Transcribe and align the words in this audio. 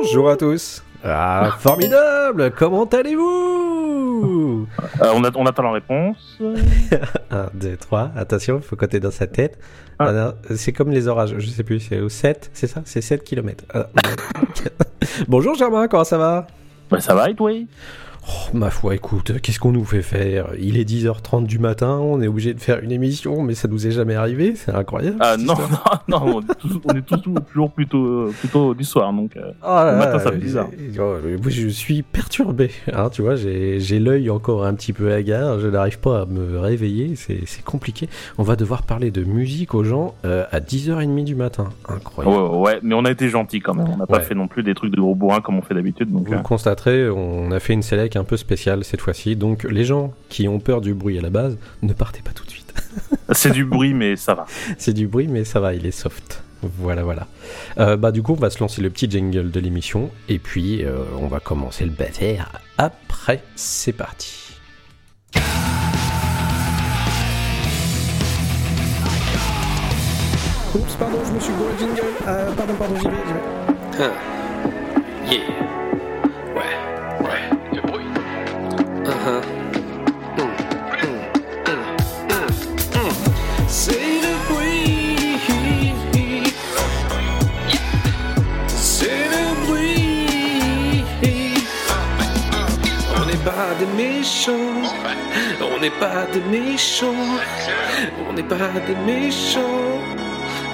Bonjour 0.00 0.30
à 0.30 0.36
tous. 0.36 0.82
Ah, 1.04 1.50
formidable 1.60 2.50
Comment 2.56 2.84
allez-vous? 2.86 4.66
Euh, 5.02 5.12
on, 5.14 5.22
a- 5.24 5.30
on 5.36 5.46
attend 5.46 5.62
la 5.62 5.72
réponse. 5.72 6.38
1, 7.30 7.50
2, 7.54 7.76
3, 7.76 8.10
attention, 8.16 8.56
il 8.56 8.62
faut 8.62 8.74
compter 8.76 8.98
dans 8.98 9.10
sa 9.10 9.26
tête. 9.26 9.58
Ah. 9.98 10.10
Ah 10.10 10.34
c'est 10.56 10.72
comme 10.72 10.90
les 10.90 11.06
orages, 11.08 11.34
je 11.38 11.46
sais 11.48 11.62
plus, 11.62 11.80
c'est 11.80 12.00
au 12.00 12.08
7, 12.08 12.50
c'est 12.52 12.66
ça? 12.66 12.82
C'est 12.84 13.00
7 13.02 13.22
km. 13.22 13.64
Bonjour 15.28 15.54
Germain, 15.54 15.86
comment 15.88 16.04
ça 16.04 16.18
va? 16.18 16.46
Bah, 16.90 17.00
ça 17.00 17.14
va 17.14 17.30
et 17.30 17.34
toi? 17.34 17.52
Oh, 18.28 18.32
Ma 18.56 18.70
foi, 18.70 18.94
écoute, 18.96 19.40
qu'est-ce 19.40 19.60
qu'on 19.60 19.70
nous 19.70 19.84
fait 19.84 20.02
faire? 20.02 20.48
Il 20.58 20.76
est 20.78 20.88
10h30 20.88 21.46
du 21.46 21.58
matin, 21.60 21.98
on 22.00 22.20
est 22.20 22.26
obligé 22.26 22.54
de 22.54 22.60
faire 22.60 22.80
une 22.82 22.90
émission, 22.90 23.42
mais 23.42 23.54
ça 23.54 23.68
nous 23.68 23.86
est 23.86 23.92
jamais 23.92 24.14
arrivé, 24.16 24.54
c'est 24.56 24.74
incroyable. 24.74 25.16
Ah 25.20 25.36
non, 25.36 25.54
non, 26.08 26.18
non, 26.26 26.36
on 26.36 26.40
est, 26.40 26.54
tous- 26.58 26.80
on 26.88 26.94
est 26.96 27.02
tous- 27.02 27.18
toujours 27.52 27.70
plutôt, 27.70 28.30
plutôt 28.40 28.74
du 28.74 28.82
soir. 28.82 29.12
Donc, 29.12 29.36
euh, 29.36 29.52
là 29.62 29.92
Le 29.92 29.98
matin, 29.98 30.18
ça 30.18 30.32
fait 30.32 30.38
bizarre. 30.38 30.66
oh, 30.98 31.14
je 31.46 31.68
suis 31.68 32.02
perturbé, 32.02 32.70
hein, 32.92 33.10
tu 33.12 33.22
vois, 33.22 33.36
j'ai 33.36 33.98
l'œil 34.00 34.28
encore 34.30 34.64
un 34.64 34.74
petit 34.74 34.92
peu 34.92 35.12
hagard, 35.12 35.60
je 35.60 35.68
n'arrive 35.68 36.00
pas 36.00 36.22
à 36.22 36.26
me 36.26 36.58
réveiller, 36.58 37.14
c'est 37.16 37.62
compliqué. 37.64 38.08
On 38.38 38.42
va 38.42 38.56
devoir 38.56 38.82
parler 38.82 39.12
de 39.12 39.22
musique 39.22 39.74
aux 39.74 39.84
gens 39.84 40.14
euh, 40.24 40.44
à 40.50 40.58
10h30 40.60 41.22
du 41.24 41.36
matin, 41.36 41.68
incroyable. 41.88 42.36
ouais, 42.36 42.58
ouais, 42.58 42.78
mais 42.82 42.94
on 42.96 43.04
a 43.04 43.10
été 43.12 43.28
gentil 43.28 43.60
quand 43.60 43.74
même. 43.74 43.86
On 43.88 43.96
n'a 43.98 44.06
pas 44.06 44.20
fait 44.20 44.34
non 44.34 44.48
plus 44.48 44.64
des 44.64 44.74
trucs 44.74 44.90
de 44.94 45.00
gros 45.00 45.14
bourrin 45.14 45.40
comme 45.40 45.56
on 45.58 45.62
fait 45.62 45.74
d'habitude. 45.74 46.08
Vous 46.10 46.24
le 46.32 46.38
euh, 46.38 46.42
constaterez, 46.42 47.08
on 47.08 47.52
a 47.52 47.60
fait 47.60 47.72
une 47.74 47.82
sélec 47.82 48.15
un 48.16 48.24
peu 48.24 48.36
spéciale 48.36 48.84
cette 48.84 49.00
fois-ci, 49.00 49.36
donc 49.36 49.64
les 49.64 49.84
gens 49.84 50.12
qui 50.28 50.48
ont 50.48 50.58
peur 50.58 50.80
du 50.80 50.94
bruit 50.94 51.18
à 51.18 51.22
la 51.22 51.30
base, 51.30 51.56
ne 51.82 51.92
partez 51.92 52.22
pas 52.22 52.32
tout 52.32 52.44
de 52.44 52.50
suite. 52.50 52.74
c'est 53.32 53.52
du 53.52 53.64
bruit, 53.64 53.94
mais 53.94 54.16
ça 54.16 54.34
va. 54.34 54.46
C'est 54.78 54.92
du 54.92 55.06
bruit, 55.06 55.28
mais 55.28 55.44
ça 55.44 55.60
va, 55.60 55.74
il 55.74 55.86
est 55.86 55.90
soft. 55.90 56.42
Voilà, 56.62 57.02
voilà. 57.02 57.26
Euh, 57.78 57.96
bah, 57.96 58.12
du 58.12 58.22
coup, 58.22 58.32
on 58.32 58.36
va 58.36 58.50
se 58.50 58.60
lancer 58.60 58.82
le 58.82 58.90
petit 58.90 59.10
jingle 59.10 59.50
de 59.50 59.60
l'émission, 59.60 60.10
et 60.28 60.38
puis 60.38 60.84
euh, 60.84 61.04
on 61.20 61.28
va 61.28 61.40
commencer 61.40 61.84
le 61.84 61.90
bâtard 61.90 62.60
après. 62.78 63.42
C'est 63.54 63.92
parti. 63.92 64.58
Oups, 70.74 70.94
pardon, 70.98 71.18
je 71.24 71.32
me 71.32 71.40
suis 71.40 71.52
gouré 71.54 71.72
le 71.72 71.78
jingle. 71.78 72.02
Euh, 72.26 72.52
pardon, 72.52 72.74
pardon, 72.78 72.94
j'y 72.96 73.08
vais, 73.08 73.16
j'y 73.26 73.32
vais. 73.32 74.04
Hein. 74.04 74.12
Yeah. 75.28 75.85
On 79.06 79.12
n'est 93.26 93.36
pas 93.44 93.74
des 93.78 93.86
méchants. 93.86 94.82
On 95.60 95.78
n'est 95.78 95.90
pas 95.90 96.26
des 96.26 96.40
méchants. 96.40 97.14
On 98.28 98.32
n'est 98.32 98.42
pas 98.42 98.56
des 98.86 98.94
méchants. 98.96 100.00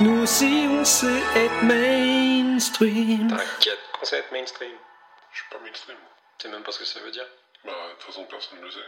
Nous 0.01 0.23
aussi 0.23 0.67
on 0.71 0.85
sait 0.87 1.23
être 1.37 1.63
mainstream. 1.63 3.29
T'inquiète, 3.29 3.79
on 4.01 4.05
sait 4.07 4.21
être 4.21 4.33
mainstream. 4.33 4.73
Je 5.33 5.39
suis 5.39 5.49
pas 5.51 5.59
mainstream. 5.63 5.99
Tu 6.39 6.47
sais 6.47 6.53
même 6.53 6.63
pas 6.63 6.73
ce 6.73 6.79
que 6.79 6.87
ça 6.87 7.01
veut 7.01 7.11
dire 7.11 7.27
Bah, 7.65 7.71
de 7.71 7.95
toute 7.99 8.07
façon, 8.07 8.27
personne 8.29 8.59
ne 8.61 8.65
le 8.65 8.71
sait. 8.71 8.79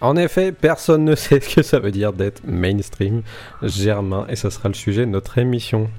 En 0.00 0.16
effet, 0.16 0.52
personne 0.52 1.04
ne 1.04 1.14
sait 1.16 1.40
ce 1.40 1.54
que 1.54 1.62
ça 1.62 1.78
veut 1.78 1.90
dire 1.90 2.12
d'être 2.12 2.42
mainstream, 2.44 3.22
Germain, 3.62 4.26
et 4.28 4.36
ça 4.36 4.50
sera 4.50 4.68
le 4.68 4.74
sujet 4.74 5.06
de 5.06 5.10
notre 5.10 5.38
émission. 5.38 5.90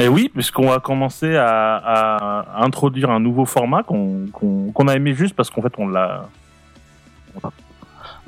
Et 0.00 0.08
oui, 0.08 0.30
puisqu'on 0.32 0.68
va 0.68 0.80
commencer 0.80 1.36
à, 1.36 1.76
à 1.76 2.64
introduire 2.64 3.10
un 3.10 3.20
nouveau 3.20 3.44
format 3.44 3.82
qu'on 3.82 4.88
a 4.88 4.94
aimé 4.96 5.14
juste 5.14 5.34
parce 5.34 5.50
qu'en 5.50 5.62
fait, 5.62 5.72
on 5.78 5.88
l'a. 5.88 6.28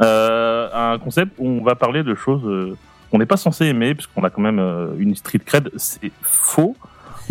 Euh, 0.01 0.69
un 0.73 0.99
concept 0.99 1.35
où 1.39 1.47
on 1.47 1.63
va 1.63 1.77
parler 1.77 2.03
de 2.03 2.15
choses 2.17 2.45
euh, 2.45 2.77
qu'on 3.11 3.19
n'est 3.19 3.27
pas 3.27 3.37
censé 3.37 3.67
aimer, 3.67 3.95
puisqu'on 3.95 4.25
a 4.25 4.31
quand 4.31 4.43
même 4.43 4.59
euh, 4.59 4.89
une 4.99 5.15
street 5.15 5.39
cred, 5.39 5.71
c'est 5.77 6.11
faux. 6.23 6.77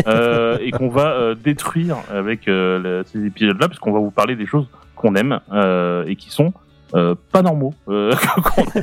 Euh, 0.07 0.57
et 0.61 0.71
qu'on 0.71 0.89
va 0.89 1.35
détruire 1.35 1.97
avec 2.09 2.47
euh, 2.47 3.03
ces 3.07 3.25
épisodes-là, 3.25 3.67
puisqu'on 3.67 3.91
va 3.91 3.99
vous 3.99 4.11
parler 4.11 4.35
des 4.35 4.45
choses 4.45 4.67
qu'on 5.03 5.15
aime 5.15 5.41
euh, 5.51 6.05
et 6.07 6.15
qui 6.15 6.31
sont 6.31 6.53
euh, 6.95 7.15
pas 7.31 7.41
normaux. 7.41 7.73
Euh. 7.89 8.13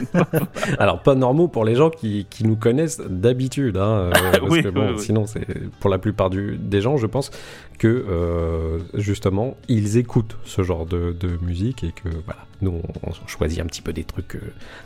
Alors, 0.79 1.01
pas 1.01 1.15
normaux 1.15 1.47
pour 1.47 1.65
les 1.65 1.77
gens 1.77 1.91
qui, 1.91 2.27
qui 2.29 2.45
nous 2.45 2.57
connaissent 2.57 3.01
d'habitude, 3.01 3.77
hein, 3.77 3.83
euh, 3.83 4.11
parce 4.41 4.51
Oui, 4.51 4.63
que 4.63 4.69
oui, 4.69 4.75
bon, 4.75 4.91
oui. 4.93 4.99
sinon, 4.99 5.27
c'est 5.27 5.47
pour 5.79 5.91
la 5.91 5.99
plupart 5.99 6.29
du, 6.29 6.57
des 6.59 6.81
gens, 6.81 6.97
je 6.97 7.07
pense 7.07 7.31
que 7.79 8.05
justement, 8.95 9.57
ils 9.69 9.97
écoutent 9.97 10.37
ce 10.45 10.63
genre 10.63 10.85
de, 10.87 11.17
de 11.19 11.39
musique 11.43 11.85
et 11.85 11.93
que 11.93 12.09
voilà, 12.27 12.41
nous, 12.61 12.83
on, 13.07 13.11
on 13.11 13.27
choisit 13.27 13.61
un 13.61 13.67
petit 13.67 13.81
peu 13.81 13.93
des 13.95 14.05
trucs, 14.05 14.39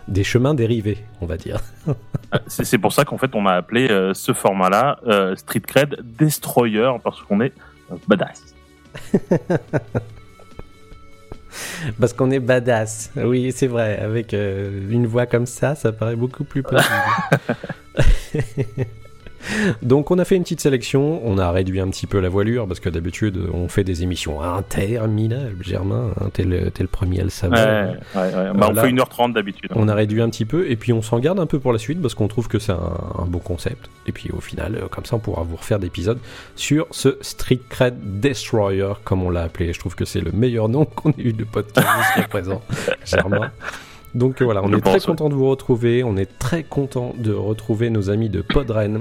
des 0.06 0.22
chemins 0.22 0.54
dérivés, 0.54 0.98
on 1.20 1.26
va 1.26 1.36
dire. 1.36 1.60
C'est 2.46 2.64
c'est 2.64 2.78
pour 2.78 2.92
ça 2.92 3.04
qu'en 3.04 3.18
fait 3.18 3.34
on 3.34 3.46
a 3.46 3.52
appelé 3.52 3.88
ce 4.12 4.32
format-là 4.32 5.00
Street 5.36 5.60
Cred 5.60 5.96
Destroyer 6.18 6.92
parce 7.02 7.20
qu'on 7.22 7.40
est 7.40 7.52
badass. 8.06 8.54
Parce 12.00 12.12
qu'on 12.12 12.30
est 12.30 12.40
badass. 12.40 13.10
Oui, 13.16 13.52
c'est 13.54 13.66
vrai. 13.66 13.98
Avec 13.98 14.34
euh, 14.34 14.90
une 14.90 15.06
voix 15.06 15.26
comme 15.26 15.46
ça, 15.46 15.74
ça 15.74 15.92
paraît 15.92 16.16
beaucoup 16.16 16.44
plus 16.44 16.62
possible. 16.62 16.88
Donc 19.82 20.10
on 20.10 20.18
a 20.18 20.24
fait 20.24 20.36
une 20.36 20.42
petite 20.42 20.60
sélection, 20.60 21.20
on 21.24 21.38
a 21.38 21.50
réduit 21.50 21.80
un 21.80 21.88
petit 21.88 22.06
peu 22.06 22.20
la 22.20 22.28
voilure 22.28 22.66
parce 22.66 22.80
que 22.80 22.88
d'habitude 22.88 23.38
on 23.52 23.68
fait 23.68 23.84
des 23.84 24.02
émissions 24.02 24.40
interminables, 24.42 25.62
Germain, 25.62 26.12
hein, 26.20 26.28
t'es 26.32 26.44
le, 26.44 26.70
premier 26.86 27.20
à 27.20 27.24
le 27.24 27.30
Ouais, 27.50 27.50
ouais. 28.20 28.52
Bah, 28.54 28.68
on 28.70 28.72
là- 28.72 28.82
fait 28.82 28.90
1h30 28.92 29.32
d'habitude. 29.32 29.70
On 29.74 29.88
a 29.88 29.94
réduit 29.94 30.20
un 30.22 30.30
petit 30.30 30.44
peu 30.44 30.70
et 30.70 30.76
puis 30.76 30.92
on 30.92 31.02
s'en 31.02 31.18
garde 31.18 31.38
un 31.40 31.46
peu 31.46 31.58
pour 31.58 31.72
la 31.72 31.78
suite 31.78 32.00
parce 32.00 32.14
qu'on 32.14 32.28
trouve 32.28 32.48
que 32.48 32.58
c'est 32.58 32.72
un, 32.72 32.98
un 33.18 33.26
bon 33.26 33.38
concept. 33.38 33.88
Et 34.06 34.12
puis 34.12 34.30
au 34.30 34.40
final, 34.40 34.76
euh, 34.76 34.88
comme 34.88 35.04
ça, 35.04 35.16
on 35.16 35.18
pourra 35.18 35.42
vous 35.42 35.56
refaire 35.56 35.78
d'épisodes 35.78 36.18
sur 36.56 36.86
ce 36.90 37.16
Street 37.20 37.60
Cred 37.68 38.20
Destroyer, 38.20 38.92
comme 39.04 39.22
on 39.22 39.30
l'a 39.30 39.42
appelé. 39.42 39.72
Je 39.72 39.78
trouve 39.78 39.94
que 39.94 40.04
c'est 40.04 40.20
le 40.20 40.32
meilleur 40.32 40.68
nom 40.68 40.84
qu'on 40.84 41.10
ait 41.10 41.14
eu 41.22 41.32
de 41.32 41.44
podcast 41.44 41.86
jusqu'à 42.14 42.28
présent, 42.28 42.62
Germain. 43.04 43.50
Donc 44.14 44.42
voilà, 44.42 44.62
on 44.62 44.68
Je 44.70 44.76
est 44.76 44.80
très 44.80 44.92
pense, 44.94 45.06
content 45.06 45.28
de 45.28 45.34
vous 45.34 45.48
retrouver. 45.50 46.04
On 46.04 46.16
est 46.16 46.38
très 46.38 46.62
content 46.62 47.14
de 47.18 47.32
retrouver 47.32 47.90
nos 47.90 48.10
amis 48.10 48.28
de 48.28 48.42
Podren. 48.42 49.00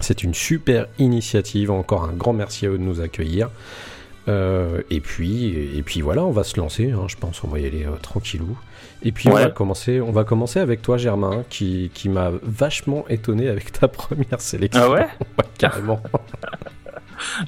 C'est 0.00 0.22
une 0.22 0.34
super 0.34 0.86
initiative. 0.98 1.70
Encore 1.70 2.04
un 2.04 2.12
grand 2.12 2.32
merci 2.32 2.66
à 2.66 2.70
eux 2.70 2.78
de 2.78 2.82
nous 2.82 3.00
accueillir. 3.00 3.48
Euh, 4.28 4.82
et 4.90 5.00
puis, 5.00 5.54
et 5.78 5.82
puis 5.82 6.00
voilà, 6.00 6.24
on 6.24 6.32
va 6.32 6.42
se 6.42 6.58
lancer. 6.58 6.90
hein, 6.90 7.04
je 7.06 7.16
pense, 7.16 7.44
on 7.44 7.48
va 7.48 7.60
y 7.60 7.66
aller 7.66 7.84
euh, 7.84 7.96
tranquillou. 8.02 8.58
Et 9.02 9.12
puis 9.12 9.28
on 9.28 9.32
va 9.44 9.50
commencer. 9.50 10.00
On 10.00 10.10
va 10.10 10.24
commencer 10.24 10.58
avec 10.58 10.82
toi, 10.82 10.96
Germain, 10.96 11.44
qui, 11.48 11.90
qui 11.94 12.08
m'a 12.08 12.30
vachement 12.42 13.04
étonné 13.08 13.48
avec 13.48 13.70
ta 13.72 13.86
première 13.88 14.40
sélection. 14.40 14.82
Ah 14.84 14.90
ouais 14.90 15.06
carrément. 15.58 16.00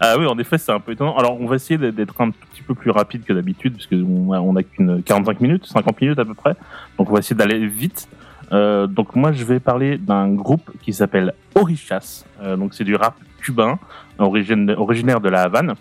Ah 0.01 0.17
oui, 0.19 0.25
en 0.27 0.39
effet, 0.39 0.57
c'est 0.57 0.73
un 0.73 0.81
peu 0.81 0.93
étonnant. 0.93 1.15
Alors, 1.19 1.39
on 1.39 1.47
va 1.47 1.57
essayer 1.57 1.77
d'être- 1.93 2.19
un 2.23 2.31
petit 2.31 2.63
peu 2.63 2.75
plus 2.75 2.91
rapide 2.91 3.25
que 3.25 3.35
d'habitude, 3.35 3.75
parce 3.75 3.87
qu'on 3.87 4.33
a, 4.33 4.41
on 4.41 4.57
a 4.57 4.63
qu'une 4.63 5.03
45 5.03 5.41
minutes, 5.43 5.67
50 5.67 6.01
minutes 6.01 6.19
à 6.19 6.25
peu 6.25 6.33
près. 6.33 6.55
Donc, 6.99 7.11
on 7.11 7.13
va 7.13 7.19
essayer 7.19 7.37
d'aller 7.37 7.67
vite. 7.67 8.09
Euh, 8.53 8.87
donc, 8.87 9.15
moi, 9.15 9.33
je 9.33 9.45
vais 9.45 9.61
parler 9.61 9.99
d'un 9.99 10.29
groupe 10.29 10.71
qui 10.83 10.93
s'appelle 10.93 11.35
Orishas. 11.55 12.25
Euh, 12.43 12.57
donc, 12.57 12.75
c'est 12.75 12.85
du 12.85 12.97
rap 12.97 13.15
cubain, 13.41 13.79
originaire 14.19 15.21
de 15.21 15.29
la 15.29 15.43
Havane. 15.43 15.75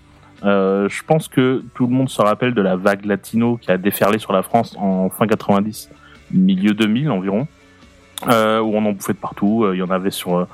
Euh, 0.44 0.88
je 0.90 1.04
pense 1.04 1.28
que 1.28 1.64
tout 1.74 1.88
le 1.88 1.94
monde 1.94 2.10
se 2.10 2.22
rappelle 2.22 2.54
de 2.54 2.62
la 2.62 2.76
vague 2.76 3.06
latino 3.06 3.58
qui 3.58 3.72
a 3.72 3.78
déferlé 3.78 4.20
sur 4.20 4.34
la 4.34 4.44
France 4.44 4.76
en 4.78 5.10
fin 5.10 5.26
90, 5.26 5.90
milieu 6.32 6.74
2000 6.76 7.10
environ, 7.10 7.48
euh, 8.30 8.60
où 8.60 8.76
on 8.76 8.86
en 8.86 8.92
bouffait 8.92 9.14
de 9.14 9.18
partout. 9.18 9.68
Il 9.74 9.80
y 9.80 9.82
en 9.82 9.90
avait 9.90 10.12
sur, 10.12 10.48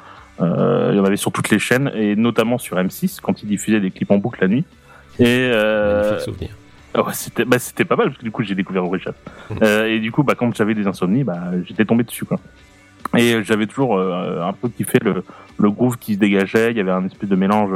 toutes 1.33 1.49
les 1.49 1.59
chaînes 1.59 1.91
et 1.93 2.15
notamment 2.15 2.57
sur 2.57 2.77
M6 2.77 3.19
quand 3.21 3.43
ils 3.43 3.47
diffusaient 3.47 3.81
des 3.81 3.91
clips 3.91 4.11
en 4.11 4.17
boucle 4.17 4.39
la 4.41 4.47
nuit. 4.47 4.65
Et 5.19 5.51
Ah 6.93 7.11
c'était 7.13 7.45
bah, 7.45 7.57
c'était 7.59 7.85
pas 7.85 7.95
mal 7.95 8.07
parce 8.07 8.19
que 8.19 8.23
du 8.23 8.31
coup 8.31 8.43
j'ai 8.43 8.55
découvert 8.55 8.85
Orishas. 8.85 9.13
euh, 9.61 9.87
et 9.87 9.99
du 9.99 10.11
coup 10.11 10.23
bah 10.23 10.35
quand 10.35 10.53
j'avais 10.55 10.75
des 10.75 10.87
insomnies 10.87 11.23
bah 11.23 11.39
j'étais 11.65 11.85
tombé 11.85 12.03
dessus 12.03 12.25
quoi. 12.25 12.39
Et 13.17 13.33
euh, 13.33 13.43
j'avais 13.43 13.67
toujours 13.67 13.97
euh, 13.97 14.41
un 14.41 14.53
peu 14.53 14.69
kiffé 14.69 14.99
le 15.01 15.23
le 15.59 15.71
groove 15.71 15.97
qui 15.97 16.15
se 16.15 16.19
dégageait, 16.19 16.71
il 16.71 16.77
y 16.77 16.79
avait 16.79 16.91
un 16.91 17.05
espèce 17.05 17.29
de 17.29 17.35
mélange 17.35 17.71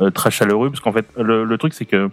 euh, 0.00 0.10
très 0.10 0.30
chaleureux 0.30 0.70
parce 0.70 0.80
qu'en 0.80 0.92
fait 0.92 1.06
le, 1.16 1.44
le 1.44 1.58
truc 1.58 1.72
c'est 1.72 1.84
que 1.84 2.08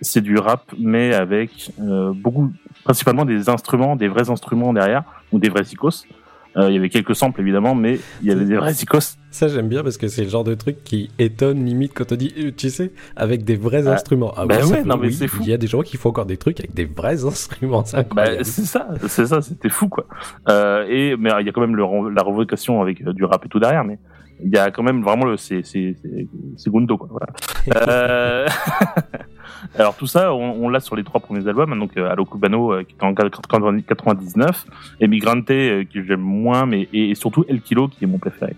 c'est 0.00 0.20
du 0.20 0.36
rap 0.38 0.62
mais 0.78 1.14
avec 1.14 1.70
beaucoup 1.78 2.52
principalement 2.84 3.24
des 3.24 3.48
instruments, 3.48 3.96
des 3.96 4.08
vrais 4.08 4.28
instruments 4.28 4.74
derrière 4.74 5.02
ou 5.32 5.38
des 5.38 5.48
vrais 5.48 5.62
icos. 5.62 6.06
Euh, 6.56 6.70
Il 6.70 6.74
y 6.74 6.78
avait 6.78 6.88
quelques 6.88 7.14
samples 7.14 7.40
évidemment, 7.42 7.74
mais 7.74 7.98
il 8.22 8.28
y 8.28 8.32
avait 8.32 8.44
des 8.44 8.56
vrais 8.56 8.72
icos. 8.72 9.18
Ça, 9.30 9.48
j'aime 9.48 9.68
bien 9.68 9.82
parce 9.82 9.98
que 9.98 10.08
c'est 10.08 10.22
le 10.24 10.30
genre 10.30 10.44
de 10.44 10.54
truc 10.54 10.82
qui 10.84 11.10
étonne 11.18 11.62
limite 11.64 11.92
quand 11.94 12.10
on 12.12 12.16
dit, 12.16 12.32
euh, 12.38 12.50
tu 12.56 12.70
sais, 12.70 12.92
avec 13.16 13.44
des 13.44 13.56
vrais 13.56 13.86
Ah, 13.86 13.92
instruments. 13.92 14.32
Ah 14.36 14.46
bah 14.46 14.64
ouais, 14.64 14.82
peut- 14.82 14.88
non, 14.88 14.96
mais 14.96 15.08
oui, 15.08 15.12
c'est 15.12 15.28
fou. 15.28 15.42
Il 15.42 15.48
y 15.48 15.52
a 15.52 15.58
des 15.58 15.66
gens 15.66 15.82
qui 15.82 15.98
font 15.98 16.08
encore 16.08 16.24
des 16.24 16.38
trucs 16.38 16.58
avec 16.60 16.72
des 16.72 16.86
vrais 16.86 17.24
instruments. 17.26 17.84
C'est 17.84 18.08
Bah, 18.14 18.42
c'est 18.42 18.64
ça, 18.64 18.88
c'est 19.06 19.26
ça, 19.26 19.42
c'était 19.42 19.68
fou 19.68 19.88
quoi. 19.88 20.06
Euh, 20.48 20.86
et 20.88 21.16
mais 21.16 21.30
il 21.40 21.46
y 21.46 21.48
a 21.48 21.52
quand 21.52 21.60
même 21.60 21.76
le, 21.76 21.84
la 22.10 22.22
revocation 22.22 22.80
avec 22.80 23.04
du 23.06 23.24
rap 23.24 23.44
et 23.44 23.48
tout 23.48 23.60
derrière, 23.60 23.84
mais 23.84 23.98
il 24.42 24.50
y 24.50 24.56
a 24.58 24.70
quand 24.70 24.82
même 24.82 25.02
vraiment 25.02 25.24
le 25.26 25.36
c'est 25.36 25.60
c'est 25.64 25.94
c'est 26.02 26.26
c'est 26.56 26.70
Gundo 26.70 26.96
quoi. 26.96 27.08
Voilà. 27.10 27.26
Euh, 27.88 28.46
Alors 29.78 29.96
tout 29.96 30.06
ça, 30.06 30.32
on, 30.34 30.68
l'a 30.68 30.80
sur 30.80 30.96
les 30.96 31.04
trois 31.04 31.20
premiers 31.20 31.46
albums, 31.48 31.78
donc 31.78 31.96
euh, 31.96 32.10
Allo 32.10 32.24
Cubano 32.24 32.72
euh, 32.72 32.82
qui 32.82 32.94
était 32.94 33.04
en 33.04 33.14
99, 33.14 34.66
Emigrante 35.00 35.46
que 35.46 36.02
j'aime 36.06 36.20
moins, 36.20 36.66
mais 36.66 36.88
et, 36.92 37.14
surtout 37.14 37.44
El 37.48 37.60
Kilo 37.60 37.88
qui 37.88 38.04
est 38.04 38.06
mon 38.06 38.18
préféré. 38.18 38.54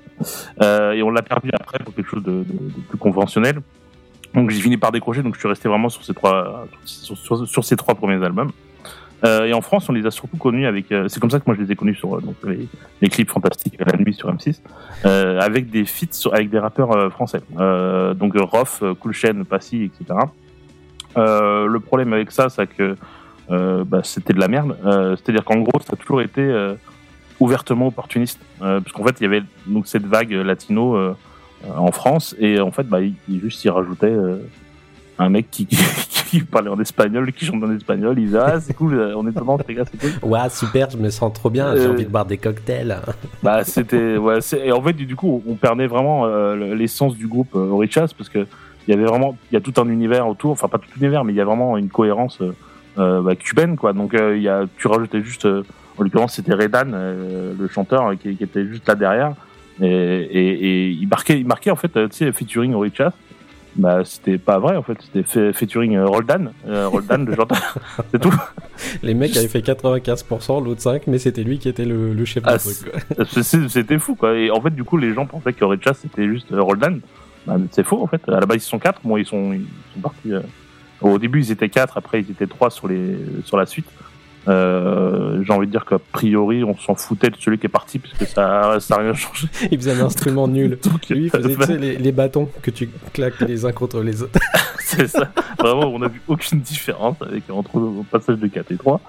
Euh, 0.63 0.93
et 0.93 1.03
on 1.03 1.11
l'a 1.11 1.23
perdu 1.23 1.51
après 1.53 1.79
pour 1.79 1.95
quelque 1.95 2.09
chose 2.09 2.23
de, 2.23 2.45
plus 2.89 2.99
conventionnel. 2.99 3.61
Donc 4.35 4.51
j'ai 4.51 4.61
fini 4.61 4.77
par 4.77 4.93
décrocher, 4.93 5.23
donc 5.23 5.35
je 5.35 5.41
suis 5.41 5.49
resté 5.49 5.69
vraiment 5.69 5.89
sur 5.89 6.05
ces 6.05 6.15
trois 6.15 6.67
sur, 6.85 7.65
ces 7.65 7.77
trois 7.77 7.95
premiers 7.95 8.23
albums. 8.25 8.51
Et 9.25 9.53
en 9.53 9.63
France, 9.63 9.89
on 9.89 9.93
les 9.93 10.07
a 10.07 10.13
surtout 10.13 10.37
connus 10.37 10.67
avec. 10.67 10.87
c'est 11.09 11.19
comme 11.19 11.31
ça 11.31 11.41
que 11.41 11.45
moi 11.47 11.57
je 11.57 11.63
les 11.63 11.73
ai 11.73 11.77
connus 11.77 11.97
sur 11.97 12.21
les, 13.01 13.09
clips 13.09 13.31
fantastiques 13.31 13.75
la 13.85 13.99
nuit 13.99 14.15
sur 14.15 14.33
M6, 14.33 14.61
euh, 15.07 15.41
avec 15.41 15.71
des 15.71 15.85
feats 15.87 16.31
avec 16.33 16.51
des 16.51 16.59
rappeurs 16.59 17.11
français. 17.11 17.41
Donc 17.57 18.35
Rof, 18.37 18.85
Cool 19.01 19.13
Chain, 19.13 19.43
Passy, 19.49 19.85
etc. 19.85 20.19
Euh, 21.17 21.67
le 21.67 21.81
problème 21.81 22.13
avec 22.13 22.31
ça, 22.31 22.49
c'est 22.49 22.67
que 22.67 22.97
euh, 23.51 23.85
bah, 23.85 24.01
c'était 24.05 24.33
de 24.35 24.41
la 24.41 24.49
merde. 24.49 24.77
Euh, 24.85 25.17
C'est-à-dire 25.17 25.45
qu'en 25.45 25.59
gros, 25.61 25.81
ça 25.81 25.95
a 25.95 25.97
toujours 25.97 26.21
été 26.21 26.43
ouvertement 27.41 27.87
opportuniste, 27.89 28.41
parce 28.59 28.93
qu'en 28.93 29.05
fait, 29.05 29.17
il 29.21 29.23
y 29.25 29.27
avait 29.27 29.43
donc 29.67 29.87
cette 29.87 30.07
vague 30.07 30.33
latino 30.33 31.15
en 31.69 31.93
France, 31.93 32.35
et 32.39 32.61
en 32.61 32.71
fait, 32.73 32.85
bah, 32.85 33.01
il, 33.01 33.15
il 33.29 33.41
juste 33.41 33.65
y 33.65 33.69
rajoutait. 33.71 34.15
un 35.21 35.29
mec 35.31 35.47
qui, 35.51 35.67
qui 35.67 36.41
parlait 36.41 36.69
en 36.69 36.79
espagnol, 36.79 37.33
qui 37.33 37.45
chante 37.45 37.63
en 37.65 37.73
espagnol, 37.75 38.15
il 38.19 38.27
disait 38.27 38.39
ah 38.39 38.61
c'est 38.61 38.75
cool, 38.75 38.95
on 39.17 39.27
est 39.27 39.33
dedans 39.33 39.59
les 39.67 39.75
gars, 39.75 39.85
c'est 39.91 39.99
cool. 39.99 40.31
Ouah, 40.31 40.49
super, 40.49 40.91
je 40.91 40.97
me 40.99 41.11
sens 41.11 41.33
trop 41.33 41.51
bien, 41.51 41.75
j'ai 41.75 41.83
Euh, 41.83 41.91
envie 41.93 42.05
de 42.05 42.11
boire 42.11 42.27
des 42.27 42.39
cocktails. 42.39 42.97
Bah 43.43 43.65
c'était 43.65 44.17
ouais, 44.17 44.39
et 44.65 44.71
en 44.71 44.81
fait 44.83 44.93
du 44.93 45.17
coup 45.17 45.43
on 45.49 45.55
perdait 45.55 45.87
vraiment 45.89 46.27
euh, 46.27 46.75
l'essence 46.77 47.17
du 47.17 47.27
groupe 47.27 47.55
euh, 47.57 47.71
Orichas 47.71 48.13
parce 48.17 48.29
que 48.29 48.47
il 48.89 48.95
y 48.95 48.97
avait 48.97 49.05
vraiment 49.07 49.37
il 49.53 49.55
y 49.55 49.57
a 49.57 49.61
tout 49.61 49.75
un 49.81 49.89
univers 49.89 50.27
autour, 50.27 50.51
enfin 50.53 50.67
pas 50.69 50.79
tout 50.79 50.89
l'univers 50.99 51.23
mais 51.25 51.33
il 51.33 51.37
y 51.37 51.41
a 51.41 51.45
vraiment 51.45 51.77
une 51.77 51.89
cohérence 51.91 52.41
euh, 52.41 52.53
euh, 52.99 53.21
bah, 53.23 53.37
cubaine 53.37 53.77
quoi. 53.77 53.93
Donc 53.93 54.15
euh, 54.15 54.37
il 54.37 54.43
y 54.43 54.49
a 54.49 54.65
tu 54.79 54.89
rajoutais 54.89 55.23
juste 55.23 55.47
en 55.47 56.03
l'occurrence 56.03 56.35
c'était 56.35 56.55
Redan 56.55 56.87
le 56.91 57.69
chanteur 57.69 58.13
qui, 58.21 58.35
qui 58.35 58.43
était 58.45 58.65
juste 58.67 58.89
là 58.89 58.95
derrière 58.97 59.33
et, 59.81 59.87
et, 59.87 60.49
et 60.87 60.89
il 60.91 61.07
marquait 61.07 61.39
il 61.39 61.47
marquait 61.47 61.71
en 61.71 61.77
fait 61.77 61.93
tu 61.93 62.17
sais 62.17 62.33
featuring 62.33 62.75
Orichas 62.75 63.13
bah 63.77 64.01
c'était 64.05 64.39
pas 64.39 64.59
vrai 64.59 64.75
en 64.77 64.83
fait 64.83 64.97
c'était 65.01 65.21
fe- 65.23 65.53
featuring 65.53 65.95
euh, 65.97 66.07
Roldan 66.07 66.51
euh, 66.67 66.89
Roldan 66.89 67.25
le 67.25 67.35
chanteur 67.37 67.77
c'est 68.11 68.19
tout 68.21 68.33
Les 69.03 69.15
mecs 69.15 69.37
avaient 69.37 69.47
fait 69.49 69.61
95%, 69.61 70.65
l'autre 70.65 70.81
5%, 70.81 71.03
mais 71.07 71.19
c'était 71.19 71.43
lui 71.43 71.59
qui 71.59 71.69
était 71.69 71.85
le, 71.85 72.13
le 72.15 72.25
chef 72.25 72.43
Ah, 72.47 72.57
du 72.57 72.63
truc. 72.65 72.93
C'était 73.69 73.99
fou, 73.99 74.15
quoi. 74.15 74.37
Et 74.37 74.51
en 74.51 74.61
fait, 74.61 74.71
du 74.71 74.85
coup, 74.85 74.97
les 74.97 75.13
gens 75.15 75.27
pensaient 75.27 75.53
que 75.53 75.65
Red 75.65 75.83
Chas, 75.83 75.95
c'était 75.95 76.27
juste 76.29 76.53
euh, 76.53 76.61
Roldan. 76.63 77.01
Bah, 77.49 77.57
c'est 77.73 77.85
faux, 77.85 78.03
en 78.03 78.07
fait. 78.07 78.21
À 78.29 78.41
la 78.41 78.47
base, 78.47 78.59
ils 78.59 78.61
sont 78.69 78.79
quatre. 78.79 79.01
Bon, 79.05 79.17
ils 79.17 79.27
sont, 79.27 79.53
ils 79.53 79.67
sont 79.95 80.01
partis. 80.01 80.33
euh, 80.33 80.41
Au 81.01 81.19
début, 81.19 81.41
ils 81.41 81.51
étaient 81.51 81.69
quatre. 81.69 81.97
Après, 81.99 82.21
ils 82.21 82.31
étaient 82.31 82.47
trois 82.47 82.71
sur, 82.71 82.87
les... 82.89 83.17
sur 83.45 83.57
la 83.57 83.67
suite. 83.67 83.87
Euh, 84.47 85.43
J'ai 85.45 85.53
envie 85.53 85.67
de 85.67 85.71
dire 85.73 85.85
qu'a 85.85 85.99
priori, 85.99 86.65
on 86.65 86.77
s'en 86.77 86.95
foutait 86.95 87.29
de 87.29 87.37
celui 87.39 87.59
qui 87.59 87.67
est 87.67 87.71
parti, 87.71 87.99
puisque 87.99 88.25
ça 88.27 88.79
ça 88.81 88.95
a 88.95 88.99
rien 89.01 89.13
changé. 89.15 89.47
Il 89.71 89.79
faisait 89.79 89.93
un 90.01 90.05
instrument 90.07 90.49
nul. 90.49 90.79
Donc, 90.85 91.09
Lui, 91.11 91.25
il 91.25 91.31
faisait 91.31 91.77
les, 91.79 91.97
les 91.99 92.13
bâtons 92.13 92.49
que 92.63 92.71
tu 92.71 92.89
claques 93.13 93.41
les 93.41 93.65
uns 93.67 93.73
contre 93.73 94.01
les 94.01 94.23
autres. 94.23 94.39
c'est 94.79 95.07
ça. 95.09 95.31
Vraiment, 95.59 95.89
on 95.93 95.99
n'a 95.99 96.09
vu 96.09 96.23
aucune 96.29 96.61
différence 96.61 97.17
avec, 97.21 97.45
entre 97.51 97.79
le 97.79 98.03
passage 98.11 98.39
de 98.39 98.47
4 98.47 98.73
et 98.73 98.77
3. 98.77 99.01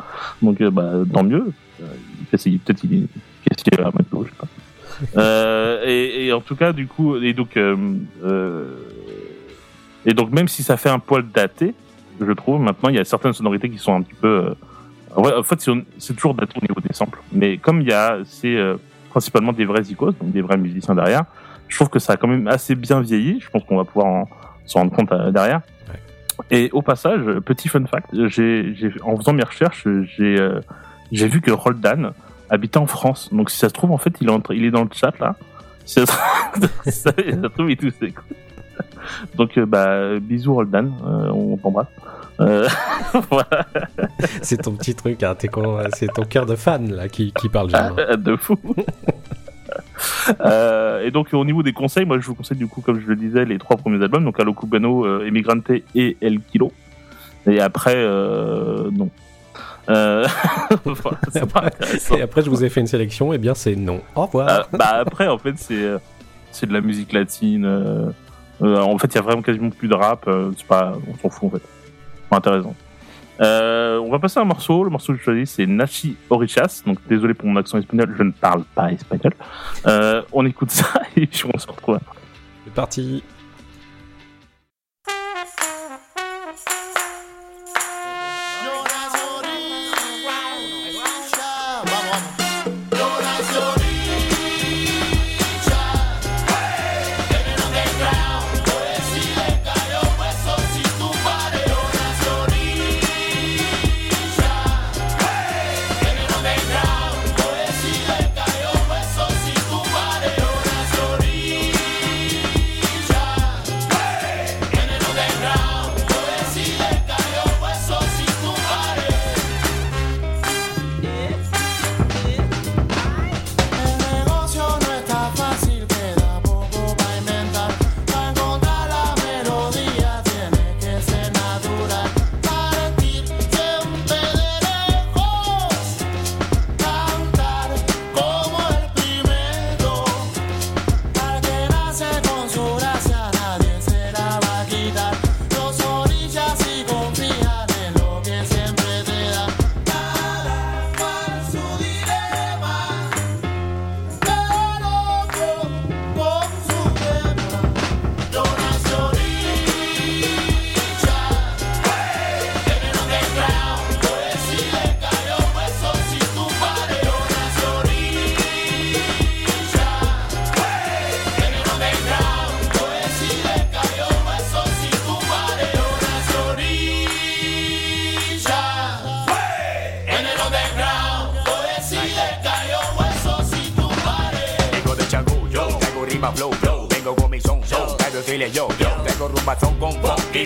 Donc, 0.41 0.59
euh, 0.61 0.69
bah, 0.71 0.91
tant 1.13 1.23
mieux. 1.23 1.51
Il 1.79 2.25
fait 2.29 2.37
ses- 2.37 2.51
Peut-être 2.57 2.83
il 2.83 3.03
est 3.03 3.07
caissier 3.55 3.79
à 3.85 3.91
McDo, 3.91 4.25
je 4.25 4.29
sais 4.31 4.35
pas. 4.37 4.47
Euh, 5.17 5.83
et, 5.85 6.27
et 6.27 6.33
en 6.33 6.41
tout 6.41 6.55
cas, 6.55 6.73
du 6.73 6.87
coup, 6.87 7.17
et 7.17 7.33
donc, 7.33 7.57
euh, 7.57 7.75
euh, 8.23 8.75
et 10.05 10.13
donc, 10.13 10.31
même 10.31 10.47
si 10.47 10.63
ça 10.63 10.77
fait 10.77 10.89
un 10.89 10.99
poil 10.99 11.25
daté, 11.33 11.73
je 12.19 12.31
trouve, 12.33 12.59
maintenant, 12.59 12.89
il 12.89 12.95
y 12.95 12.99
a 12.99 13.05
certaines 13.05 13.33
sonorités 13.33 13.69
qui 13.69 13.77
sont 13.77 13.95
un 13.95 14.01
petit 14.01 14.15
peu. 14.19 14.53
ouais, 15.15 15.33
en 15.33 15.43
fait, 15.43 15.65
c'est 15.97 16.13
toujours 16.13 16.33
daté 16.33 16.53
au 16.57 16.61
niveau 16.61 16.81
des 16.81 16.93
samples. 16.93 17.19
Mais 17.31 17.57
comme 17.57 17.81
il 17.81 17.87
y 17.87 17.93
a, 17.93 18.19
c'est 18.25 18.57
principalement 19.09 19.53
des 19.53 19.65
vrais 19.65 19.83
icônes, 19.83 20.15
donc 20.19 20.31
des 20.31 20.41
vrais 20.41 20.57
musiciens 20.57 20.95
derrière, 20.95 21.23
je 21.67 21.75
trouve 21.75 21.89
que 21.89 21.99
ça 21.99 22.13
a 22.13 22.17
quand 22.17 22.27
même 22.27 22.47
assez 22.47 22.75
bien 22.75 22.99
vieilli. 23.01 23.39
Je 23.39 23.49
pense 23.49 23.63
qu'on 23.63 23.77
va 23.77 23.85
pouvoir 23.85 24.07
en, 24.07 24.29
s'en 24.65 24.79
rendre 24.79 24.95
compte 24.95 25.13
derrière. 25.31 25.61
Et 26.51 26.69
au 26.71 26.81
passage, 26.81 27.21
petit 27.45 27.67
fun 27.67 27.85
fact, 27.85 28.09
j'ai, 28.27 28.73
en 29.03 29.17
faisant 29.17 29.33
mes 29.33 29.43
recherches, 29.43 29.87
j'ai, 30.15 30.39
euh, 30.39 30.61
j'ai 31.11 31.27
vu 31.27 31.41
que 31.41 31.51
Roldan 31.51 32.13
habitait 32.49 32.77
en 32.77 32.87
France. 32.87 33.29
Donc 33.31 33.49
si 33.49 33.57
ça 33.57 33.69
se 33.69 33.73
trouve, 33.73 33.91
en 33.91 33.97
fait, 33.97 34.13
il 34.21 34.29
est, 34.29 34.33
il 34.51 34.71
dans 34.71 34.83
le 34.83 34.89
chat 34.93 35.17
là. 35.19 35.35
Si 35.85 35.95
ça 35.95 36.05
se 36.05 36.11
trouve, 36.11 36.69
si 36.85 36.91
ça 36.91 37.11
se 37.11 37.47
trouve, 37.47 37.71
il 37.71 37.77
tout 37.77 37.91
c'est 37.99 38.11
cool. 38.11 38.23
Donc 39.35 39.57
euh, 39.57 39.65
bah 39.65 40.19
bisous 40.19 40.53
Roldan, 40.53 40.91
euh, 41.05 41.29
on 41.31 41.57
t'embrasse. 41.57 41.87
Euh, 42.39 42.67
voilà, 43.31 43.65
C'est 44.41 44.61
ton 44.61 44.71
petit 44.73 44.95
truc, 44.95 45.23
hein, 45.23 45.35
con- 45.51 45.79
c'est 45.93 46.07
ton 46.13 46.23
cœur 46.23 46.45
de 46.45 46.55
fan 46.55 46.93
là 46.93 47.09
qui, 47.09 47.33
qui 47.33 47.49
parle 47.49 47.69
jamais. 47.69 48.17
de 48.17 48.35
fou. 48.35 48.57
Euh, 50.41 51.05
et 51.05 51.11
donc 51.11 51.33
au 51.33 51.45
niveau 51.45 51.63
des 51.63 51.73
conseils, 51.73 52.05
moi 52.05 52.19
je 52.19 52.25
vous 52.25 52.35
conseille 52.35 52.57
du 52.57 52.67
coup, 52.67 52.81
comme 52.81 52.99
je 52.99 53.07
le 53.07 53.15
disais, 53.15 53.45
les 53.45 53.57
trois 53.57 53.77
premiers 53.77 54.03
albums, 54.03 54.23
donc 54.23 54.39
Allo 54.39 54.53
Cubano, 54.53 55.05
euh, 55.05 55.25
Emigrante 55.25 55.69
et 55.95 56.17
El 56.21 56.39
Kilo. 56.41 56.71
Et 57.47 57.59
après, 57.59 57.95
euh, 57.95 58.89
non. 58.91 59.09
Euh, 59.89 60.27
voilà, 60.85 61.17
pas. 61.51 61.69
Et 62.17 62.21
après, 62.21 62.41
je 62.41 62.49
vous 62.49 62.63
ai 62.63 62.69
fait 62.69 62.81
une 62.81 62.87
sélection, 62.87 63.33
et 63.33 63.37
bien 63.37 63.55
c'est 63.55 63.75
non. 63.75 64.01
Au 64.15 64.25
revoir. 64.25 64.47
Ah, 64.49 64.77
bah 64.77 64.95
après, 64.99 65.27
en 65.27 65.37
fait, 65.37 65.53
c'est 65.57 65.81
euh, 65.81 65.97
c'est 66.51 66.67
de 66.67 66.73
la 66.73 66.81
musique 66.81 67.13
latine. 67.13 67.65
euh, 67.65 68.11
en 68.61 68.97
fait, 68.97 69.07
il 69.07 69.15
y 69.15 69.17
a 69.17 69.21
vraiment 69.21 69.41
quasiment 69.41 69.69
plus 69.69 69.87
de 69.87 69.95
rap. 69.95 70.29
c'est 70.57 70.67
pas, 70.67 70.93
on 71.07 71.17
s'en 71.17 71.29
fout 71.29 71.47
en 71.53 71.57
fait. 71.57 71.63
Pas 72.29 72.37
intéressant. 72.37 72.75
On 73.39 74.09
va 74.11 74.19
passer 74.19 74.39
à 74.39 74.43
un 74.43 74.45
morceau. 74.45 74.83
Le 74.83 74.89
morceau 74.89 75.13
que 75.13 75.19
je 75.19 75.23
choisis, 75.23 75.51
c'est 75.51 75.65
Nachi 75.65 76.17
Orichas. 76.29 76.83
Donc 76.85 76.99
désolé 77.07 77.33
pour 77.33 77.47
mon 77.47 77.55
accent 77.55 77.77
espagnol, 77.77 78.13
je 78.17 78.23
ne 78.23 78.31
parle 78.31 78.63
pas 78.75 78.91
espagnol. 78.91 79.33
On 80.33 80.45
écoute 80.45 80.71
ça 80.71 81.01
et 81.17 81.27
on 81.53 81.57
se 81.57 81.67
retrouve. 81.67 81.95
après. 81.95 82.19
C'est 82.65 82.73
parti. 82.73 83.23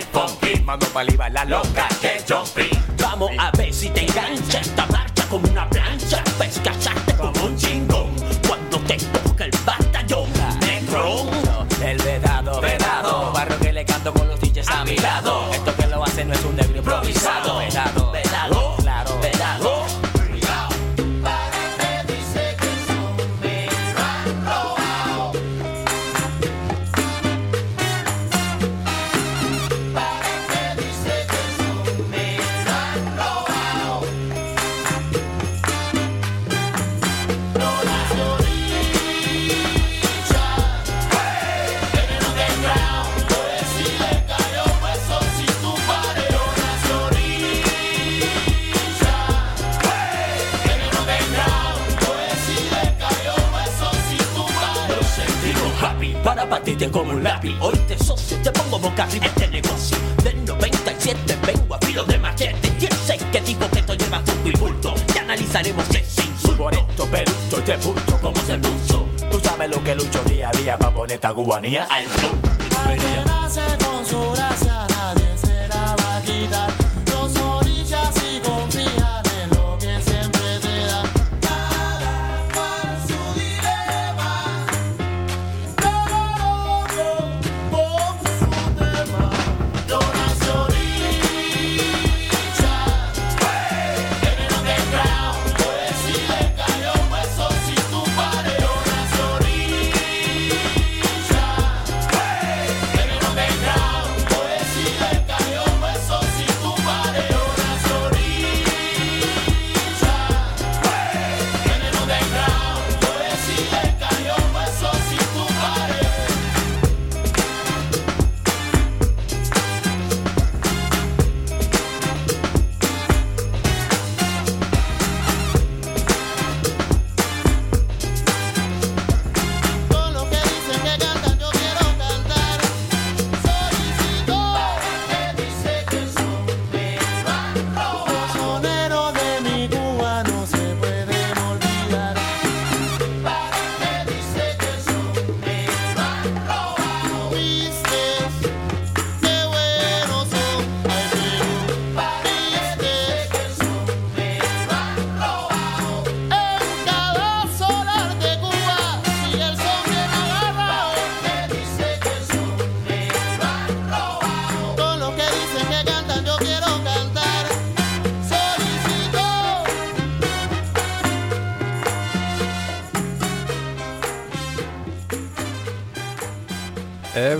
funky. 0.00 0.62
Mando 0.64 0.86
pa' 0.86 1.00
arriba 1.00 1.28
la 1.28 1.44
loca 1.44 1.88
que 2.00 2.20
jumpy. 2.26 2.63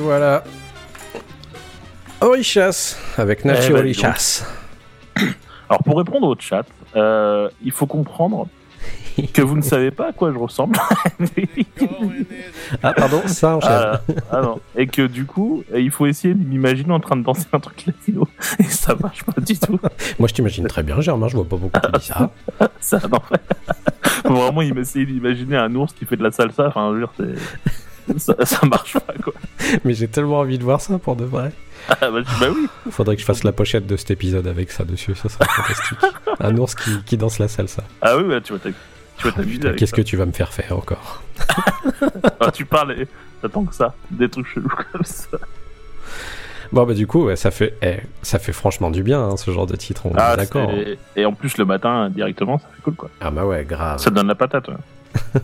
Voilà. 0.04 0.44
Orichas, 2.20 2.96
avec 3.16 3.44
Nachi 3.44 3.68
Eh 3.70 3.72
ben, 3.72 3.78
Orichas. 3.78 4.44
Alors 5.68 5.82
pour 5.82 5.96
répondre 5.96 6.28
au 6.28 6.36
chat, 6.38 6.66
euh, 6.94 7.48
il 7.62 7.72
faut 7.72 7.86
comprendre 7.86 8.46
que 9.32 9.40
vous 9.40 9.56
ne 9.56 9.62
savez 9.62 9.90
pas 9.90 10.08
à 10.08 10.12
quoi 10.12 10.32
je 10.32 10.38
ressemble. 10.38 10.78
Ah, 12.82 12.92
pardon, 12.92 13.22
ça 13.26 13.56
enchaîne. 13.56 13.70
Ah, 13.70 14.00
ah 14.30 14.40
non. 14.42 14.60
Et 14.76 14.86
que 14.86 15.06
du 15.06 15.24
coup, 15.24 15.64
il 15.74 15.90
faut 15.90 16.06
essayer 16.06 16.34
de 16.34 16.42
m'imaginer 16.42 16.92
en 16.92 17.00
train 17.00 17.16
de 17.16 17.22
danser 17.22 17.46
un 17.52 17.60
truc 17.60 17.86
latino. 17.86 18.28
Et 18.58 18.64
ça 18.64 18.94
marche 19.00 19.24
pas 19.24 19.40
du 19.40 19.58
tout. 19.58 19.78
Moi, 20.18 20.28
je 20.28 20.34
t'imagine 20.34 20.66
très 20.66 20.82
bien, 20.82 21.00
Germain, 21.00 21.28
je 21.28 21.36
vois 21.36 21.48
pas 21.48 21.56
beaucoup 21.56 21.80
qui 21.80 21.98
dit 21.98 22.06
ça. 22.06 22.30
Ça, 22.80 23.00
non. 23.10 23.20
Faut 24.02 24.34
vraiment 24.34 24.62
il 24.62 24.76
essayer 24.78 25.06
d'imaginer 25.06 25.56
un 25.56 25.74
ours 25.74 25.92
qui 25.92 26.04
fait 26.04 26.16
de 26.16 26.22
la 26.22 26.32
salsa. 26.32 26.66
Enfin, 26.68 26.92
je 26.94 27.22
veux 27.22 27.32
dire. 27.32 27.38
Ça, 28.18 28.34
ça 28.44 28.66
marche 28.66 28.94
pas, 28.94 29.14
quoi. 29.22 29.32
Mais 29.84 29.94
j'ai 29.94 30.08
tellement 30.08 30.38
envie 30.40 30.58
de 30.58 30.64
voir 30.64 30.80
ça 30.80 30.98
pour 30.98 31.16
de 31.16 31.24
vrai. 31.24 31.52
Ah, 31.88 32.10
bah, 32.10 32.20
bah 32.40 32.46
oui. 32.54 32.66
Faudrait 32.90 33.14
que 33.14 33.20
je 33.20 33.26
fasse 33.26 33.44
la 33.44 33.52
pochette 33.52 33.86
de 33.86 33.96
cet 33.98 34.10
épisode 34.10 34.46
avec 34.46 34.70
ça 34.70 34.84
dessus, 34.84 35.14
ça 35.14 35.28
serait 35.28 35.44
fantastique. 35.44 35.98
Un 36.40 36.56
ours 36.56 36.74
qui, 36.74 37.02
qui 37.04 37.18
danse 37.18 37.38
la 37.38 37.46
salsa. 37.46 37.82
Ah 38.00 38.16
oui, 38.16 38.24
bah, 38.26 38.40
tu 38.40 38.54
vois, 38.54 38.60
t'as- 38.60 38.70
tu 39.18 39.22
vois, 39.24 39.32
t'amuser 39.32 39.74
Qu'est-ce 39.76 39.92
que 39.92 40.00
tu 40.00 40.16
vas 40.16 40.24
me 40.24 40.32
faire 40.32 40.50
faire 40.54 40.72
encore 40.78 41.22
Ah, 42.40 42.50
tu 42.50 42.64
parles 42.64 42.92
et 42.98 43.06
t'attends 43.42 43.64
que 43.64 43.74
ça. 43.74 43.94
Des 44.10 44.30
trucs 44.30 44.46
chelous 44.46 44.70
comme 44.92 45.04
ça. 45.04 45.36
Bon, 46.72 46.86
bah, 46.86 46.94
du 46.94 47.06
coup, 47.06 47.24
ouais, 47.26 47.36
ça 47.36 47.50
fait, 47.50 47.74
eh, 47.82 47.98
ça 48.22 48.38
fait 48.38 48.54
franchement 48.54 48.90
du 48.90 49.02
bien, 49.02 49.20
hein, 49.20 49.36
ce 49.36 49.50
genre 49.50 49.66
de 49.66 49.76
titre, 49.76 50.06
on 50.06 50.10
est 50.12 50.18
Ah, 50.18 50.36
d'accord. 50.36 50.70
hein. 50.70 50.94
Et 51.16 51.26
en 51.26 51.34
plus, 51.34 51.58
le 51.58 51.66
matin, 51.66 52.08
directement, 52.08 52.58
ça 52.58 52.66
fait 52.74 52.82
cool, 52.82 52.94
quoi. 52.94 53.10
Ah, 53.20 53.30
bah 53.30 53.44
ouais, 53.44 53.62
grave. 53.66 53.98
Ça 53.98 54.08
te 54.10 54.14
donne 54.14 54.28
la 54.28 54.34
patate, 54.34 54.68
ouais. 54.68 55.40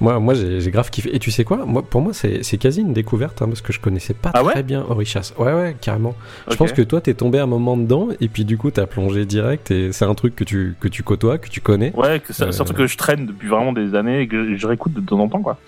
Moi, 0.00 0.18
moi 0.20 0.34
j'ai 0.34 0.70
grave 0.70 0.90
kiffé. 0.90 1.14
Et 1.14 1.18
tu 1.18 1.30
sais 1.30 1.44
quoi? 1.44 1.64
Moi, 1.66 1.82
Pour 1.82 2.00
moi, 2.00 2.12
c'est 2.12 2.58
quasi 2.58 2.80
une 2.80 2.92
découverte, 2.92 3.42
hein, 3.42 3.46
parce 3.48 3.60
que 3.60 3.72
je 3.72 3.80
connaissais 3.80 4.14
pas 4.14 4.30
Ah 4.34 4.42
ouais? 4.44 4.52
très 4.52 4.62
bien 4.62 4.84
Orichas. 4.88 5.32
Ouais, 5.38 5.52
ouais, 5.52 5.76
carrément. 5.80 6.14
Je 6.50 6.56
pense 6.56 6.72
que 6.72 6.82
toi, 6.82 7.00
t'es 7.00 7.14
tombé 7.14 7.38
un 7.38 7.46
moment 7.46 7.76
dedans, 7.76 8.08
et 8.20 8.28
puis 8.28 8.44
du 8.44 8.56
coup, 8.58 8.70
t'as 8.70 8.86
plongé 8.86 9.24
direct, 9.26 9.70
et 9.70 9.92
c'est 9.92 10.04
un 10.04 10.14
truc 10.14 10.34
que 10.36 10.44
tu, 10.44 10.74
que 10.80 10.88
tu 10.88 11.02
côtoies, 11.02 11.38
que 11.38 11.48
tu 11.48 11.60
connais. 11.60 11.92
Ouais, 11.96 12.20
que 12.20 12.32
Euh. 12.42 12.52
surtout 12.52 12.74
que 12.74 12.86
je 12.86 12.96
traîne 12.96 13.26
depuis 13.26 13.48
vraiment 13.48 13.72
des 13.72 13.94
années 13.94 14.20
et 14.22 14.28
que 14.28 14.56
je, 14.56 14.66
réécoute 14.66 14.92
de 14.94 15.00
temps 15.00 15.18
en 15.18 15.28
temps, 15.28 15.42
quoi. 15.42 15.58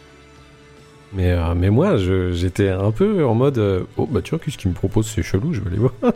Mais, 1.12 1.32
euh, 1.32 1.54
mais 1.54 1.68
moi, 1.70 1.96
j'étais 1.96 2.68
un 2.70 2.90
peu 2.90 3.24
en 3.24 3.34
mode 3.34 3.58
euh, 3.58 3.82
Oh, 3.98 4.08
bah 4.10 4.22
tu 4.22 4.30
vois, 4.30 4.38
qu'est-ce 4.38 4.56
qu'il 4.56 4.70
me 4.70 4.74
propose? 4.74 5.06
C'est 5.06 5.22
chelou, 5.22 5.52
je 5.52 5.60
vais 5.60 5.68
aller 5.68 5.78
voir. 5.78 5.92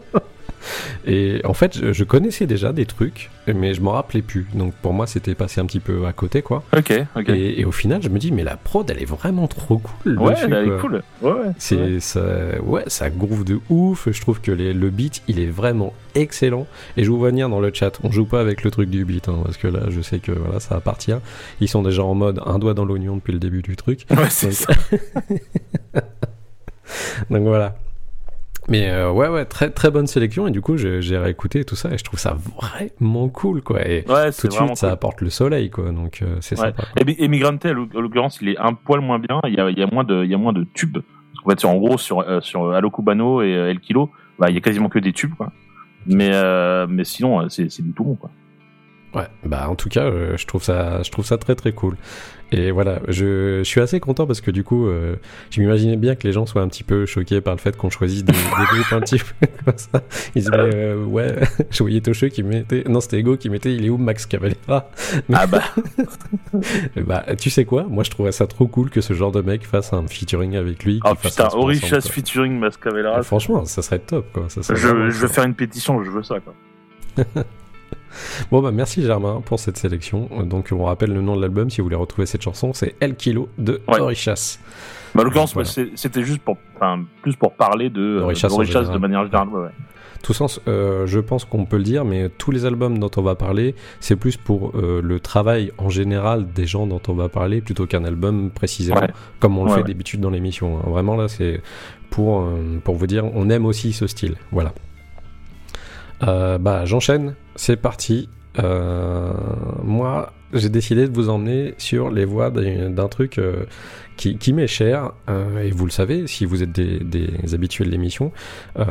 Et 1.07 1.41
en 1.45 1.55
fait, 1.55 1.93
je, 1.93 2.05
connaissais 2.05 2.47
déjà 2.47 2.73
des 2.73 2.87
trucs, 2.87 3.31
mais 3.47 3.75
je 3.75 3.81
m'en 3.81 3.93
rappelais 3.93 4.23
plus. 4.23 4.47
Donc 4.55 4.75
pour 4.75 4.93
moi, 4.93 5.07
c'était 5.07 5.35
passé 5.35 5.61
un 5.61 5.67
petit 5.67 5.81
peu 5.81 6.07
à 6.07 6.13
côté, 6.13 6.43
quoi. 6.43 6.65
Ok, 6.77 6.93
ok. 7.15 7.29
Et, 7.29 7.61
et 7.61 7.65
au 7.65 7.73
final, 7.73 8.03
je 8.03 8.09
me 8.09 8.19
dis 8.19 8.33
Mais 8.33 8.43
la 8.45 8.57
prod, 8.57 8.89
elle 8.91 9.01
est 9.01 9.05
vraiment 9.07 9.47
trop 9.47 9.79
cool. 9.79 10.19
ouais, 10.19 10.33
dessus, 10.35 10.45
elle 10.47 10.69
est 10.69 10.79
cool. 10.81 11.03
Ouais, 11.23 11.31
ouais. 11.33 11.53
C'est 11.59 11.77
Ouais. 11.77 12.01
ça, 12.01 12.25
ouais, 12.65 12.83
ça 12.89 13.11
groove 13.11 13.45
de 13.45 13.61
ouf. 13.71 14.09
Je 14.11 14.21
trouve 14.21 14.41
que 14.41 14.51
les- 14.51 14.73
le 14.73 14.91
beat, 14.91 15.23
il 15.29 15.39
est 15.39 15.47
vraiment 15.51 15.93
excellent. 16.15 16.67
Et 16.97 17.05
je 17.05 17.11
vous 17.11 17.19
vois 17.19 17.29
venir 17.31 17.49
dans 17.49 17.61
le 17.61 17.71
chat. 17.73 17.99
On 18.03 18.11
joue 18.11 18.25
pas 18.27 18.41
avec 18.41 18.65
le 18.65 18.71
truc 18.71 18.91
du 18.91 19.05
beat, 19.05 19.29
hein, 19.29 19.41
parce 19.45 19.57
que 19.59 19.69
là, 19.69 19.81
je 19.89 20.01
sais 20.01 20.19
que 20.19 20.33
voilà, 20.33 20.59
ça 20.61 20.75
appartient. 20.77 21.15
Ils 21.61 21.69
sont 21.69 21.83
déjà 21.83 22.03
en 22.03 22.15
mode 22.15 22.41
un 22.45 22.59
doigt 22.59 22.75
dans 22.75 22.85
l'oignon 22.85 23.17
depuis 23.17 23.33
le 23.33 23.39
début 23.39 23.63
du 23.63 23.77
truc. 23.77 24.07
Ouais, 24.11 24.29
c'est 24.31 24.47
Donc- 24.49 24.55
ça. 24.55 24.73
Donc 27.31 27.43
voilà. 27.43 27.77
Mais 28.69 28.91
euh, 28.91 29.11
ouais, 29.13 29.29
ouais, 29.29 29.45
très 29.45 29.71
très 29.71 29.91
bonne 29.91 30.07
sélection. 30.07 30.49
Et 30.49 30.51
du 30.51 30.61
coup, 30.61 30.77
j'ai 30.77 31.19
réécouté 31.19 31.65
tout 31.65 31.77
ça 31.77 31.93
et 31.93 31.99
je 31.99 32.05
trouve 32.05 32.19
ça 32.19 32.37
vraiment 32.61 33.29
cool, 33.29 33.63
quoi. 33.63 33.87
Et 33.87 34.05
Ouais, 34.09 34.33
tout 34.33 34.49
de 34.49 34.53
suite, 34.53 34.77
ça 34.77 34.91
apporte 34.91 35.21
le 35.21 35.31
soleil, 35.31 35.71
quoi. 35.71 35.91
Donc 35.93 36.21
euh, 36.23 36.37
c'est 36.41 36.59
Ouais. 36.59 36.67
sympa. 36.67 36.83
Et, 37.01 37.05
Mi- 37.05 37.17
et 37.19 37.29
Migrante, 37.29 37.65
en 37.67 38.01
l'occurrence, 38.01 38.39
il 38.43 38.49
est 38.49 38.59
un 38.59 38.75
poil 38.75 39.01
moins 39.01 39.19
bien. 39.21 39.41
Il 39.47 39.55
y 39.55 39.61
a, 39.61 39.71
il 39.71 39.79
y 39.79 39.83
a 39.83 39.87
moins 39.87 40.05
de, 40.05 40.25
il 40.25 40.31
y 40.31 40.35
a 40.35 40.39
moins 40.39 40.53
de 40.53 40.67
tubes. 40.75 40.99
Qu'en 41.45 41.51
fait, 41.51 41.61
sur- 41.61 41.69
en 41.71 41.77
gros, 41.77 41.97
sur 41.99 42.21
euh, 42.21 42.41
sur 42.41 42.73
Allo 42.73 42.91
Cubano 42.91 43.41
et 43.43 43.55
euh, 43.55 43.71
El 43.71 43.79
Kilo, 43.81 44.11
bah, 44.39 44.49
il 44.51 44.55
y 44.55 44.59
a 44.59 44.61
quasiment 44.61 44.89
que 44.89 44.99
des 44.99 45.13
tubes, 45.13 45.35
quoi. 45.35 45.53
Mais 46.07 46.31
mais 46.89 47.05
sinon, 47.05 47.49
c'est 47.49 47.83
du 47.83 47.93
tout 47.93 48.05
bon, 48.05 48.15
quoi. 48.17 48.31
Ouais, 49.15 49.27
bah 49.45 49.67
en 49.71 49.77
tout 49.77 49.89
cas, 49.89 50.11
je 50.37 50.45
trouve 50.47 50.63
ça, 50.63 51.03
je 51.03 51.11
trouve 51.11 51.25
ça 51.25 51.39
très 51.39 51.55
très 51.55 51.73
cool. 51.73 51.97
Et 52.53 52.71
voilà, 52.71 53.01
je, 53.09 53.59
je 53.59 53.63
suis 53.65 53.81
assez 53.81 53.99
content 53.99 54.25
parce 54.27 54.41
que 54.41 54.53
du 54.53 54.63
coup, 54.63 54.87
euh, 54.87 55.17
je 55.51 55.61
m'imaginais 55.61 55.97
bien 55.97 56.15
que 56.15 56.23
les 56.27 56.33
gens 56.33 56.47
soient 56.47 56.63
un 56.63 56.69
petit 56.69 56.85
peu 56.85 57.05
choqués 57.05 57.41
par 57.41 57.53
le 57.55 57.59
fait 57.59 57.77
qu'on 57.77 57.91
choisisse 57.91 58.23
des, 58.25 58.33
des 58.33 58.39
groupes 58.39 58.93
un 58.93 59.01
petit 59.01 59.19
peu 59.19 59.47
comme 59.65 59.75
ça. 59.77 60.03
Ils 60.37 60.45
se 60.45 60.51
disaient, 60.51 60.75
euh, 60.77 61.05
ouais, 61.05 61.35
je 61.71 61.79
voyais 61.83 62.01
Toshio 62.01 62.29
qui 62.29 62.45
mettait, 62.45 62.85
non 62.89 63.01
c'était 63.01 63.19
Ego 63.19 63.37
qui 63.37 63.51
mettait, 63.51 63.75
il 63.75 63.85
est 63.85 63.89
où 63.91 63.99
Max 63.99 64.27
Cavalera? 64.27 64.91
Mais- 65.29 65.37
Ah 65.39 65.47
bah, 65.49 65.63
Bah 67.05 67.25
tu 67.37 67.51
sais 67.51 67.65
quoi, 67.65 67.85
moi 67.89 68.05
je 68.05 68.11
trouverais 68.11 68.33
ça 68.33 68.47
trop 68.47 68.67
cool 68.69 68.91
que 68.91 69.01
ce 69.01 69.13
genre 69.13 69.33
de 69.33 69.41
mec 69.43 69.67
fasse 69.67 69.93
un 69.93 70.07
featuring 70.07 70.57
avec 70.57 70.85
lui. 70.85 71.01
oh 71.05 71.15
fasse 71.17 71.33
putain, 71.35 71.49
quoi. 71.49 72.13
featuring 72.13 72.59
Mascavellera. 72.59 73.23
Franchement, 73.25 73.65
ça 73.65 73.83
serait 73.83 73.99
top 73.99 74.27
quoi. 74.33 74.45
Ça 74.49 74.63
serait 74.63 74.79
Je, 74.79 74.87
je 75.11 75.19
veux 75.19 75.29
faire 75.29 75.45
une 75.45 75.55
pétition, 75.55 76.03
je 76.05 76.11
veux 76.11 76.23
ça, 76.23 76.37
quoi. 76.41 76.55
Bon 78.51 78.63
bah 78.63 78.71
merci 78.73 79.03
Germain 79.03 79.43
pour 79.45 79.61
cette 79.61 79.77
sélection. 79.77 80.29
Donc 80.45 80.69
on 80.73 80.85
rappelle 80.85 81.13
le 81.13 81.21
nom 81.21 81.37
de 81.37 81.43
l'album 81.43 81.69
si 81.71 81.81
vous 81.81 81.85
voulez 81.87 81.97
retrouver 81.97 82.27
cette 82.27 82.43
chanson, 82.43 82.73
c'est 82.73 82.95
El 83.01 83.15
Kilo 83.17 83.49
de 83.59 83.81
Ouais. 83.89 84.01
Orichas. 84.01 84.59
Bah, 85.15 85.23
en 85.23 85.25
l'occurrence, 85.25 85.55
Voilà. 85.55 85.69
c'était 85.95 86.23
juste 86.25 86.41
pour, 86.43 86.57
enfin, 86.77 87.05
plus 87.23 87.37
pour 87.37 87.53
parler 87.55 87.89
de 87.91 88.01
euh, 88.01 88.23
Orichas 88.23 88.49
général. 88.49 88.93
de 88.93 88.99
manière 88.99 89.25
générale. 89.25 89.49
ouais. 89.49 89.69
Tout 90.23 90.33
sens, 90.33 90.61
euh, 90.67 91.07
je 91.07 91.21
pense 91.21 91.45
qu'on 91.45 91.67
peut 91.67 91.77
le 91.77 91.85
dire, 91.85 92.05
mais 92.05 92.29
tous 92.31 92.51
les 92.51 92.65
albums 92.65 92.99
dont 92.99 93.11
on 93.17 93.23
va 93.23 93.35
parler, 93.37 93.75
c'est 94.01 94.17
plus 94.17 94.37
pour 94.37 94.73
euh, 94.75 95.01
le 95.03 95.21
travail 95.21 95.71
en 95.79 95.89
général 95.89 96.47
des 96.53 96.67
gens 96.67 96.87
dont 96.87 97.01
on 97.09 97.13
va 97.15 97.29
parler 97.29 97.61
plutôt 97.61 97.87
qu'un 97.87 98.05
album 98.05 98.51
précisément, 98.51 99.01
Ouais. 99.01 99.11
comme 99.41 99.57
on 99.59 99.65
le 99.67 99.71
fait 99.73 99.85
d'habitude 99.85 100.21
dans 100.21 100.31
l'émission. 100.31 100.79
hein. 100.79 100.83
Vraiment 100.91 101.17
là, 101.17 101.29
c'est 101.29 101.61
pour, 102.11 102.41
euh, 102.41 102.81
pour 102.83 102.97
vous 102.97 103.07
dire, 103.07 103.25
on 103.35 103.49
aime 103.51 103.67
aussi 103.67 103.93
ce 103.93 104.07
style. 104.07 104.35
Voilà. 104.51 104.73
Euh, 106.23 106.59
bah, 106.59 106.85
j'enchaîne, 106.87 107.35
c'est 107.57 107.77
parti. 107.77 108.29
Euh, 108.59 109.33
moi, 109.83 110.33
j'ai 110.53 110.69
décidé 110.69 111.09
de 111.09 111.15
vous 111.15 111.29
emmener 111.29 111.75
sur 111.79 112.11
les 112.11 112.25
voies 112.25 112.51
d'un 112.51 113.09
truc 113.09 113.39
euh, 113.39 113.65
qui, 114.17 114.53
m'est 114.53 114.67
cher, 114.67 115.13
euh, 115.29 115.63
et 115.63 115.71
vous 115.71 115.85
le 115.85 115.91
savez, 115.91 116.27
si 116.27 116.47
vous 116.47 116.63
êtes 116.63 116.73
des, 116.73 117.01
des 117.01 117.55
habitués 117.55 117.85
de 117.85 117.91
l'émission, 117.91 118.33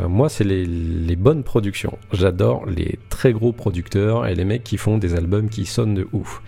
moi, 0.07 0.29
c'est 0.29 0.43
les, 0.43 1.15
bonnes 1.15 1.43
productions. 1.43 1.97
J'adore 2.11 2.65
les 2.67 2.99
très 3.09 3.33
gros 3.33 3.53
producteurs 3.53 4.27
et 4.27 4.35
les 4.35 4.45
mecs 4.45 4.63
qui 4.63 4.77
font 4.77 4.97
des 4.97 5.15
albums 5.15 5.49
qui 5.49 5.65
sonnent 5.65 5.95
de 5.95 6.07
ouf. 6.13 6.41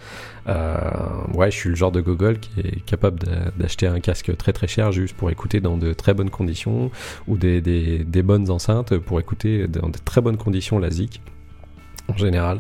Ouais, 0.46 1.52
je 1.52 1.58
suis 1.58 1.70
le 1.70 1.76
genre 1.76 1.92
de 1.92 2.02
gogol 2.02 2.40
qui 2.40 2.60
est 2.60 2.86
capable 2.86 3.20
d'a- 3.20 3.52
d'acheter 3.58 3.88
un 3.88 4.00
casque 4.00 4.36
très 4.38 4.54
très 4.54 4.68
cher 4.68 4.92
juste 4.92 5.16
pour 5.16 5.30
écouter 5.30 5.60
dans 5.60 5.78
de 5.78 5.94
très 5.94 6.14
bonnes 6.14 6.30
conditions 6.30 6.92
ou 7.28 7.38
des, 7.38 8.06
bonnes 8.24 8.50
enceintes 8.50 8.98
pour 8.98 9.20
écouter 9.20 9.68
dans 9.68 9.90
de 9.90 9.98
très 10.04 10.22
bonnes 10.22 10.38
conditions 10.38 10.80
la 10.80 10.92
zik 10.92 11.22
en 12.08 12.18
général. 12.18 12.60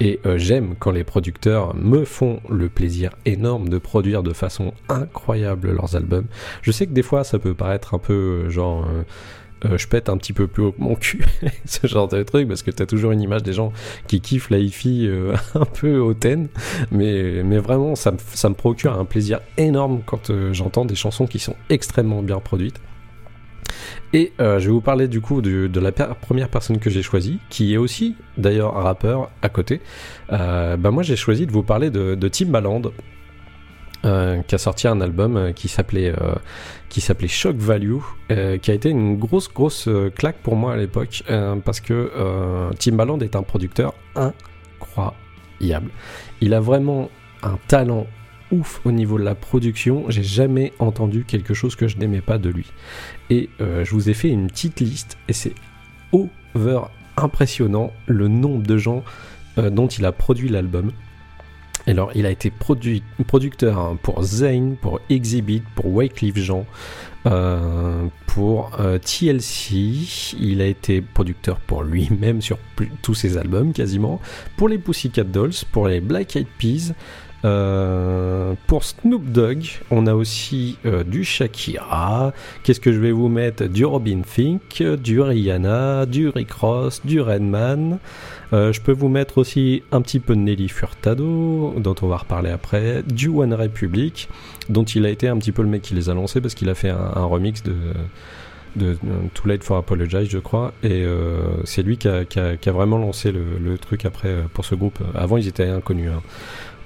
Et 0.00 0.20
euh, 0.26 0.38
j'aime 0.38 0.74
quand 0.78 0.90
les 0.90 1.04
producteurs 1.04 1.74
me 1.74 2.04
font 2.04 2.40
le 2.48 2.68
plaisir 2.68 3.10
énorme 3.24 3.68
de 3.68 3.78
produire 3.78 4.22
de 4.22 4.32
façon 4.32 4.72
incroyable 4.88 5.72
leurs 5.72 5.96
albums. 5.96 6.26
Je 6.62 6.70
sais 6.70 6.86
que 6.86 6.92
des 6.92 7.02
fois 7.02 7.24
ça 7.24 7.38
peut 7.38 7.54
paraître 7.54 7.94
un 7.94 7.98
peu 7.98 8.12
euh, 8.12 8.50
genre... 8.50 8.86
euh, 9.64 9.76
je 9.76 9.88
pète 9.88 10.08
un 10.08 10.16
petit 10.16 10.32
peu 10.32 10.46
plus 10.46 10.62
haut 10.62 10.70
que 10.70 10.80
mon 10.80 10.94
cul, 10.94 11.24
ce 11.64 11.88
genre 11.88 12.06
de 12.06 12.22
truc, 12.22 12.46
parce 12.46 12.62
que 12.62 12.70
t'as 12.70 12.86
toujours 12.86 13.10
une 13.10 13.20
image 13.20 13.42
des 13.42 13.52
gens 13.52 13.72
qui 14.06 14.20
kiffent 14.20 14.50
la 14.50 14.58
hi-fi 14.58 15.10
un 15.54 15.64
peu 15.64 15.98
hautaine, 15.98 16.46
mais, 16.92 17.42
vraiment 17.58 17.96
ça 17.96 18.12
me, 18.12 18.54
procure 18.54 18.96
un 18.96 19.04
plaisir 19.04 19.40
énorme 19.56 20.02
quand 20.06 20.30
j'entends 20.52 20.84
des 20.84 20.94
chansons 20.94 21.26
qui 21.26 21.40
sont 21.40 21.56
extrêmement 21.70 22.22
bien 22.22 22.38
produites. 22.38 22.80
Et 24.12 24.32
euh, 24.40 24.58
je 24.58 24.66
vais 24.66 24.72
vous 24.72 24.80
parler 24.80 25.08
du 25.08 25.20
coup 25.20 25.42
de, 25.42 25.80
la 25.80 25.92
première 25.92 26.48
personne 26.48 26.78
que 26.78 26.90
j'ai 26.90 27.02
choisie, 27.02 27.38
qui 27.50 27.74
est 27.74 27.76
aussi 27.76 28.16
d'ailleurs 28.36 28.76
un 28.76 28.82
rappeur 28.82 29.30
à 29.42 29.48
côté. 29.48 29.80
Euh, 30.32 30.76
bah 30.76 30.90
moi 30.90 31.02
j'ai 31.02 31.16
choisi 31.16 31.46
de 31.46 31.52
vous 31.52 31.62
parler 31.62 31.90
de, 31.90 32.28
Timbaland, 32.28 32.82
euh, 34.04 34.40
qui 34.42 34.54
a 34.54 34.58
sorti 34.58 34.88
un 34.88 35.00
album 35.00 35.52
qui 35.54 35.68
s'appelait 35.68 36.14
Shock 37.26 37.56
Value, 37.56 37.98
qui 38.28 38.70
a 38.70 38.74
été 38.74 38.90
une 38.90 39.18
grosse 39.18 39.52
grosse 39.52 39.88
claque 40.14 40.38
pour 40.42 40.56
moi 40.56 40.72
à 40.72 40.76
l'époque, 40.76 41.22
parce 41.64 41.80
que 41.80 42.10
Timbaland 42.78 43.18
est 43.20 43.36
un 43.36 43.42
producteur 43.42 43.94
incroyable. 44.14 45.90
Il 46.40 46.54
a 46.54 46.60
vraiment 46.60 47.10
un 47.42 47.58
talent 47.68 48.06
ouf 48.52 48.80
au 48.84 48.92
niveau 48.92 49.18
de 49.18 49.24
la 49.24 49.34
production. 49.34 50.04
J'ai 50.08 50.22
jamais 50.22 50.72
entendu 50.78 51.24
quelque 51.24 51.54
chose 51.54 51.76
que 51.76 51.88
je 51.88 51.98
n'aimais 51.98 52.20
pas 52.20 52.38
de 52.38 52.48
lui. 52.48 52.66
Et 53.30 53.48
euh, 53.60 53.84
je 53.84 53.90
vous 53.92 54.08
ai 54.10 54.14
fait 54.14 54.28
une 54.28 54.48
petite 54.48 54.80
liste 54.80 55.18
et 55.28 55.32
c'est 55.32 55.54
over 56.12 56.80
impressionnant 57.16 57.92
le 58.06 58.28
nombre 58.28 58.66
de 58.66 58.78
gens 58.78 59.02
euh, 59.58 59.70
dont 59.70 59.88
il 59.88 60.04
a 60.04 60.12
produit 60.12 60.48
l'album. 60.48 60.92
Alors, 61.86 62.10
il 62.14 62.26
a 62.26 62.30
été 62.30 62.52
producteur 63.26 63.78
hein, 63.78 63.98
pour 64.02 64.22
Zayn, 64.22 64.74
pour 64.74 65.00
Exhibit, 65.08 65.62
pour 65.74 65.86
Wycliffe 65.86 66.36
Jean, 66.36 66.66
euh, 67.24 68.04
pour 68.26 68.72
TLC. 68.76 70.36
Il 70.38 70.60
a 70.60 70.66
été 70.66 71.00
producteur 71.00 71.58
pour 71.60 71.82
lui-même 71.84 72.42
sur 72.42 72.58
tous 73.00 73.14
ses 73.14 73.38
albums 73.38 73.72
quasiment. 73.72 74.20
Pour 74.58 74.68
les 74.68 74.76
Pussycat 74.76 75.24
Dolls, 75.24 75.54
pour 75.72 75.88
les 75.88 76.00
Black 76.00 76.36
Eyed 76.36 76.48
Peas. 76.58 76.92
Euh, 77.44 78.54
pour 78.66 78.84
Snoop 78.84 79.24
Dogg, 79.30 79.64
on 79.90 80.06
a 80.06 80.14
aussi 80.14 80.76
euh, 80.86 81.04
du 81.04 81.24
Shakira. 81.24 82.32
Qu'est-ce 82.62 82.80
que 82.80 82.92
je 82.92 82.98
vais 82.98 83.12
vous 83.12 83.28
mettre? 83.28 83.64
Du 83.64 83.84
Robin 83.84 84.22
Thicke, 84.22 84.82
du 84.82 85.20
Rihanna, 85.20 86.06
du 86.06 86.28
Rick 86.28 86.52
Ross, 86.52 87.00
du 87.04 87.20
Redman. 87.20 87.98
Euh, 88.52 88.72
je 88.72 88.80
peux 88.80 88.92
vous 88.92 89.08
mettre 89.08 89.38
aussi 89.38 89.82
un 89.92 90.00
petit 90.00 90.20
peu 90.20 90.34
de 90.34 90.40
Nelly 90.40 90.68
Furtado, 90.68 91.74
dont 91.78 91.94
on 92.02 92.06
va 92.06 92.16
reparler 92.16 92.50
après, 92.50 93.02
du 93.06 93.28
One 93.28 93.54
Republic, 93.54 94.28
dont 94.68 94.84
il 94.84 95.04
a 95.06 95.10
été 95.10 95.28
un 95.28 95.36
petit 95.38 95.52
peu 95.52 95.62
le 95.62 95.68
mec 95.68 95.82
qui 95.82 95.94
les 95.94 96.08
a 96.08 96.14
lancés 96.14 96.40
parce 96.40 96.54
qu'il 96.54 96.68
a 96.68 96.74
fait 96.74 96.90
un, 96.90 97.24
remix 97.24 97.62
de, 97.62 97.74
Too 99.34 99.48
Late 99.48 99.64
for 99.64 99.76
Apologize, 99.76 100.28
je 100.28 100.38
crois, 100.38 100.72
et 100.82 101.02
euh, 101.04 101.62
c'est 101.64 101.82
lui 101.82 101.98
qui 101.98 102.08
a, 102.08 102.72
vraiment 102.72 102.98
lancé 102.98 103.32
le, 103.32 103.42
le 103.62 103.76
truc 103.76 104.04
après 104.04 104.28
euh, 104.28 104.42
pour 104.52 104.64
ce 104.64 104.74
groupe. 104.74 104.98
Avant, 105.14 105.36
ils 105.36 105.48
étaient 105.48 105.68
inconnus. 105.68 106.10
hein. 106.10 106.22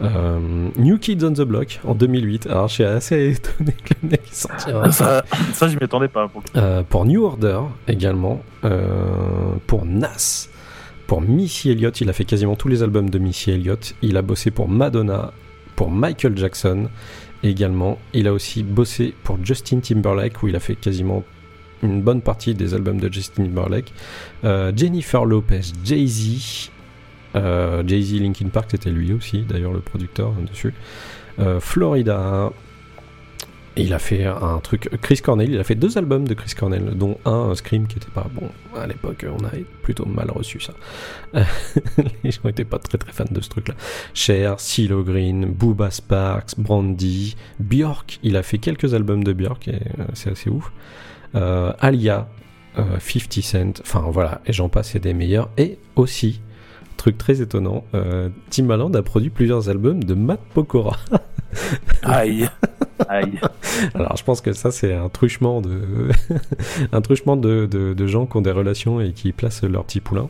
Euh, 0.03 0.69
New 0.77 0.99
Kids 0.99 1.25
on 1.25 1.33
the 1.33 1.43
Block 1.43 1.81
en 1.85 1.95
2008. 1.95 2.47
Alors, 2.47 2.69
je 2.69 2.75
suis 2.75 2.85
assez 2.85 3.31
étonné 3.33 3.73
que 3.85 3.95
le 4.03 4.11
mec 4.11 4.23
sortira. 4.31 4.91
Ça, 4.93 5.25
ça 5.53 5.69
je 5.69 5.77
m'y 5.77 5.85
attendais 5.85 6.09
pas. 6.09 6.29
Pour. 6.29 6.43
Euh, 6.57 6.83
pour 6.83 7.05
New 7.05 7.25
Order 7.25 7.61
également, 7.88 8.43
euh, 8.65 8.81
pour 9.67 9.85
Nas, 9.85 10.49
pour 11.07 11.21
Missy 11.21 11.71
Elliott, 11.71 12.01
il 12.01 12.09
a 12.11 12.12
fait 12.12 12.25
quasiment 12.25 12.57
tous 12.57 12.69
les 12.69 12.83
albums 12.83 13.11
de 13.11 13.19
Missy 13.19 13.51
Elliott. 13.51 13.95
Il 14.03 14.17
a 14.17 14.23
bossé 14.23 14.51
pour 14.51 14.69
Madonna, 14.69 15.33
pour 15.77 15.91
Michael 15.91 16.37
Jackson 16.37 16.88
également. 17.43 17.99
Il 18.12 18.29
a 18.29 18.33
aussi 18.33 18.62
bossé 18.62 19.15
pour 19.25 19.38
Justin 19.43 19.81
Timberlake 19.81 20.43
où 20.43 20.49
il 20.49 20.57
a 20.57 20.61
fait 20.61 20.77
quasiment 20.77 21.23
une 21.83 22.01
bonne 22.01 22.23
partie 22.23 22.55
des 22.55 22.75
albums 22.75 22.99
de 22.99 23.12
Justin 23.12 23.45
Timberlake. 23.45 23.93
Euh, 24.45 24.73
Jennifer 24.75 25.25
Lopez, 25.25 25.73
Jay-Z. 25.85 26.71
Euh, 27.37 27.83
Jay-Z 27.87 28.21
Linkin 28.21 28.49
Park, 28.49 28.68
c'était 28.71 28.90
lui 28.90 29.12
aussi, 29.12 29.42
d'ailleurs 29.42 29.73
le 29.73 29.81
producteur 29.81 30.33
dessus. 30.51 30.75
Euh, 31.38 31.61
Florida, 31.61 32.51
il 33.77 33.95
a 33.95 33.99
fait 33.99 34.27
un 34.27 34.59
truc. 34.59 34.90
Chris 35.01 35.21
Cornell, 35.23 35.51
il 35.51 35.59
a 35.59 35.64
fait 35.64 35.75
deux 35.75 35.97
albums 35.97 36.29
de 36.29 36.35
Chris 36.35 36.53
Cornell, 36.55 36.92
dont 36.95 37.18
un 37.25 37.51
euh, 37.51 37.55
Scream 37.55 37.87
qui 37.87 37.97
était 37.97 38.11
pas 38.11 38.27
bon. 38.33 38.51
À 38.77 38.87
l'époque, 38.87 39.25
on 39.27 39.45
avait 39.45 39.64
plutôt 39.83 40.05
mal 40.05 40.31
reçu 40.31 40.61
ça. 40.61 40.75
Euh, 41.35 41.45
Les 42.25 42.33
gens 42.33 42.49
étaient 42.49 42.66
pas 42.66 42.79
très 42.79 42.99
très 42.99 43.12
fans 43.12 43.25
de 43.31 43.40
ce 43.40 43.49
truc-là. 43.49 43.75
Cher, 44.12 44.61
CeeLo 44.61 45.03
Green, 45.03 45.47
Booba 45.47 45.90
Sparks, 45.90 46.59
Brandy, 46.59 47.35
Björk. 47.61 48.18
Il 48.23 48.37
a 48.37 48.42
fait 48.42 48.59
quelques 48.59 48.92
albums 48.92 49.25
de 49.25 49.33
Björk 49.33 49.68
et 49.68 49.81
c'est 50.12 50.31
assez 50.31 50.51
ouf. 50.51 50.71
Alia, 51.35 52.29
euh, 52.79 52.99
50 52.99 53.42
Cent, 53.42 53.81
enfin 53.83 54.07
voilà, 54.11 54.40
et 54.47 54.53
j'en 54.53 54.71
passe 54.71 54.95
et 54.95 54.99
des 54.99 55.12
meilleurs. 55.12 55.51
Et 55.59 55.79
aussi, 55.95 56.40
truc 57.03 57.19
très 57.19 57.43
étonnant, 57.43 57.83
euh, 57.95 58.29
Timbaland 58.49 58.95
a 58.95 59.03
produit 59.03 59.31
plusieurs 59.31 59.69
albums 59.69 60.05
de 60.05 60.15
Matt 60.15 60.38
Pokora. 60.55 60.97
Aïe. 62.05 62.49
Aïe. 63.09 63.41
Alors 63.95 64.17
je 64.17 64.23
pense 64.23 64.41
que 64.41 64.53
ça 64.53 64.71
c'est 64.71 64.95
un 64.95 65.09
truchement 65.09 65.61
de 65.61 66.11
un 66.93 67.01
truchement 67.01 67.37
de, 67.37 67.67
de, 67.67 67.93
de 67.93 68.07
gens 68.07 68.27
qui 68.27 68.37
ont 68.37 68.41
des 68.41 68.53
relations 68.53 69.01
et 69.01 69.12
qui 69.12 69.33
placent 69.33 69.65
leur 69.65 69.85
petit 69.85 70.01
poulain. 70.01 70.29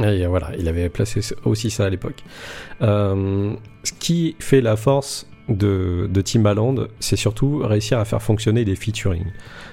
Et 0.00 0.26
voilà, 0.26 0.50
il 0.58 0.66
avait 0.66 0.88
placé 0.88 1.20
aussi 1.44 1.70
ça 1.70 1.84
à 1.84 1.90
l'époque. 1.90 2.24
Euh, 2.82 3.52
ce 3.84 3.92
qui 3.92 4.34
fait 4.40 4.60
la 4.60 4.74
force 4.74 5.27
de, 5.48 6.08
de 6.12 6.20
Timbaland, 6.20 6.74
c'est 7.00 7.16
surtout 7.16 7.58
réussir 7.64 7.98
à 7.98 8.04
faire 8.04 8.22
fonctionner 8.22 8.64
des 8.64 8.76
featuring. 8.76 9.24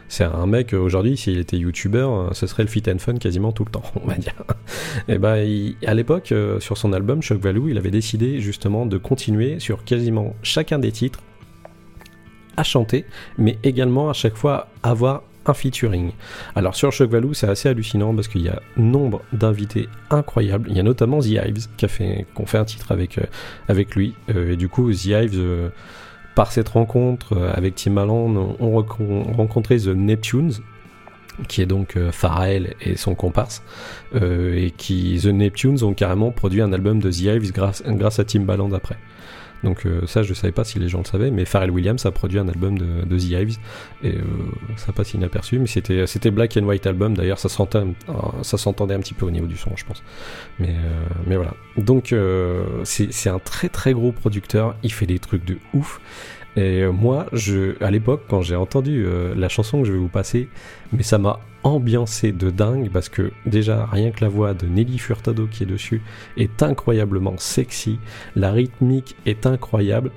C'est 0.07 0.23
un 0.23 0.45
mec, 0.45 0.73
euh, 0.73 0.77
aujourd'hui, 0.79 1.17
s'il 1.17 1.37
était 1.39 1.57
youtubeur, 1.57 2.11
euh, 2.13 2.29
ce 2.33 2.47
serait 2.47 2.63
le 2.63 2.69
fit 2.69 2.83
and 2.87 2.99
fun 2.99 3.15
quasiment 3.15 3.51
tout 3.51 3.65
le 3.65 3.71
temps, 3.71 3.83
on 4.03 4.07
va 4.07 4.15
dire. 4.15 4.35
Et 5.07 5.17
ben, 5.17 5.37
il- 5.37 5.75
à 5.85 5.93
l'époque, 5.93 6.31
euh, 6.31 6.59
sur 6.59 6.77
son 6.77 6.93
album 6.93 7.21
Shock 7.21 7.39
Value, 7.41 7.69
il 7.71 7.77
avait 7.77 7.91
décidé 7.91 8.39
justement 8.39 8.85
de 8.85 8.97
continuer 8.97 9.59
sur 9.59 9.83
quasiment 9.83 10.33
chacun 10.43 10.79
des 10.79 10.91
titres 10.91 11.19
à 12.57 12.63
chanter, 12.63 13.05
mais 13.37 13.57
également 13.63 14.09
à 14.09 14.13
chaque 14.13 14.35
fois 14.37 14.67
avoir 14.83 15.23
un 15.45 15.53
featuring. 15.53 16.11
Alors 16.55 16.75
sur 16.75 16.91
Shock 16.91 17.11
Value, 17.11 17.33
c'est 17.33 17.47
assez 17.47 17.69
hallucinant 17.69 18.13
parce 18.13 18.27
qu'il 18.27 18.41
y 18.41 18.49
a 18.49 18.61
nombre 18.77 19.21
d'invités 19.33 19.89
incroyables. 20.09 20.69
Il 20.69 20.77
y 20.77 20.79
a 20.79 20.83
notamment 20.83 21.19
The 21.19 21.27
Hives 21.27 21.67
qui 21.77 21.85
a 21.85 21.87
fait, 21.87 22.25
qu'on 22.33 22.45
fait 22.45 22.57
un 22.57 22.65
titre 22.65 22.91
avec, 22.91 23.17
euh, 23.17 23.23
avec 23.67 23.95
lui. 23.95 24.15
Euh, 24.33 24.53
et 24.53 24.55
du 24.55 24.69
coup, 24.69 24.91
The 24.91 25.05
Hives, 25.05 25.31
euh, 25.35 25.69
par 26.35 26.51
cette 26.51 26.69
rencontre 26.69 27.33
euh, 27.33 27.51
avec 27.53 27.75
Timbaland, 27.75 28.35
ont, 28.59 28.85
ont 28.99 29.33
rencontré 29.33 29.77
The 29.77 29.87
Neptunes, 29.87 30.53
qui 31.47 31.61
est 31.61 31.65
donc 31.65 31.97
Pharrell 32.11 32.75
et 32.79 32.95
son 32.95 33.13
comparse, 33.13 33.61
et 34.15 34.71
qui, 34.77 35.19
The 35.21 35.27
Neptunes, 35.27 35.83
ont 35.83 35.93
carrément 35.93 36.31
produit 36.31 36.61
un 36.61 36.71
album 36.71 36.99
de 36.99 37.11
The 37.11 37.19
Hives 37.19 37.51
grâce, 37.51 37.83
grâce 37.85 38.19
à 38.19 38.23
Timbaland 38.23 38.71
après. 38.71 38.95
Donc 39.63 39.85
euh, 39.85 40.05
ça, 40.05 40.21
je 40.21 40.33
savais 40.33 40.51
pas 40.51 40.63
si 40.63 40.77
les 40.79 40.87
gens 40.89 40.99
le 40.99 41.05
savaient, 41.05 41.31
mais 41.31 41.45
Pharrell 41.45 41.71
Williams 41.71 42.05
a 42.05 42.11
produit 42.11 42.37
un 42.39 42.47
album 42.47 42.77
de, 42.77 43.03
The 43.17 43.23
Hives, 43.23 43.57
et 44.03 44.09
euh, 44.15 44.21
ça 44.77 44.91
passe 44.91 45.13
inaperçu, 45.13 45.57
mais 45.59 45.67
c'était 45.67 46.05
c'était 46.07 46.29
Black 46.31 46.55
and 46.57 46.63
White 46.65 46.85
album. 46.85 47.15
D'ailleurs, 47.15 47.39
ça 47.39 47.49
s'entend- 47.49 47.93
ça 48.43 48.57
s'entendait 48.57 48.93
un 48.93 48.99
petit 48.99 49.13
peu 49.15 49.25
au 49.25 49.31
niveau 49.31 49.47
du 49.47 49.57
son, 49.57 49.71
je 49.75 49.85
pense. 49.85 50.03
Mais 50.59 50.69
euh, 50.69 51.05
mais 51.25 51.35
voilà. 51.35 51.53
Donc 51.77 52.13
euh, 52.13 52.63
c'est 52.83 53.29
un 53.29 53.39
très 53.39 53.69
très 53.69 53.93
gros 53.93 54.11
producteur. 54.11 54.75
Il 54.83 54.91
fait 54.91 55.07
des 55.07 55.19
trucs 55.19 55.45
de 55.45 55.57
ouf. 55.73 55.99
Et 56.55 56.81
euh, 56.81 56.91
moi, 56.91 57.25
je, 57.33 57.81
à 57.83 57.91
l'époque, 57.91 58.23
quand 58.29 58.41
j'ai 58.41 58.55
entendu 58.55 59.05
euh, 59.05 59.35
la 59.35 59.49
chanson 59.49 59.81
que 59.81 59.87
je 59.87 59.91
vais 59.91 59.97
vous 59.97 60.07
passer, 60.07 60.47
mais 60.93 61.03
ça 61.03 61.17
m'a 61.17 61.39
ambiancé 61.63 62.31
de 62.31 62.49
dingue 62.49 62.89
parce 62.91 63.09
que 63.09 63.31
déjà 63.45 63.87
rien 63.87 64.11
que 64.11 64.21
la 64.21 64.29
voix 64.29 64.53
de 64.53 64.67
Nelly 64.67 64.99
Furtado 64.99 65.47
qui 65.47 65.63
est 65.63 65.65
dessus 65.65 66.01
est 66.37 66.61
incroyablement 66.61 67.37
sexy, 67.37 67.99
la 68.35 68.51
rythmique 68.51 69.15
est 69.25 69.45
incroyable. 69.45 70.11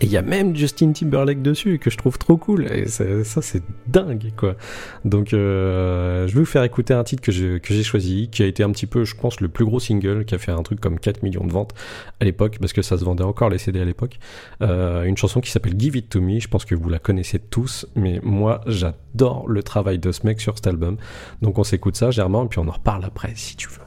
Et 0.00 0.06
il 0.06 0.12
y 0.12 0.16
a 0.18 0.22
même 0.22 0.54
Justin 0.54 0.92
Timberlake 0.92 1.40
dessus 1.40 1.78
que 1.78 1.88
je 1.88 1.96
trouve 1.96 2.18
trop 2.18 2.36
cool. 2.36 2.70
Et 2.70 2.86
ça, 2.86 3.24
ça, 3.24 3.40
c'est 3.40 3.62
dingue, 3.86 4.30
quoi. 4.36 4.56
Donc, 5.04 5.32
euh, 5.32 6.26
je 6.28 6.34
vais 6.34 6.40
vous 6.40 6.46
faire 6.46 6.64
écouter 6.64 6.92
un 6.92 7.02
titre 7.02 7.22
que 7.22 7.32
j'ai 7.32 7.60
que 7.60 7.82
choisi, 7.82 8.28
qui 8.30 8.42
a 8.42 8.46
été 8.46 8.62
un 8.62 8.70
petit 8.70 8.86
peu, 8.86 9.04
je 9.04 9.14
pense, 9.14 9.40
le 9.40 9.48
plus 9.48 9.64
gros 9.64 9.80
single, 9.80 10.26
qui 10.26 10.34
a 10.34 10.38
fait 10.38 10.52
un 10.52 10.62
truc 10.62 10.80
comme 10.80 10.98
4 10.98 11.22
millions 11.22 11.46
de 11.46 11.52
ventes 11.52 11.72
à 12.20 12.24
l'époque, 12.24 12.58
parce 12.60 12.74
que 12.74 12.82
ça 12.82 12.98
se 12.98 13.04
vendait 13.04 13.24
encore 13.24 13.48
les 13.48 13.58
CD 13.58 13.80
à 13.80 13.84
l'époque. 13.84 14.18
Euh, 14.62 15.04
une 15.04 15.16
chanson 15.16 15.40
qui 15.40 15.50
s'appelle 15.50 15.74
Give 15.78 15.96
It 15.96 16.10
To 16.10 16.20
Me. 16.20 16.40
Je 16.40 16.48
pense 16.48 16.66
que 16.66 16.74
vous 16.74 16.90
la 16.90 16.98
connaissez 16.98 17.38
tous, 17.38 17.86
mais 17.94 18.20
moi, 18.22 18.60
j'adore 18.66 19.48
le 19.48 19.62
travail 19.62 19.98
de 19.98 20.12
ce 20.12 20.26
mec 20.26 20.40
sur 20.42 20.56
cet 20.56 20.66
album. 20.66 20.98
Donc, 21.40 21.58
on 21.58 21.64
s'écoute 21.64 21.96
ça, 21.96 22.10
Germain, 22.10 22.44
et 22.44 22.48
puis 22.48 22.58
on 22.58 22.68
en 22.68 22.72
reparle 22.72 23.04
après, 23.04 23.32
si 23.34 23.56
tu 23.56 23.68
veux. 23.68 23.86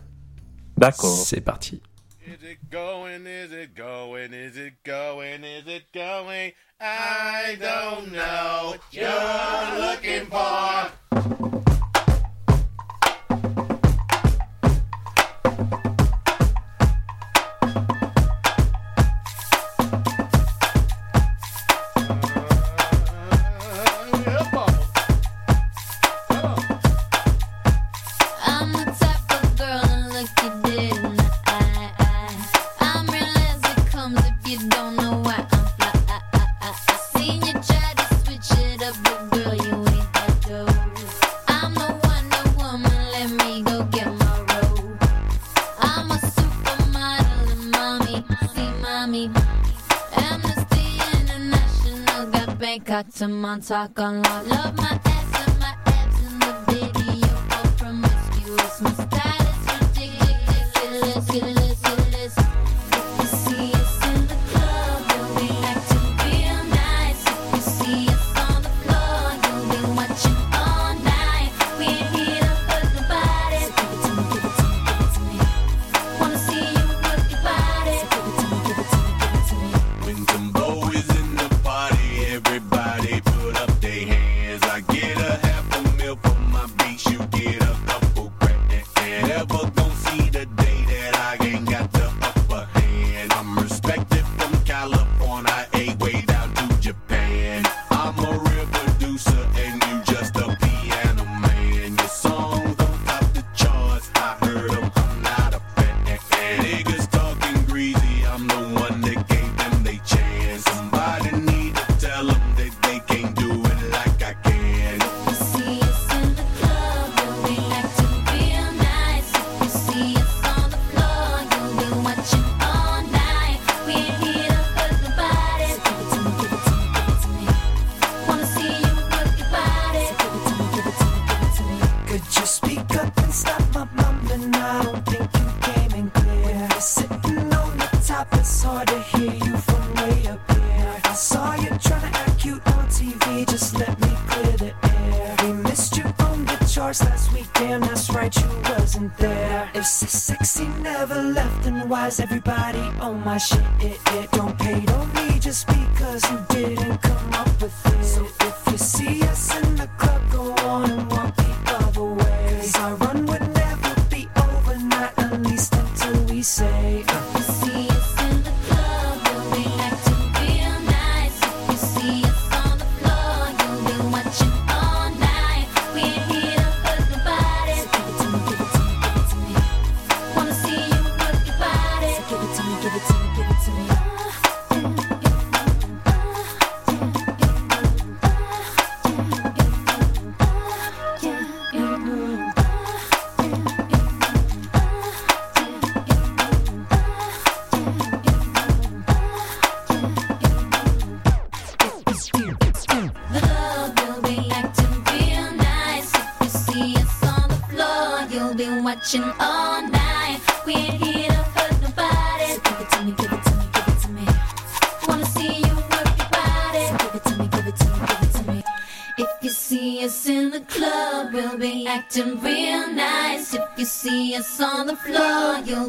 D'accord. 0.77 1.09
C'est 1.09 1.41
parti. 1.41 1.81
Is 2.29 2.43
it 2.43 2.69
going? 2.69 3.25
Is 3.25 3.51
it 3.51 3.73
going? 3.73 4.33
Is 4.33 4.55
it 4.55 4.83
going? 4.83 5.43
Is 5.43 5.65
it 5.65 5.91
going? 5.91 6.51
I 6.79 7.57
don't 7.59 8.11
know. 8.11 8.75
What 8.75 8.81
you're 8.91 9.79
looking 9.81 10.27
for. 10.27 11.68
Bangkok 53.49 53.65
to 53.65 53.73
Montauk 53.73 53.99
on 53.99 54.21
lock. 54.21 54.47
Love 54.47 54.77
my 54.77 55.08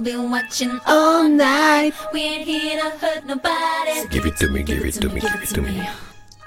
floor, 0.02 0.12
you'll 0.14 0.22
be 0.24 0.30
watching 0.30 0.78
all 0.86 1.28
night. 1.28 1.92
We 2.12 2.20
ain't 2.20 2.44
here 2.46 2.80
to 2.80 2.90
hurt 2.98 3.26
nobody. 3.26 4.00
So 4.02 4.08
Give 4.08 4.26
it 4.26 4.36
to 4.36 4.48
me, 4.50 4.62
give 4.62 4.84
it 4.84 4.92
to 5.00 5.08
me, 5.08 5.20
give 5.20 5.42
it 5.42 5.48
to 5.54 5.62
me. 5.62 5.82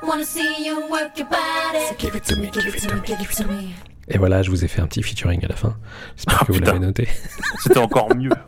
Wanna 0.03 0.25
see 0.25 0.65
you 0.65 0.87
work 0.89 1.17
your 1.17 1.27
body. 1.27 1.95
Give 1.97 2.15
it 2.15 2.23
to 2.25 2.35
me, 2.35 2.49
Give 2.51 2.65
it 2.67 2.81
to 2.81 2.95
me, 2.95 3.01
give 3.05 3.21
it 3.21 3.29
to 3.37 3.47
me. 3.47 3.73
Et 4.09 4.17
voilà, 4.17 4.43
je 4.43 4.49
vous 4.49 4.65
ai 4.65 4.67
fait 4.67 4.81
un 4.81 4.87
petit 4.87 5.01
featuring 5.01 5.43
à 5.45 5.47
la 5.47 5.55
fin. 5.55 5.77
J'espère 6.17 6.39
Ah, 6.41 6.45
que 6.45 6.51
vous 6.51 6.59
l'avez 6.59 6.79
noté. 6.79 7.07
C'était 7.59 7.79
encore 7.79 8.13
mieux. 8.15 8.31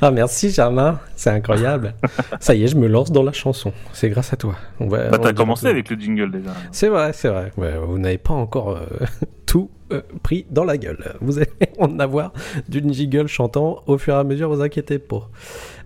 Ah 0.00 0.10
merci 0.10 0.50
Germain, 0.50 1.00
c'est 1.16 1.30
incroyable. 1.30 1.94
Ça 2.40 2.54
y 2.54 2.64
est, 2.64 2.66
je 2.68 2.76
me 2.76 2.86
lance 2.88 3.12
dans 3.12 3.22
la 3.22 3.32
chanson. 3.32 3.72
C'est 3.92 4.08
grâce 4.08 4.32
à 4.32 4.36
toi. 4.36 4.54
On 4.80 4.88
va, 4.88 5.08
Bah, 5.10 5.18
t'as 5.18 5.32
commencé 5.32 5.66
avec 5.66 5.90
le 5.90 5.96
jingle 5.96 6.30
déjà. 6.30 6.50
C'est 6.72 6.88
vrai, 6.88 7.12
c'est 7.12 7.28
vrai. 7.28 7.52
Ouais, 7.56 7.76
vous 7.76 7.98
n'avez 7.98 8.18
pas 8.18 8.32
encore 8.34 8.70
euh, 8.70 8.86
tout 9.46 9.70
euh, 9.92 10.02
pris 10.22 10.46
dans 10.50 10.64
la 10.64 10.76
gueule. 10.78 11.14
Vous 11.20 11.38
allez 11.38 11.48
en 11.78 11.98
avoir 11.98 12.32
d'une 12.68 12.92
jiggle 12.92 13.26
chantant 13.28 13.82
au 13.86 13.98
fur 13.98 14.14
et 14.14 14.18
à 14.18 14.24
mesure, 14.24 14.48
vous 14.48 14.60
inquiétez 14.62 14.98
pas. 14.98 15.28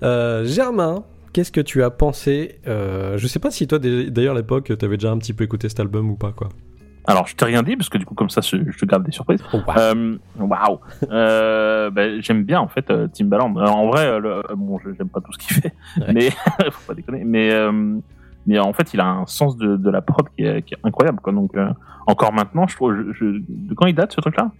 Euh, 0.02 0.44
Germain, 0.44 1.04
qu'est-ce 1.32 1.52
que 1.52 1.60
tu 1.60 1.82
as 1.82 1.90
pensé 1.90 2.58
euh, 2.66 3.18
Je 3.18 3.26
sais 3.26 3.38
pas 3.38 3.50
si 3.50 3.66
toi, 3.66 3.78
d'ailleurs, 3.78 4.34
à 4.34 4.38
l'époque, 4.38 4.72
tu 4.78 4.84
avais 4.84 4.96
déjà 4.96 5.10
un 5.10 5.18
petit 5.18 5.32
peu 5.32 5.44
écouté 5.44 5.68
cet 5.68 5.80
album 5.80 6.10
ou 6.10 6.16
pas, 6.16 6.32
quoi. 6.32 6.48
Alors, 7.06 7.26
je 7.26 7.34
t'ai 7.34 7.46
rien 7.46 7.62
dit 7.62 7.76
parce 7.76 7.88
que 7.88 7.96
du 7.98 8.04
coup, 8.04 8.14
comme 8.14 8.28
ça, 8.30 8.40
je, 8.42 8.56
te 8.58 8.84
garde 8.84 9.04
des 9.04 9.10
surprises. 9.10 9.42
Oh, 9.52 9.56
wow. 9.66 9.74
Euh, 9.78 10.16
Waouh. 10.38 10.78
Euh, 11.10 11.90
bah, 11.90 12.20
j'aime 12.20 12.44
bien 12.44 12.60
en 12.60 12.68
fait 12.68 12.92
Timbaland. 13.12 13.54
En 13.56 13.88
vrai, 13.88 14.20
le- 14.20 14.42
bon, 14.54 14.78
je- 14.84 14.90
j'aime 14.96 15.08
pas 15.08 15.20
tout 15.20 15.32
ce 15.32 15.38
qu'il 15.38 15.56
fait, 15.56 15.72
Ouais. 15.98 16.12
mais 16.12 16.30
faut 16.70 16.86
pas 16.88 16.94
déconner. 16.94 17.24
Mais 17.24 17.50
mais 18.46 18.58
en 18.58 18.72
fait, 18.72 18.92
il 18.94 19.00
a 19.00 19.06
un 19.06 19.26
sens 19.26 19.56
de, 19.56 19.76
de 19.76 19.90
la 19.90 20.00
prod 20.00 20.26
qui 20.36 20.44
est, 20.44 20.62
qui 20.62 20.74
est 20.74 20.78
incroyable. 20.84 21.20
Quoi. 21.20 21.32
Donc 21.32 21.56
euh, 21.56 21.68
encore 22.06 22.32
maintenant, 22.32 22.66
je 22.66 22.76
trouve. 22.76 22.94
Je, 22.94 23.12
je- 23.12 23.42
de 23.46 23.74
quand 23.74 23.86
il 23.86 23.94
date 23.94 24.12
ce 24.12 24.20
truc-là? 24.20 24.50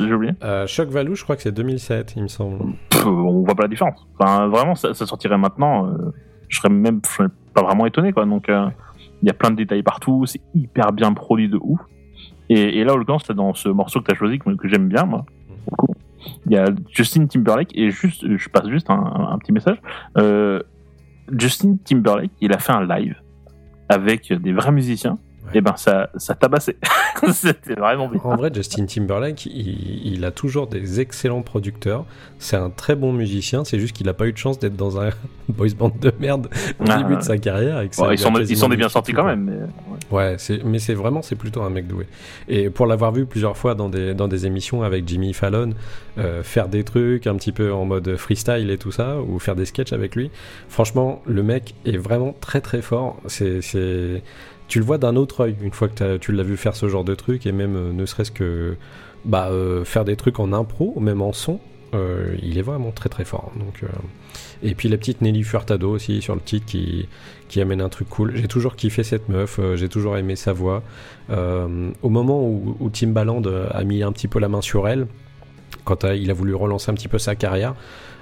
J'ai 0.00 0.12
oublié. 0.12 0.32
Euh, 0.42 0.66
Choc 0.66 0.88
Valou, 0.88 1.14
je 1.14 1.22
crois 1.22 1.36
que 1.36 1.42
c'est 1.42 1.52
2007, 1.52 2.14
il 2.16 2.22
me 2.24 2.28
semble. 2.28 2.72
Pff, 2.90 3.06
on 3.06 3.42
voit 3.44 3.54
pas 3.54 3.62
la 3.62 3.68
différence. 3.68 4.06
Enfin, 4.18 4.48
vraiment, 4.48 4.74
ça, 4.74 4.92
ça 4.94 5.06
sortirait 5.06 5.38
maintenant. 5.38 5.86
euh, 5.88 6.12
je 6.48 6.56
serais 6.58 6.68
même 6.68 7.00
je 7.04 7.10
serais 7.10 7.28
pas 7.54 7.62
vraiment 7.62 7.86
étonné. 7.86 8.12
Quoi. 8.12 8.26
Donc 8.26 8.48
euh, 8.48 8.66
il 9.22 9.28
y 9.28 9.30
a 9.30 9.34
plein 9.34 9.50
de 9.50 9.56
détails 9.56 9.82
partout. 9.84 10.26
C'est 10.26 10.40
hyper 10.54 10.92
bien 10.92 11.12
produit 11.12 11.48
de 11.48 11.58
ouf. 11.62 11.80
Et, 12.48 12.78
et 12.78 12.84
là, 12.84 12.92
en 12.92 12.96
l'occurrence, 12.96 13.26
dans 13.30 13.54
ce 13.54 13.68
morceau 13.68 14.00
que 14.00 14.06
tu 14.06 14.12
as 14.12 14.18
choisi, 14.18 14.38
que, 14.38 14.50
que 14.56 14.68
j'aime 14.68 14.88
bien, 14.88 15.04
moi. 15.04 15.24
beaucoup. 15.68 15.94
Il 16.46 16.52
y 16.52 16.56
a 16.58 16.66
Justin 16.90 17.26
Timberlake, 17.26 17.70
et 17.76 17.90
juste, 17.90 18.24
je 18.36 18.48
passe 18.48 18.66
juste 18.68 18.90
un, 18.90 18.94
un- 18.94 19.28
un 19.32 19.38
petit 19.38 19.52
message. 19.52 19.80
Euh, 20.18 20.60
Justin 21.38 21.76
Timberlake, 21.84 22.30
il 22.40 22.52
a 22.52 22.58
fait 22.58 22.72
un 22.72 22.84
live 22.86 23.14
avec 23.88 24.32
des 24.32 24.52
vrais 24.52 24.72
musiciens. 24.72 25.18
Ouais. 25.46 25.58
Et 25.58 25.60
ben, 25.60 25.76
ça, 25.76 26.10
ça 26.16 26.34
tabassait. 26.34 26.76
C'était 27.32 27.74
vraiment 27.74 28.08
bien. 28.08 28.20
En 28.24 28.36
vrai, 28.36 28.50
Justin 28.52 28.86
Timberlake, 28.86 29.46
il, 29.46 30.06
il 30.14 30.24
a 30.24 30.30
toujours 30.30 30.66
des 30.66 31.00
excellents 31.00 31.42
producteurs. 31.42 32.04
C'est 32.38 32.56
un 32.56 32.70
très 32.70 32.94
bon 32.94 33.12
musicien. 33.12 33.64
C'est 33.64 33.78
juste 33.78 33.94
qu'il 33.94 34.06
n'a 34.06 34.14
pas 34.14 34.26
eu 34.26 34.32
de 34.32 34.38
chance 34.38 34.58
d'être 34.58 34.76
dans 34.76 35.00
un 35.00 35.10
boys 35.48 35.68
band 35.78 35.92
de 36.00 36.12
merde 36.18 36.48
au 36.80 36.84
Ah, 36.88 36.98
début 36.98 37.16
de 37.16 37.22
sa 37.22 37.38
carrière. 37.38 37.80
Et 37.80 37.88
que 37.88 37.94
ils 38.12 38.18
sont, 38.18 38.34
ils 38.38 38.56
sont 38.56 38.68
des 38.68 38.76
bien 38.76 38.88
sortis 38.88 39.12
quand 39.12 39.24
même. 39.24 39.44
Mais, 39.44 40.16
ouais. 40.16 40.36
Mais 40.64 40.78
c'est 40.78 40.94
vraiment, 40.94 41.22
c'est 41.22 41.36
plutôt 41.36 41.62
un 41.62 41.70
mec 41.70 41.86
doué. 41.86 42.06
Et 42.48 42.70
pour 42.70 42.86
l'avoir 42.86 43.12
vu 43.12 43.26
plusieurs 43.26 43.56
fois 43.56 43.74
dans 43.74 43.88
des, 43.88 44.14
dans 44.14 44.28
des 44.28 44.46
émissions 44.46 44.82
avec 44.82 45.06
Jimmy 45.06 45.32
Fallon, 45.32 45.70
euh, 46.18 46.42
faire 46.42 46.68
des 46.68 46.84
trucs 46.84 47.26
un 47.26 47.36
petit 47.36 47.52
peu 47.52 47.72
en 47.72 47.84
mode 47.84 48.16
freestyle 48.16 48.70
et 48.70 48.78
tout 48.78 48.92
ça, 48.92 49.18
ou 49.20 49.38
faire 49.38 49.56
des 49.56 49.66
sketchs 49.66 49.92
avec 49.92 50.16
lui, 50.16 50.30
franchement, 50.68 51.22
le 51.26 51.42
mec 51.42 51.74
est 51.84 51.96
vraiment 51.96 52.34
très 52.40 52.60
très 52.60 52.82
fort. 52.82 53.20
C'est... 53.26 53.60
Tu 54.68 54.78
le 54.78 54.84
vois 54.84 54.98
d'un 54.98 55.16
autre 55.16 55.42
œil 55.42 55.56
une 55.60 55.72
fois 55.72 55.88
que 55.88 56.16
tu 56.16 56.32
l'as 56.32 56.42
vu 56.42 56.56
faire 56.56 56.74
ce 56.74 56.88
genre 56.88 57.04
de 57.04 57.14
truc, 57.14 57.46
et 57.46 57.52
même 57.52 57.76
euh, 57.76 57.92
ne 57.92 58.06
serait-ce 58.06 58.30
que 58.30 58.76
bah, 59.24 59.48
euh, 59.50 59.84
faire 59.84 60.04
des 60.04 60.16
trucs 60.16 60.38
en 60.38 60.52
impro, 60.52 60.98
même 61.00 61.22
en 61.22 61.32
son, 61.32 61.58
euh, 61.94 62.36
il 62.42 62.58
est 62.58 62.62
vraiment 62.62 62.90
très 62.90 63.08
très 63.08 63.24
fort. 63.24 63.52
Donc, 63.56 63.82
euh, 63.82 63.88
Et 64.62 64.74
puis 64.74 64.88
la 64.88 64.98
petite 64.98 65.22
Nelly 65.22 65.42
Furtado 65.42 65.90
aussi 65.90 66.20
sur 66.20 66.34
le 66.34 66.40
titre 66.40 66.66
qui, 66.66 67.08
amène 67.60 67.80
un 67.80 67.88
truc 67.88 68.08
cool. 68.08 68.36
J'ai 68.36 68.48
toujours 68.48 68.76
kiffé 68.76 69.02
cette 69.04 69.28
meuf, 69.28 69.60
j'ai 69.76 69.88
toujours 69.88 70.16
aimé 70.16 70.34
sa 70.34 70.52
voix. 70.52 70.82
Au 71.30 72.08
moment 72.08 72.42
où, 72.42 72.76
où 72.80 72.90
Timbaland 72.90 73.42
a 73.70 73.84
mis 73.84 74.02
un 74.02 74.10
petit 74.10 74.26
peu 74.26 74.40
la 74.40 74.48
main 74.48 74.60
sur 74.60 74.88
elle, 74.88 75.06
quand 75.84 76.02
il 76.02 76.30
a 76.32 76.34
voulu 76.34 76.52
relancer 76.54 76.90
un 76.90 76.94
petit 76.94 77.06
peu 77.06 77.18
sa 77.18 77.36
carrière, 77.36 77.76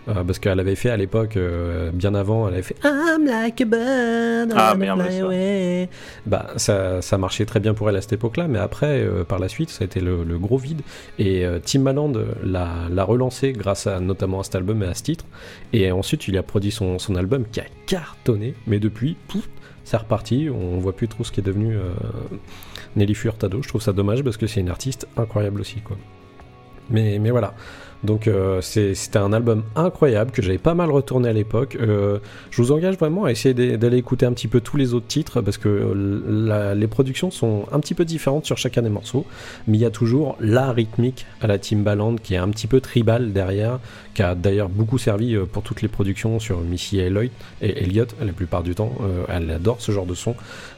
euh, 0.08 0.24
parce 0.24 0.38
qu'elle 0.38 0.58
avait 0.58 0.74
fait 0.74 0.90
à 0.90 0.96
l'époque, 0.96 1.36
euh, 1.36 1.90
bien 1.92 2.14
avant, 2.14 2.48
elle 2.48 2.54
avait 2.54 2.62
fait 2.62 2.76
I'm 2.84 3.24
like 3.24 3.60
a 3.60 3.64
bird, 3.64 4.52
Ah, 4.56 4.74
merde, 4.74 5.02
ça. 5.08 5.88
Bah, 6.26 6.50
ça, 6.56 7.02
ça 7.02 7.18
marchait 7.18 7.44
très 7.46 7.60
bien 7.60 7.72
pour 7.72 7.88
elle 7.88 7.96
à 7.96 8.00
cette 8.00 8.14
époque-là, 8.14 8.48
mais 8.48 8.58
après, 8.58 9.00
euh, 9.00 9.22
par 9.24 9.38
la 9.38 9.48
suite, 9.48 9.70
ça 9.70 9.82
a 9.82 9.84
été 9.84 10.00
le, 10.00 10.24
le 10.24 10.38
gros 10.38 10.58
vide. 10.58 10.82
Et 11.18 11.44
Timbaland 11.64 12.12
euh, 12.14 12.26
l'a 12.42 12.68
l'a 12.90 13.04
relancé 13.04 13.52
grâce 13.52 13.86
à 13.86 14.00
notamment 14.00 14.40
à 14.40 14.44
cet 14.44 14.56
album 14.56 14.82
et 14.82 14.86
à 14.86 14.94
ce 14.94 15.04
titre. 15.04 15.24
Et 15.72 15.92
ensuite, 15.92 16.26
il 16.26 16.36
a 16.36 16.42
produit 16.42 16.72
son, 16.72 16.98
son 16.98 17.14
album 17.14 17.44
qui 17.50 17.60
a 17.60 17.64
cartonné, 17.86 18.54
mais 18.66 18.80
depuis, 18.80 19.16
pouf, 19.28 19.48
c'est 19.84 19.96
reparti. 19.96 20.48
On 20.50 20.78
voit 20.78 20.96
plus 20.96 21.08
trop 21.08 21.22
ce 21.22 21.30
qui 21.30 21.40
est 21.40 21.44
devenu 21.44 21.76
Nelly 22.96 23.14
Furtado. 23.14 23.62
Je 23.62 23.68
trouve 23.68 23.82
ça 23.82 23.92
dommage 23.92 24.22
parce 24.22 24.36
que 24.36 24.46
c'est 24.46 24.60
une 24.60 24.70
artiste 24.70 25.06
incroyable 25.16 25.60
aussi, 25.60 25.80
quoi. 25.80 25.96
Mais, 26.90 27.18
mais 27.18 27.30
voilà. 27.30 27.54
Donc 28.04 28.26
euh, 28.26 28.60
c'était 28.60 29.18
un 29.18 29.32
album 29.32 29.62
incroyable 29.76 30.32
que 30.32 30.42
j'avais 30.42 30.58
pas 30.58 30.74
mal 30.74 30.90
retourné 30.90 31.28
à 31.28 31.32
l'époque. 31.32 31.76
Euh, 31.80 32.18
je 32.50 32.60
vous 32.60 32.72
engage 32.72 32.96
vraiment 32.98 33.24
à 33.26 33.30
essayer 33.30 33.54
d'a- 33.54 33.76
d'aller 33.76 33.98
écouter 33.98 34.26
un 34.26 34.32
petit 34.32 34.48
peu 34.48 34.60
tous 34.60 34.76
les 34.76 34.92
autres 34.92 35.06
titres 35.06 35.40
parce 35.40 35.56
que 35.56 35.68
euh, 35.68 36.74
les 36.74 36.86
productions 36.88 37.30
sont 37.30 37.66
un 37.70 37.78
petit 37.78 37.94
peu 37.94 38.04
différentes 38.04 38.44
sur 38.44 38.58
chacun 38.58 38.82
des 38.82 38.88
morceaux, 38.88 39.24
mais 39.68 39.78
il 39.78 39.80
y 39.80 39.84
a 39.84 39.90
toujours 39.90 40.36
la 40.40 40.72
rythmique 40.72 41.26
à 41.40 41.46
la 41.46 41.58
Timbaland 41.58 42.16
qui 42.16 42.34
est 42.34 42.38
un 42.38 42.48
petit 42.48 42.66
peu 42.66 42.80
tribal 42.80 43.32
derrière, 43.32 43.78
qui 44.14 44.22
a 44.22 44.34
d'ailleurs 44.34 44.68
beaucoup 44.68 44.98
servi 44.98 45.34
euh, 45.34 45.46
pour 45.46 45.62
toutes 45.62 45.82
les 45.82 45.88
productions 45.88 46.38
sur 46.38 46.60
Missy 46.60 46.98
Elliott 46.98 47.30
et 47.60 47.82
Elliott 47.82 48.14
la 48.20 48.32
plupart 48.32 48.62
du 48.62 48.74
temps. 48.74 48.92
Euh, 49.00 49.24
elle 49.28 49.50
adore 49.50 49.80
ce 49.80 49.92
genre 49.92 50.06
de 50.06 50.14
son. 50.14 50.34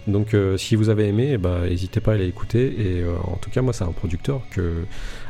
Donc 0.07 0.35
euh, 0.35 0.57
si 0.57 0.77
vous 0.77 0.88
avez 0.88 1.09
aimé, 1.09 1.37
ben, 1.38 1.66
n'hésitez 1.66 2.01
pas 2.01 2.12
à 2.12 2.14
aller 2.14 2.29
écouter. 2.29 2.75
Et 2.79 3.05
en 3.25 3.37
tout 3.37 3.51
cas, 3.51 3.62
moi, 3.62 3.73
c'est 3.73 3.85
un 3.85 3.92
producteur 3.92 4.42
que 4.51 4.85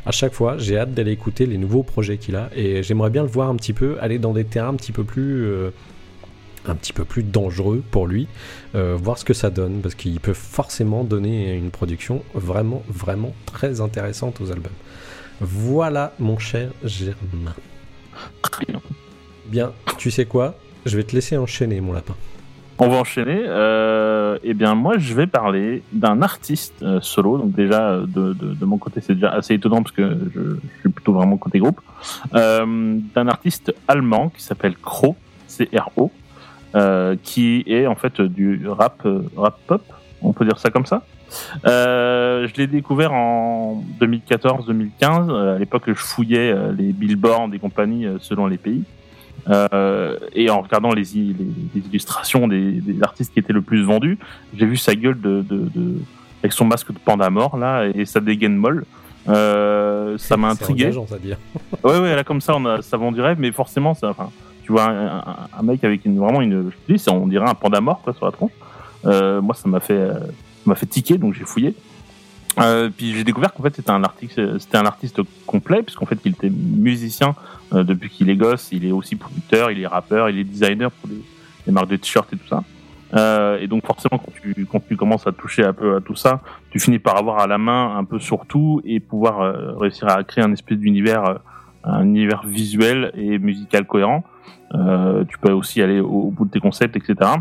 à 0.05 0.11
chaque 0.11 0.33
fois, 0.33 0.57
j'ai 0.57 0.77
hâte 0.77 0.93
d'aller 0.93 1.11
écouter 1.11 1.45
les 1.45 1.57
nouveaux 1.57 1.83
projets 1.83 2.17
qu'il 2.17 2.35
a. 2.35 2.49
Et 2.55 2.83
j'aimerais 2.83 3.09
bien 3.09 3.23
le 3.23 3.29
voir 3.29 3.49
un 3.49 3.55
petit 3.55 3.73
peu 3.73 3.97
aller 4.01 4.19
dans 4.19 4.33
des 4.33 4.45
terrains 4.45 4.69
un 4.69 4.75
petit 4.75 4.91
peu 4.91 5.03
plus. 5.03 5.47
un 6.67 6.75
petit 6.75 6.93
peu 6.93 7.05
plus 7.05 7.23
dangereux 7.23 7.83
pour 7.91 8.07
lui, 8.07 8.27
voir 8.73 9.17
ce 9.17 9.25
que 9.25 9.33
ça 9.33 9.49
donne, 9.49 9.81
parce 9.81 9.95
qu'il 9.95 10.19
peut 10.19 10.33
forcément 10.33 11.03
donner 11.03 11.53
une 11.53 11.69
production 11.69 12.23
vraiment, 12.33 12.83
vraiment 12.87 13.33
très 13.45 13.81
intéressante 13.81 14.41
aux 14.41 14.51
albums. 14.51 14.73
Voilà, 15.41 16.13
mon 16.19 16.39
cher 16.39 16.71
Germain. 16.83 17.53
Bien. 19.45 19.71
Tu 19.97 20.11
sais 20.11 20.25
quoi? 20.25 20.55
Je 20.85 20.97
vais 20.97 21.03
te 21.03 21.13
laisser 21.13 21.37
enchaîner, 21.37 21.81
mon 21.81 21.93
lapin. 21.93 22.15
On 22.77 22.89
va 22.89 22.97
enchaîner. 22.97 23.41
Euh, 23.47 24.37
eh 24.43 24.53
bien, 24.53 24.75
moi, 24.75 24.97
je 24.97 25.13
vais 25.13 25.27
parler 25.27 25.81
d'un 25.93 26.21
artiste 26.21 26.73
euh, 26.81 26.99
solo. 27.01 27.37
Donc 27.37 27.53
déjà, 27.53 27.89
euh, 27.89 28.05
de, 28.05 28.33
de, 28.33 28.65
mon 28.65 28.77
côté, 28.77 28.99
c'est 29.01 29.13
déjà 29.13 29.29
assez 29.29 29.53
étonnant 29.53 29.81
parce 29.81 29.95
que 29.95 30.17
je, 30.33 30.57
suis 30.81 30.89
plutôt 30.89 31.13
vraiment 31.13 31.37
côté 31.37 31.59
groupe. 31.59 31.79
D'un 32.33 33.27
artiste 33.27 33.73
allemand 33.87 34.29
qui 34.29 34.43
s'appelle 34.43 34.75
Cro, 34.75 35.15
C-R-O, 35.47 36.11
qui 37.23 37.63
est 37.65 37.87
en 37.87 37.95
fait 37.95 38.21
du 38.21 38.67
rap, 38.67 39.07
rap 39.37 39.57
pop. 39.67 39.83
On 40.25 40.33
peut 40.33 40.45
dire 40.45 40.57
ça 40.59 40.69
comme 40.71 40.85
ça. 40.85 41.03
Euh, 41.65 42.47
je 42.47 42.53
l'ai 42.59 42.67
découvert 42.67 43.13
en 43.13 43.83
2014-2015. 44.01 45.29
euh, 45.29 45.55
à 45.55 45.59
l'époque, 45.59 45.83
je 45.87 45.93
fouillais 45.93 46.51
euh, 46.51 46.71
les 46.77 46.91
billboards 46.93 47.49
et 47.53 47.59
compagnies 47.59 48.07
selon 48.19 48.47
les 48.47 48.57
pays. 48.57 48.83
Euh, 49.49 50.17
et 50.33 50.49
en 50.49 50.61
regardant 50.61 50.91
les, 50.93 51.17
i- 51.17 51.35
les, 51.37 51.45
les 51.81 51.87
illustrations 51.87 52.47
des, 52.47 52.71
des 52.81 53.01
artistes 53.03 53.31
qui 53.33 53.39
étaient 53.39 53.53
le 53.53 53.61
plus 53.61 53.83
vendus, 53.83 54.17
j'ai 54.57 54.65
vu 54.65 54.77
sa 54.77 54.95
gueule 54.95 55.19
de, 55.21 55.41
de, 55.47 55.69
de- 55.75 55.99
avec 56.41 56.51
son 56.53 56.65
masque 56.65 56.91
de 56.91 56.97
panda 56.97 57.29
mort 57.29 57.57
là 57.57 57.85
et 57.93 58.05
sa 58.05 58.19
dégaine 58.19 58.55
molle. 58.55 58.85
Euh, 59.27 60.17
ça 60.17 60.37
m'a 60.37 60.55
C'est 60.55 60.63
intrigué. 60.63 60.85
à 60.85 61.17
dire. 61.19 61.37
Ouais, 61.83 61.99
ouais, 61.99 62.15
là 62.15 62.23
comme 62.23 62.41
ça, 62.41 62.53
on 62.55 62.65
a, 62.65 62.81
ça 62.81 62.97
vend 62.97 63.11
du 63.11 63.21
rêve, 63.21 63.37
mais 63.39 63.51
forcément, 63.51 63.93
ça, 63.93 64.09
enfin, 64.09 64.29
tu 64.63 64.71
vois 64.71 64.85
un, 64.89 65.17
un- 65.17 65.23
un 65.59 65.63
mec 65.63 65.83
avec 65.83 66.05
une, 66.05 66.17
vraiment 66.19 66.41
une, 66.41 66.71
je 66.71 66.75
te 66.87 66.93
dis, 66.93 66.99
c'est- 66.99 67.11
on 67.11 67.27
dirait 67.27 67.47
un 67.49 67.53
panda 67.55 67.81
mort 67.81 68.01
quoi 68.03 68.13
sur 68.13 68.25
la 68.25 68.31
tronche. 68.31 68.51
Euh, 69.05 69.41
moi, 69.41 69.55
ça 69.55 69.69
m'a 69.69 69.79
fait, 69.79 69.93
euh, 69.93 70.19
m'a 70.65 70.75
fait 70.75 70.85
tiquer, 70.85 71.17
donc 71.17 71.33
j'ai 71.33 71.45
fouillé. 71.45 71.75
Euh, 72.57 72.89
puis 72.95 73.13
j'ai 73.13 73.25
découvert 73.25 73.53
qu'en 73.53 73.63
fait 73.63 73.75
c'était 73.75 73.91
un 73.91 74.03
artiste, 74.03 75.21
complet, 75.45 75.83
puisqu'en 75.83 76.05
fait 76.05 76.17
il 76.23 76.31
était 76.31 76.49
musicien 76.49 77.35
depuis 77.73 78.09
qu'il 78.09 78.29
est 78.29 78.35
gosse, 78.37 78.69
il 78.71 78.85
est 78.85 78.93
aussi 78.93 79.17
producteur, 79.17 79.71
il 79.71 79.81
est 79.81 79.87
rappeur, 79.87 80.29
il 80.29 80.39
est 80.39 80.45
designer 80.45 80.89
pour 80.89 81.09
des, 81.09 81.71
marques 81.71 81.89
de 81.89 81.97
t-shirts 81.97 82.31
et 82.31 82.37
tout 82.37 82.47
ça. 82.47 82.63
Et 83.59 83.67
donc 83.67 83.85
forcément, 83.85 84.17
quand 84.17 84.79
tu, 84.87 84.95
commences 84.95 85.27
à 85.27 85.33
toucher 85.33 85.65
un 85.65 85.73
peu 85.73 85.97
à 85.97 86.01
tout 86.01 86.15
ça, 86.15 86.41
tu 86.69 86.79
finis 86.79 86.99
par 86.99 87.17
avoir 87.17 87.39
à 87.39 87.47
la 87.47 87.57
main 87.57 87.97
un 87.97 88.05
peu 88.05 88.19
sur 88.19 88.45
tout 88.45 88.81
et 88.85 89.01
pouvoir 89.01 89.77
réussir 89.77 90.07
à 90.07 90.23
créer 90.23 90.43
un 90.43 90.53
espèce 90.53 90.77
d'univers, 90.77 91.39
un 91.83 92.03
univers 92.03 92.45
visuel 92.45 93.11
et 93.15 93.37
musical 93.37 93.85
cohérent. 93.85 94.23
Tu 94.71 95.37
peux 95.41 95.51
aussi 95.51 95.81
aller 95.81 95.99
au 95.99 96.31
bout 96.31 96.45
de 96.45 96.51
tes 96.51 96.61
concepts, 96.61 96.95
etc. 96.95 97.31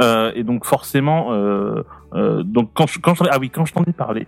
Euh, 0.00 0.32
et 0.34 0.42
donc 0.42 0.64
forcément, 0.64 1.32
euh, 1.32 1.82
euh, 2.14 2.42
donc 2.42 2.70
quand 2.74 2.86
je, 2.86 2.98
quand 2.98 3.14
je, 3.14 3.24
ah 3.30 3.38
oui, 3.40 3.50
quand 3.50 3.64
je 3.64 3.72
t'en 3.72 3.82
ai 3.84 3.92
parlé, 3.92 4.26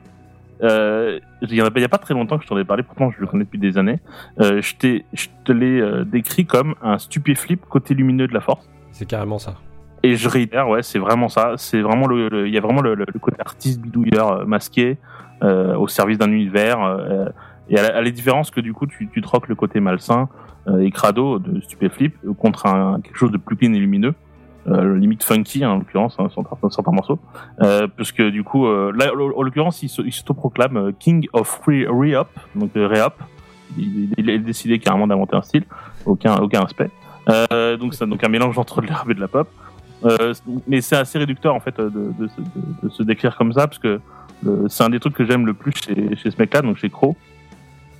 il 0.60 1.54
y 1.54 1.62
en 1.62 1.66
a, 1.66 1.88
pas 1.88 1.98
très 1.98 2.14
longtemps 2.14 2.36
que 2.38 2.44
je 2.44 2.48
t'en 2.48 2.58
ai 2.58 2.64
parlé, 2.64 2.82
pourtant 2.82 3.10
je 3.10 3.20
le 3.20 3.26
connais 3.26 3.44
depuis 3.44 3.60
des 3.60 3.78
années. 3.78 4.00
Je 4.40 4.74
t'ai, 4.74 5.04
je 5.12 5.28
te 5.44 5.52
l'ai 5.52 6.04
décrit 6.04 6.46
comme 6.46 6.74
un 6.82 6.98
stupéflip 6.98 7.64
côté 7.68 7.94
lumineux 7.94 8.26
de 8.26 8.34
la 8.34 8.40
force. 8.40 8.68
C'est 8.90 9.06
carrément 9.06 9.38
ça. 9.38 9.54
Et 10.02 10.16
je 10.16 10.28
réitère, 10.28 10.68
ouais, 10.68 10.82
c'est 10.82 10.98
vraiment 10.98 11.28
ça. 11.28 11.54
C'est 11.58 11.80
vraiment 11.80 12.08
le, 12.08 12.48
il 12.48 12.52
y 12.52 12.58
a 12.58 12.60
vraiment 12.60 12.80
le, 12.80 12.94
le- 12.96 13.06
le 13.12 13.18
côté 13.20 13.36
artiste 13.40 13.80
bidouilleur 13.80 14.46
masqué 14.48 14.98
au 15.42 15.86
service 15.86 16.18
d'un 16.18 16.32
univers. 16.32 16.78
et 17.68 17.78
à 17.78 17.82
la, 17.82 17.96
à 17.98 18.02
la 18.02 18.10
différence 18.10 18.50
que 18.50 18.60
du 18.60 18.72
coup, 18.72 18.86
tu, 18.88 19.08
tu 19.12 19.20
troques 19.22 19.46
le 19.46 19.54
côté 19.54 19.78
malsain 19.78 20.28
et 20.80 20.90
crado 20.90 21.38
de 21.38 21.60
Stupéflip 21.60 22.16
contre 22.36 22.66
un, 22.66 23.00
quelque 23.00 23.16
chose 23.16 23.30
de 23.30 23.38
plus 23.38 23.54
clean 23.56 23.72
et 23.74 23.78
lumineux. 23.78 24.14
Euh, 24.70 24.98
limite 24.98 25.22
funky 25.22 25.64
hein, 25.64 25.70
en 25.70 25.78
l'occurrence 25.78 26.16
hein, 26.18 26.28
certains, 26.34 26.68
certains 26.68 26.92
morceaux. 26.92 27.18
Euh, 27.62 27.86
parce 27.96 28.12
que 28.12 28.28
du 28.28 28.44
coup 28.44 28.66
euh, 28.66 28.92
là 28.94 29.10
en 29.14 29.42
l'occurrence 29.42 29.82
il 29.82 29.88
s'autoproclame 29.88 30.92
King 30.98 31.26
of 31.32 31.60
Re-Up 31.66 32.28
donc 32.54 32.72
Re-Up 32.74 33.14
il, 33.78 34.10
il 34.18 34.30
a 34.30 34.36
décidé 34.38 34.78
carrément 34.78 35.06
d'inventer 35.06 35.36
un 35.36 35.42
style. 35.42 35.64
Aucun 36.04 36.36
aucun 36.36 36.62
aspect 36.62 36.90
donc 37.78 37.94
c'est 37.94 38.06
donc 38.06 38.24
un 38.24 38.28
mélange 38.28 38.58
entre 38.58 38.80
de 38.80 38.86
l'herbe 38.86 39.10
et 39.10 39.14
de 39.14 39.20
la 39.20 39.28
pop. 39.28 39.48
Mais 40.66 40.80
c'est 40.80 40.96
assez 40.96 41.18
réducteur 41.18 41.54
en 41.54 41.60
fait 41.60 41.78
de, 41.78 42.28
se- 42.90 43.02
décrire 43.02 43.36
comme 43.36 43.52
ça 43.52 43.66
parce 43.66 43.78
que 43.78 44.00
c'est 44.68 44.84
un 44.84 44.90
des 44.90 45.00
trucs 45.00 45.14
que 45.14 45.24
j'aime 45.24 45.46
le 45.46 45.54
plus 45.54 45.72
chez, 45.72 46.16
chez 46.16 46.30
ce 46.30 46.36
mec-là, 46.38 46.62
donc 46.62 46.78
chez 46.78 46.88
Crow, 46.88 47.16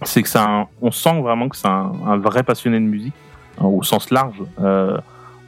c'est 0.02 0.22
que 0.22 0.38
un, 0.38 0.66
on 0.80 0.90
sent 0.90 1.20
vraiment 1.20 1.48
que 1.48 1.56
c'est 1.56 1.68
un, 1.68 2.16
vrai 2.16 2.42
passionné 2.42 2.78
de 2.80 2.84
musique 2.84 3.14
au 3.60 3.82
sens 3.82 4.10
large, 4.10 4.42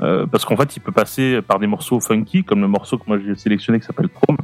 euh, 0.02 0.26
parce 0.26 0.44
qu'en 0.44 0.56
fait 0.56 0.76
il 0.76 0.80
peut 0.80 0.92
passer 0.92 1.42
par 1.42 1.58
des 1.58 1.66
morceaux 1.66 2.00
funky 2.00 2.44
comme 2.44 2.60
le 2.60 2.68
morceau 2.68 2.98
que 2.98 3.04
moi 3.06 3.18
j'ai 3.18 3.34
sélectionné 3.34 3.80
qui 3.80 3.86
s'appelle 3.86 4.08
Chrome, 4.08 4.38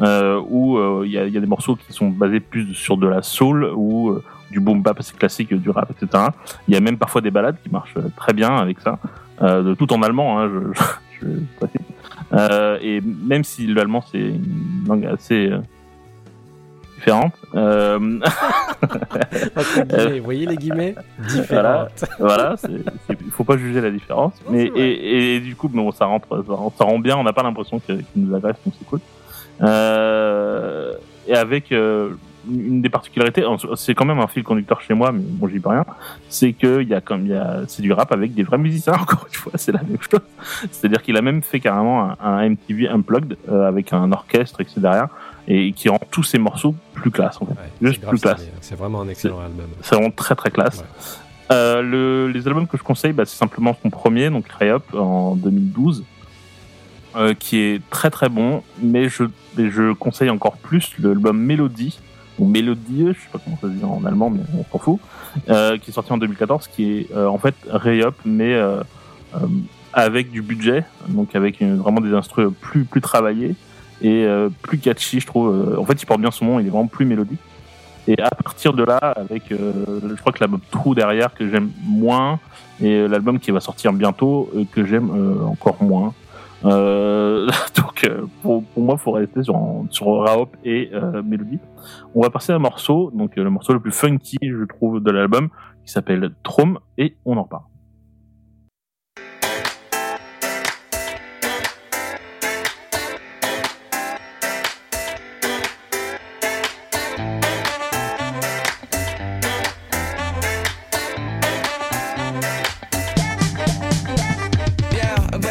euh, 0.00 0.40
où 0.48 0.78
euh, 0.78 1.04
il 1.04 1.12
y, 1.12 1.18
a, 1.18 1.28
des 1.28 1.46
morceaux 1.46 1.76
qui 1.76 1.92
sont 1.92 2.08
basés 2.08 2.40
plus 2.40 2.74
sur 2.74 2.96
de 2.96 3.06
la 3.06 3.22
soul 3.22 3.70
ou 3.76 4.10
euh, 4.10 4.24
du 4.50 4.58
boom 4.58 4.82
bap 4.82 4.98
assez 4.98 5.14
classique, 5.14 5.54
du 5.54 5.70
rap, 5.70 5.90
etc. 5.90 6.24
Il 6.66 6.74
y 6.74 6.76
a 6.76 6.80
même 6.80 6.98
parfois 6.98 7.20
des 7.20 7.30
balades 7.30 7.56
qui 7.62 7.70
marchent 7.70 7.98
très 8.16 8.32
bien 8.32 8.56
avec 8.56 8.80
ça, 8.80 8.98
de 9.40 9.74
tout 9.74 9.92
en 9.92 10.02
allemand, 10.02 10.40
hein, 10.40 10.50
je, 10.50 10.82
je, 11.20 11.26
je 12.32 12.78
et 12.82 13.00
même 13.00 13.44
si 13.44 13.66
l'allemand 13.66 14.02
c'est 14.10 14.18
une 14.18 14.84
langue 14.88 15.06
assez 15.06 15.52
euh, 17.10 17.38
euh, 19.92 20.18
vous 20.18 20.24
voyez 20.24 20.46
les 20.46 20.56
guillemets 20.56 20.94
voilà, 21.48 21.88
Différentes. 21.90 22.04
voilà, 22.18 22.56
il 23.08 23.30
faut 23.30 23.44
pas 23.44 23.56
juger 23.56 23.80
la 23.80 23.90
différence. 23.90 24.34
Mais 24.50 24.64
et, 24.74 25.36
et 25.36 25.40
du 25.40 25.56
coup, 25.56 25.68
bon, 25.68 25.90
ça 25.92 26.06
rentre, 26.06 26.44
ça 26.46 26.52
rend, 26.54 26.72
ça 26.76 26.84
rend 26.84 26.98
bien. 26.98 27.16
On 27.16 27.24
n'a 27.24 27.32
pas 27.32 27.42
l'impression 27.42 27.78
qu'il 27.80 28.04
nous 28.16 28.34
agresse, 28.34 28.56
donc 28.64 28.74
c'est 28.78 28.86
cool. 28.86 29.00
Euh, 29.62 30.92
et 31.28 31.34
avec 31.34 31.72
euh, 31.72 32.10
une 32.50 32.82
des 32.82 32.88
particularités, 32.88 33.44
c'est 33.76 33.94
quand 33.94 34.04
même 34.04 34.18
un 34.18 34.26
fil 34.26 34.42
conducteur 34.42 34.80
chez 34.80 34.94
moi, 34.94 35.12
mais 35.12 35.22
bon, 35.22 35.46
j'y 35.48 35.60
peux 35.60 35.68
rien. 35.68 35.84
C'est 36.28 36.52
que 36.52 36.82
il 36.82 36.88
y 36.88 36.94
a 36.94 37.00
comme 37.00 37.26
il 37.26 37.32
y 37.32 37.36
a, 37.36 37.60
c'est 37.68 37.82
du 37.82 37.92
rap 37.92 38.12
avec 38.12 38.34
des 38.34 38.42
vrais 38.42 38.58
musiciens. 38.58 38.92
Encore 39.00 39.26
une 39.28 39.34
fois, 39.34 39.52
c'est 39.56 39.72
la 39.72 39.82
même 39.82 39.98
chose. 40.00 40.20
C'est-à-dire 40.70 41.02
qu'il 41.02 41.16
a 41.16 41.22
même 41.22 41.42
fait 41.42 41.60
carrément 41.60 42.10
un, 42.10 42.16
un 42.20 42.48
MTV 42.48 42.88
unplugged 42.88 43.36
euh, 43.48 43.68
avec 43.68 43.92
un 43.92 44.10
orchestre, 44.12 44.60
etc. 44.60 45.04
et 45.48 45.72
qui 45.72 45.88
rend 45.88 46.00
tous 46.10 46.22
ses 46.22 46.38
morceaux 46.38 46.74
plus 46.94 47.10
classe 47.10 47.36
en 47.40 47.46
fait. 47.46 47.52
Ouais, 47.52 47.88
Juste 47.90 48.00
grave 48.00 48.10
plus 48.10 48.20
classe. 48.20 48.46
C'est 48.60 48.76
vraiment 48.76 49.00
un 49.02 49.08
excellent 49.08 49.40
album. 49.40 49.66
C'est 49.82 49.94
vraiment 49.96 50.10
très 50.10 50.34
très 50.34 50.50
classe. 50.50 50.78
Ouais. 50.78 50.84
Euh, 51.50 51.82
le, 51.82 52.28
les 52.32 52.46
albums 52.46 52.66
que 52.66 52.78
je 52.78 52.82
conseille, 52.82 53.12
bah, 53.12 53.24
c'est 53.26 53.36
simplement 53.36 53.76
son 53.82 53.90
premier, 53.90 54.30
donc 54.30 54.46
Up 54.62 54.84
en 54.94 55.34
2012, 55.34 56.04
euh, 57.16 57.34
qui 57.34 57.58
est 57.58 57.82
très 57.90 58.10
très 58.10 58.28
bon, 58.28 58.62
mais 58.80 59.08
je, 59.08 59.24
je 59.58 59.92
conseille 59.92 60.30
encore 60.30 60.56
plus 60.56 60.92
l'album 60.98 61.36
Mélodie, 61.38 61.98
ou 62.38 62.46
Mélodieux, 62.46 63.12
je 63.12 63.20
sais 63.20 63.28
pas 63.30 63.38
comment 63.44 63.58
ça 63.60 63.66
se 63.66 63.72
dit 63.72 63.84
en 63.84 64.02
allemand, 64.06 64.30
mais 64.30 64.40
on 64.58 64.64
s'en 64.72 64.78
fout, 64.78 65.00
euh, 65.50 65.76
qui 65.76 65.90
est 65.90 65.92
sorti 65.92 66.12
en 66.12 66.16
2014, 66.18 66.68
qui 66.68 67.00
est 67.10 67.14
en 67.14 67.36
fait 67.38 67.54
Up, 67.74 68.14
mais 68.24 68.58
avec 69.92 70.30
du 70.30 70.40
budget, 70.40 70.84
donc 71.08 71.34
avec 71.36 71.60
une- 71.60 71.76
vraiment 71.76 72.00
des 72.00 72.14
instruments 72.14 72.52
plus, 72.60 72.84
plus 72.84 73.00
travaillés 73.02 73.54
et 74.02 74.24
euh, 74.24 74.48
plus 74.62 74.78
catchy, 74.78 75.20
je 75.20 75.26
trouve. 75.26 75.48
Euh, 75.48 75.80
En 75.80 75.84
fait, 75.84 76.02
il 76.02 76.06
porte 76.06 76.20
bien 76.20 76.30
son 76.30 76.44
nom, 76.44 76.60
il 76.60 76.66
est 76.66 76.70
vraiment 76.70 76.88
plus 76.88 77.06
mélodique. 77.06 77.40
Et 78.08 78.20
à 78.20 78.30
partir 78.30 78.72
de 78.72 78.82
là, 78.82 78.98
avec, 78.98 79.52
euh, 79.52 80.00
je 80.02 80.20
crois 80.20 80.32
que 80.32 80.40
l'album 80.40 80.60
True 80.72 80.94
derrière 80.94 81.32
que 81.34 81.48
j'aime 81.48 81.70
moins, 81.84 82.40
et 82.80 82.96
euh, 82.96 83.06
l'album 83.06 83.38
qui 83.38 83.52
va 83.52 83.60
sortir 83.60 83.92
bientôt 83.92 84.50
euh, 84.56 84.64
que 84.72 84.84
j'aime 84.84 85.10
euh, 85.10 85.44
encore 85.44 85.82
moins. 85.82 86.14
Donc 86.64 88.08
pour, 88.40 88.62
pour 88.62 88.82
moi, 88.84 88.96
faut 88.96 89.10
rester 89.10 89.42
sur 89.42 89.84
sur 89.90 90.06
Raop 90.20 90.56
et 90.64 90.92
Mélodie. 91.24 91.58
On 92.14 92.22
va 92.22 92.30
passer 92.30 92.52
à 92.52 92.54
un 92.54 92.60
morceau, 92.60 93.10
donc 93.12 93.34
le 93.34 93.50
morceau 93.50 93.72
le 93.72 93.80
plus 93.80 93.90
funky, 93.90 94.38
je 94.40 94.64
trouve, 94.66 95.00
de 95.00 95.10
l'album, 95.10 95.48
qui 95.84 95.90
s'appelle 95.90 96.30
Trome, 96.44 96.78
et 96.98 97.16
on 97.24 97.36
en 97.36 97.42
reparle. 97.42 97.64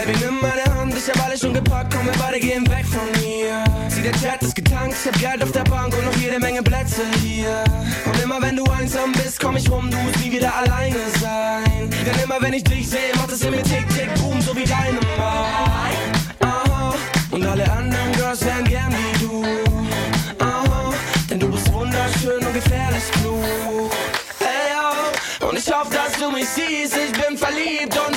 Baby, 0.03 0.17
nimm 0.17 0.39
meine 0.41 0.63
Hand, 0.79 0.95
ich 0.97 1.07
hab 1.09 1.25
alles 1.25 1.41
schon 1.41 1.53
gepackt, 1.53 1.93
komm, 1.93 2.07
wir 2.07 2.13
beide 2.13 2.39
gehen 2.39 2.67
weg 2.71 2.85
von 2.85 3.07
hier. 3.21 3.63
Sieh, 3.87 4.01
der 4.01 4.13
Chat 4.13 4.41
ist 4.41 4.55
getankt, 4.55 4.95
ich 4.99 5.05
hab 5.05 5.19
Geld 5.19 5.43
auf 5.43 5.51
der 5.51 5.63
Bank 5.65 5.95
und 5.95 6.03
noch 6.03 6.15
jede 6.17 6.39
Menge 6.39 6.63
Plätze 6.63 7.03
hier. 7.21 7.63
Und 8.05 8.19
immer 8.23 8.41
wenn 8.41 8.55
du 8.55 8.63
einsam 8.71 9.11
bist, 9.11 9.39
komm 9.39 9.57
ich 9.57 9.69
rum, 9.69 9.91
du 9.91 9.97
musst 9.97 10.19
nie 10.19 10.31
wieder 10.31 10.55
alleine 10.55 10.97
sein. 11.19 11.87
Denn 11.91 12.23
immer 12.23 12.41
wenn 12.41 12.53
ich 12.53 12.63
dich 12.63 12.89
sehe, 12.89 13.15
macht 13.15 13.31
es 13.31 13.43
in 13.43 13.51
mir 13.51 13.61
tick, 13.61 13.87
tick, 13.89 14.11
boom, 14.15 14.41
so 14.41 14.55
wie 14.55 14.63
deine 14.63 14.97
Aha, 16.39 16.95
und 17.29 17.45
alle 17.45 17.71
anderen 17.71 18.11
Girls 18.13 18.43
wären 18.43 18.63
gern 18.63 18.91
wie 18.91 19.19
du. 19.19 19.45
Aha, 20.43 20.93
denn 21.29 21.39
du 21.39 21.47
bist 21.47 21.71
wunderschön 21.71 22.43
und 22.43 22.53
gefährlich 22.55 23.03
klug. 23.21 23.91
Ey, 24.39 24.73
yo, 24.73 25.47
und 25.47 25.59
ich 25.59 25.71
hoffe, 25.71 25.93
dass 25.93 26.13
du 26.19 26.31
mich 26.31 26.49
siehst. 26.49 26.97
Ich 26.97 27.11
bin 27.11 27.37
verliebt 27.37 27.95
und 28.07 28.10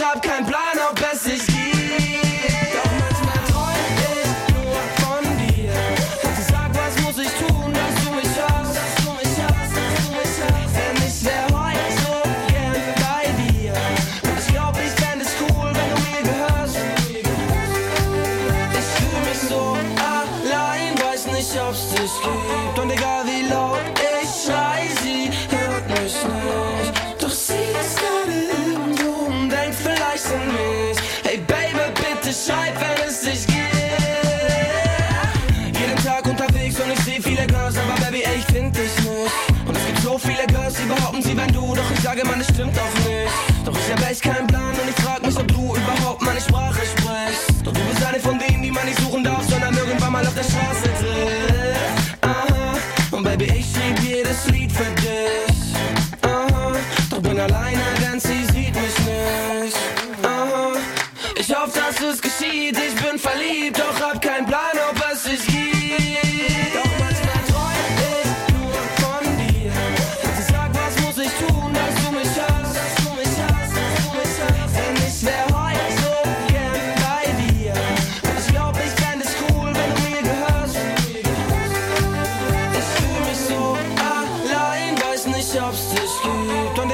Selbst 85.55 85.93
es 85.93 86.21
gibt 86.21 86.79
und 86.81 86.94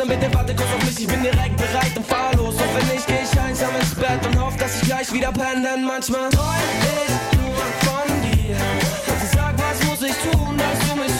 und 0.00 0.08
bitte 0.08 0.32
warte 0.34 0.54
kurz 0.54 0.68
auf 0.68 0.84
mich, 0.84 1.00
ich 1.00 1.06
bin 1.06 1.22
direkt 1.22 1.56
bereit 1.56 1.96
und 1.96 2.06
fahr 2.06 2.34
los. 2.36 2.54
Und 2.54 2.74
wenn 2.74 2.86
nicht, 2.94 3.06
geh 3.06 3.18
ich 3.24 3.40
einsam 3.40 3.74
ins 3.80 3.94
Bett 3.94 4.24
und 4.26 4.40
hoff, 4.40 4.56
dass 4.56 4.76
ich 4.76 4.88
gleich 4.88 5.12
wieder 5.12 5.32
penne, 5.32 5.62
denn 5.62 5.84
manchmal 5.84 6.30
träum 6.30 6.46
ich 6.82 7.38
nur 7.38 7.64
von 7.86 8.08
dir. 8.22 8.56
Sag, 9.32 9.54
was 9.58 9.82
muss 9.88 10.02
ich 10.02 10.16
tun, 10.30 10.56
dass 10.56 10.78
du 10.88 10.96
mich 10.96 11.17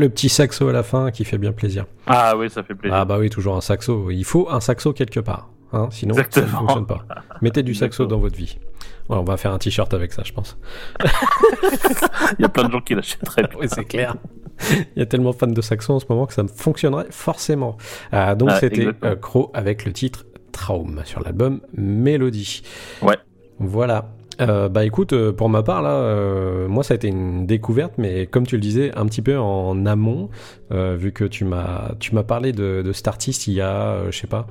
le 0.00 0.08
petit 0.08 0.28
saxo 0.28 0.68
à 0.68 0.72
la 0.72 0.82
fin 0.82 1.10
qui 1.10 1.24
fait 1.24 1.38
bien 1.38 1.52
plaisir. 1.52 1.86
Ah 2.06 2.36
oui, 2.36 2.50
ça 2.50 2.62
fait 2.62 2.74
plaisir. 2.74 2.96
Ah 2.96 3.04
bah 3.04 3.18
oui, 3.18 3.30
toujours 3.30 3.56
un 3.56 3.60
saxo. 3.60 4.10
Il 4.10 4.24
faut 4.24 4.48
un 4.50 4.60
saxo 4.60 4.92
quelque 4.92 5.20
part. 5.20 5.50
Hein, 5.72 5.88
sinon, 5.92 6.14
ça 6.16 6.40
ne 6.40 6.46
fonctionne 6.46 6.86
pas. 6.86 7.04
Mettez 7.42 7.62
du 7.62 7.74
saxo 7.74 8.06
dans 8.06 8.18
votre 8.18 8.36
vie. 8.36 8.58
Ouais, 9.08 9.16
on 9.16 9.22
va 9.24 9.36
faire 9.36 9.52
un 9.52 9.58
t-shirt 9.58 9.92
avec 9.94 10.12
ça, 10.12 10.22
je 10.24 10.32
pense. 10.32 10.58
Il 12.38 12.42
y 12.42 12.44
a 12.44 12.48
plein 12.48 12.64
de 12.64 12.72
gens 12.72 12.80
qui 12.80 12.94
l'achèteraient. 12.94 13.48
Oui, 13.58 13.66
c'est 13.68 13.84
clair. 13.84 14.16
Il 14.72 14.98
y 14.98 15.02
a 15.02 15.06
tellement 15.06 15.30
de 15.30 15.36
fans 15.36 15.46
de 15.46 15.60
saxo 15.60 15.92
en 15.94 16.00
ce 16.00 16.06
moment 16.08 16.26
que 16.26 16.34
ça 16.34 16.42
me 16.42 16.48
fonctionnerait 16.48 17.06
forcément. 17.10 17.76
Ah, 18.12 18.34
donc 18.34 18.50
Ah, 18.52 18.58
c'était 18.60 18.88
euh, 19.04 19.16
Crow 19.16 19.50
avec 19.54 19.84
le 19.84 19.92
titre 19.92 20.26
Traum 20.52 21.02
sur 21.04 21.20
l'album 21.20 21.60
Mélodie. 21.76 22.62
Ouais. 23.02 23.16
Voilà. 23.58 24.10
Euh, 24.40 24.68
bah 24.68 24.84
écoute, 24.84 25.12
euh, 25.12 25.32
pour 25.32 25.48
ma 25.48 25.62
part 25.62 25.82
là, 25.82 25.92
euh, 25.92 26.66
moi 26.68 26.82
ça 26.82 26.94
a 26.94 26.96
été 26.96 27.08
une 27.08 27.46
découverte, 27.46 27.94
mais 27.98 28.26
comme 28.26 28.46
tu 28.46 28.56
le 28.56 28.60
disais, 28.60 28.90
un 28.96 29.06
petit 29.06 29.22
peu 29.22 29.38
en 29.38 29.84
amont, 29.86 30.30
euh, 30.72 30.96
vu 30.98 31.12
que 31.12 31.24
tu 31.24 31.44
m'as 31.44 31.92
tu 32.00 32.14
m'as 32.14 32.22
parlé 32.22 32.52
de, 32.52 32.82
de 32.82 32.92
cet 32.92 33.08
artiste 33.08 33.46
il 33.46 33.54
y 33.54 33.60
a, 33.60 34.10
je 34.10 34.16
sais 34.16 34.26
pas, 34.26 34.46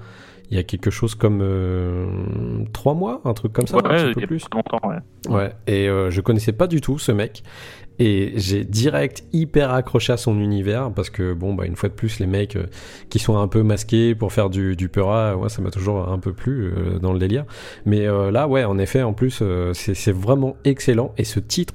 il 0.52 0.58
y 0.58 0.60
a 0.60 0.64
quelque 0.64 0.90
chose 0.90 1.16
comme 1.16 1.42
euh, 1.42 2.08
trois 2.74 2.94
mois, 2.94 3.22
un 3.26 3.34
truc 3.34 3.54
comme 3.54 3.68
ça, 3.68 3.78
un 3.78 3.82
petit 3.82 4.22
peu 4.22 4.28
plus. 4.28 4.44
longtemps, 4.54 4.80
ouais. 4.88 5.34
Ouais, 5.34 5.54
et 5.68 5.88
euh, 5.88 6.10
je 6.10 6.22
connaissais 6.22 6.54
pas 6.54 6.68
du 6.68 6.82
tout 6.82 6.98
ce 7.00 7.12
mec. 7.12 7.44
Et 8.00 8.32
j'ai 8.38 8.64
direct 8.64 9.26
hyper 9.34 9.72
accroché 9.74 10.14
à 10.14 10.18
son 10.18 10.40
univers 10.40 10.90
parce 10.92 11.10
que, 11.10 11.34
bon, 11.34 11.54
bah, 11.54 11.66
une 11.66 11.76
fois 11.76 11.90
de 11.90 11.94
plus, 11.94 12.20
les 12.20 12.28
mecs 12.28 12.56
euh, 12.56 12.68
qui 13.10 13.20
sont 13.20 13.38
un 13.38 13.50
peu 13.50 13.62
masqués 13.62 14.16
pour 14.16 14.32
faire 14.32 14.50
du, 14.50 14.78
du 14.78 14.88
peura, 14.88 15.36
ouais, 15.36 15.50
ça 15.50 15.62
m'a 15.62 15.70
toujours 15.70 16.08
un 16.08 16.18
peu 16.18 16.32
plu 16.32 16.72
euh, 16.72 17.00
dans 17.00 17.12
le 17.12 17.20
délire. 17.20 17.46
Mais 17.86 18.08
euh, 18.08 18.32
là, 18.32 18.48
ouais, 18.48 18.64
en 18.64 18.78
effet, 18.78 19.04
en 19.04 19.12
plus, 19.12 19.44
c'est 19.74 20.12
vraiment 20.14 20.56
excellent. 20.64 21.14
Et 21.18 21.26
ce 21.26 21.42
titre, 21.42 21.74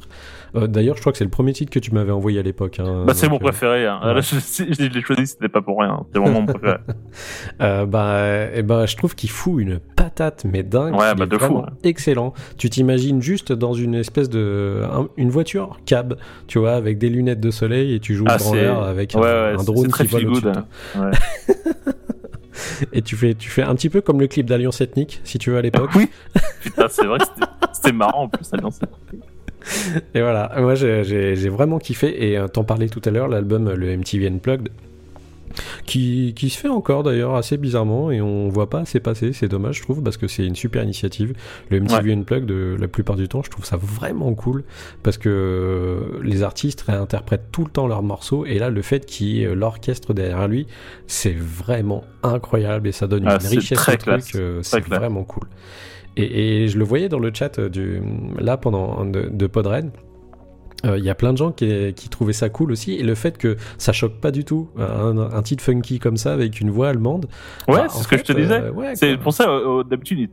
euh, 0.56 0.66
d'ailleurs, 0.66 0.96
je 0.96 1.00
crois 1.00 1.12
que 1.12 1.18
c'est 1.18 1.24
le 1.24 1.30
premier 1.30 1.52
titre 1.52 1.72
que 1.72 1.78
tu 1.78 1.92
m'avais 1.92 2.12
envoyé 2.12 2.38
à 2.38 2.42
l'époque. 2.42 2.78
hein. 2.80 3.04
Bah, 3.06 3.14
c'est 3.14 3.28
mon 3.28 3.36
euh, 3.36 3.40
préféré. 3.40 3.86
Hein. 3.86 4.00
ouais. 4.04 4.14
Là, 4.14 4.20
je, 4.22 4.36
je 4.38 4.88
l'ai 4.88 5.00
choisi, 5.02 5.26
c'était 5.26 5.48
pas 5.48 5.62
pour 5.62 5.80
rien. 5.80 6.04
C'est 6.12 6.18
vraiment 6.18 6.40
mon 6.40 6.46
préféré. 6.46 6.78
Euh, 7.60 7.86
bah, 7.86 8.48
eh 8.52 8.62
ben, 8.62 8.86
je 8.86 8.96
trouve 8.96 9.14
qu'il 9.14 9.30
fout 9.30 9.60
une 9.62 9.78
patate, 9.78 10.44
mais 10.44 10.62
dingue. 10.64 10.94
Ouais, 10.96 11.14
bah, 11.14 11.26
de 11.26 11.38
fou, 11.38 11.58
ouais. 11.58 11.62
excellent. 11.84 12.32
Tu 12.58 12.68
t'imagines 12.68 13.22
juste 13.22 13.52
dans 13.52 13.72
une 13.74 13.94
espèce 13.94 14.28
de, 14.28 14.82
un- 14.92 15.08
une 15.16 15.30
voiture 15.30 15.78
cab, 15.86 16.16
tu 16.48 16.58
vois, 16.58 16.72
avec 16.72 16.98
des 16.98 17.08
lunettes 17.08 17.38
de 17.40 17.50
soleil 17.52 17.94
et 17.94 18.00
tu 18.00 18.14
joues 18.14 18.24
Ah, 18.28 18.34
au 18.34 18.38
c'est- 18.38 18.44
branleur 18.46 18.82
avec 18.82 19.14
un, 19.14 19.20
ouais, 19.20 19.54
drone 19.64 19.92
qui 19.92 20.06
vole 20.06 20.26
au-dessus 20.28 20.48
hein. 20.96 21.10
Et 22.92 23.02
tu 23.02 23.16
fais, 23.16 23.34
tu 23.34 23.50
fais 23.50 23.62
un 23.62 23.74
petit 23.74 23.90
peu 23.90 24.00
comme 24.00 24.20
le 24.20 24.26
clip 24.26 24.46
d'Alliance 24.46 24.80
Ethnique, 24.80 25.20
si 25.24 25.38
tu 25.38 25.50
veux 25.50 25.56
à 25.58 25.62
l'époque. 25.62 25.90
oui. 25.96 26.08
Putain, 26.62 26.86
c'est 26.88 27.06
vrai 27.06 27.18
que 27.18 27.24
c'était- 27.72 27.92
marrant 27.92 28.22
en 28.24 28.28
plus, 28.28 28.48
Alliance. 28.52 28.80
Et 30.14 30.20
voilà, 30.20 30.52
moi 30.58 30.74
j'ai- 30.74 31.48
vraiment 31.48 31.78
kiffé. 31.78 32.30
Et 32.30 32.38
euh, 32.38 32.48
t'en 32.48 32.64
parlais 32.64 32.88
tout 32.88 33.02
à 33.04 33.10
l'heure, 33.10 33.28
l'album 33.28 33.68
euh, 33.68 33.76
le 33.76 33.96
MTV 33.96 34.26
Unplugged, 34.28 34.68
qui, 35.86 36.32
qui 36.34 36.50
se 36.50 36.58
fait 36.58 36.68
encore 36.68 37.04
d'ailleurs 37.04 37.36
assez 37.36 37.56
bizarrement 37.56 38.10
et 38.10 38.20
on 38.20 38.48
voit 38.48 38.68
pas 38.68 38.80
assez 38.80 38.98
passer. 38.98 39.32
C'est 39.32 39.46
dommage, 39.46 39.76
je 39.76 39.82
trouve, 39.82 40.02
parce 40.02 40.16
que 40.16 40.26
c'est 40.26 40.44
une 40.44 40.56
super 40.56 40.82
initiative. 40.82 41.32
Le 41.70 41.78
MTV 41.80 42.12
Unplugged, 42.12 42.50
euh, 42.50 42.76
la 42.78 42.88
plupart 42.88 43.14
du 43.14 43.28
temps, 43.28 43.42
je 43.44 43.50
trouve 43.50 43.64
ça 43.64 43.76
vraiment 43.76 44.34
cool 44.34 44.64
parce 45.04 45.16
que 45.16 46.18
les 46.22 46.42
artistes 46.42 46.80
réinterprètent 46.82 47.52
tout 47.52 47.64
le 47.64 47.70
temps 47.70 47.86
leurs 47.86 48.02
morceaux 48.02 48.44
et 48.44 48.58
là, 48.58 48.68
le 48.70 48.82
fait 48.82 49.06
qu'il 49.06 49.28
y 49.28 49.42
ait 49.44 49.54
l'orchestre 49.54 50.12
derrière 50.12 50.48
lui, 50.48 50.66
c'est 51.06 51.36
vraiment 51.36 52.02
incroyable 52.24 52.88
et 52.88 52.92
ça 52.92 53.06
donne 53.06 53.24
Ah, 53.28 53.34
une 53.34 53.40
c'est 53.40 53.56
richesse 53.56 53.88
au 53.88 53.96
truc. 53.96 54.22
c'est 54.62 54.84
vraiment 54.88 55.22
cool. 55.22 55.44
Et, 56.16 56.64
et 56.64 56.68
je 56.68 56.78
le 56.78 56.84
voyais 56.84 57.08
dans 57.08 57.18
le 57.18 57.30
chat 57.34 57.58
euh, 57.58 57.68
du, 57.68 58.00
là 58.38 58.56
pendant 58.56 59.04
de, 59.04 59.28
de 59.32 59.46
Podred. 59.46 59.90
Euh, 60.84 60.98
Il 60.98 61.04
y 61.04 61.08
a 61.08 61.14
plein 61.14 61.32
de 61.32 61.38
gens 61.38 61.50
qui, 61.50 61.94
qui 61.94 62.08
trouvaient 62.10 62.34
ça 62.34 62.50
cool 62.50 62.70
aussi 62.70 62.92
et 62.94 63.02
le 63.02 63.14
fait 63.14 63.38
que 63.38 63.56
ça 63.78 63.92
choque 63.92 64.20
pas 64.20 64.30
du 64.30 64.44
tout 64.44 64.68
un, 64.78 65.16
un 65.16 65.42
titre 65.42 65.64
funky 65.64 65.98
comme 65.98 66.18
ça 66.18 66.34
avec 66.34 66.60
une 66.60 66.70
voix 66.70 66.88
allemande. 66.90 67.26
Ouais, 67.68 67.76
Bah, 67.76 67.86
c'est 67.88 68.02
ce 68.02 68.08
que 68.08 68.18
je 68.18 68.22
te 68.22 68.32
disais. 68.34 68.60
euh, 68.60 68.70
ouais, 68.70 68.94
c'est 68.94 69.16
pour 69.16 69.32
ça, 69.32 69.48
euh, 69.48 69.80
euh, 69.80 69.82
d'habitude, 69.84 70.28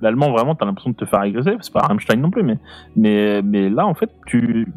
l'allemand, 0.00 0.30
vraiment, 0.30 0.54
t'as 0.54 0.66
l'impression 0.66 0.90
de 0.90 0.96
te 0.96 1.04
faire 1.04 1.18
agresser. 1.20 1.56
C'est 1.60 1.72
pas 1.72 1.80
Rammstein 1.80 2.20
non 2.20 2.30
plus, 2.30 2.44
mais, 2.44 2.58
mais, 2.94 3.42
mais 3.42 3.68
là, 3.68 3.86
en 3.88 3.94
fait, 3.94 4.10
tu, 4.26 4.68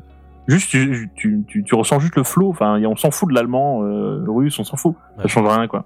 juste, 0.47 0.71
tu, 0.71 1.09
tu, 1.15 1.43
tu, 1.47 1.63
tu 1.63 1.75
ressens 1.75 1.99
juste 1.99 2.15
le 2.15 2.23
flow. 2.23 2.49
Enfin, 2.49 2.81
on 2.83 2.95
s'en 2.95 3.11
fout 3.11 3.29
de 3.29 3.35
l'allemand, 3.35 3.83
euh, 3.83 4.23
russe, 4.27 4.57
on 4.57 4.63
s'en 4.63 4.75
fout. 4.77 4.95
Ça 5.17 5.21
Ouais. 5.23 5.29
change 5.29 5.47
rien, 5.47 5.67
quoi. 5.67 5.85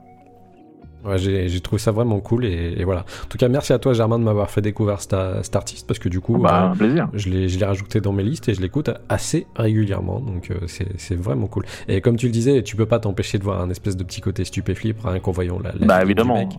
Ouais, 1.05 1.17
j'ai 1.17 1.59
trouvé 1.59 1.79
ça 1.81 1.91
vraiment 1.91 2.19
cool 2.19 2.45
et, 2.45 2.75
et 2.77 2.83
voilà. 2.85 3.01
En 3.01 3.27
tout 3.27 3.37
cas, 3.37 3.47
merci 3.49 3.73
à 3.73 3.79
toi 3.79 3.93
Germain 3.93 4.17
de 4.19 4.23
m'avoir 4.23 4.49
fait 4.49 4.61
découvrir 4.61 5.01
cet, 5.01 5.13
artiste 5.55 5.85
parce 5.87 5.99
que 5.99 6.07
du 6.09 6.19
coup, 6.21 6.37
bah, 6.37 6.71
euh, 6.71 6.75
plaisir. 6.77 7.09
je 7.13 7.29
l'ai 7.29 7.65
rajouté 7.65 7.99
dans 8.01 8.13
mes 8.13 8.23
listes 8.23 8.47
et 8.49 8.53
je 8.53 8.61
l'écoute 8.61 8.89
assez 9.09 9.45
régulièrement 9.55 10.19
donc 10.19 10.49
euh, 10.51 10.55
c'est 10.67 11.15
vraiment 11.15 11.47
cool. 11.47 11.65
Et 11.87 11.99
comme 12.01 12.15
tu 12.15 12.27
le 12.27 12.31
disais, 12.31 12.63
tu 12.63 12.75
peux 12.75 12.85
pas 12.85 12.99
t'empêcher 12.99 13.37
de 13.37 13.43
voir 13.43 13.61
un 13.61 13.69
espèce 13.69 13.97
de 13.97 14.03
petit 14.03 14.21
côté 14.21 14.45
stupéflip 14.45 14.97
rien 15.03 15.19
qu'en 15.19 15.31
voyant 15.31 15.59
la, 15.59 15.73
la 15.77 15.85
Bah, 15.85 15.99
vie 15.99 16.05
du 16.05 16.11
évidemment. 16.11 16.35
mec. 16.37 16.49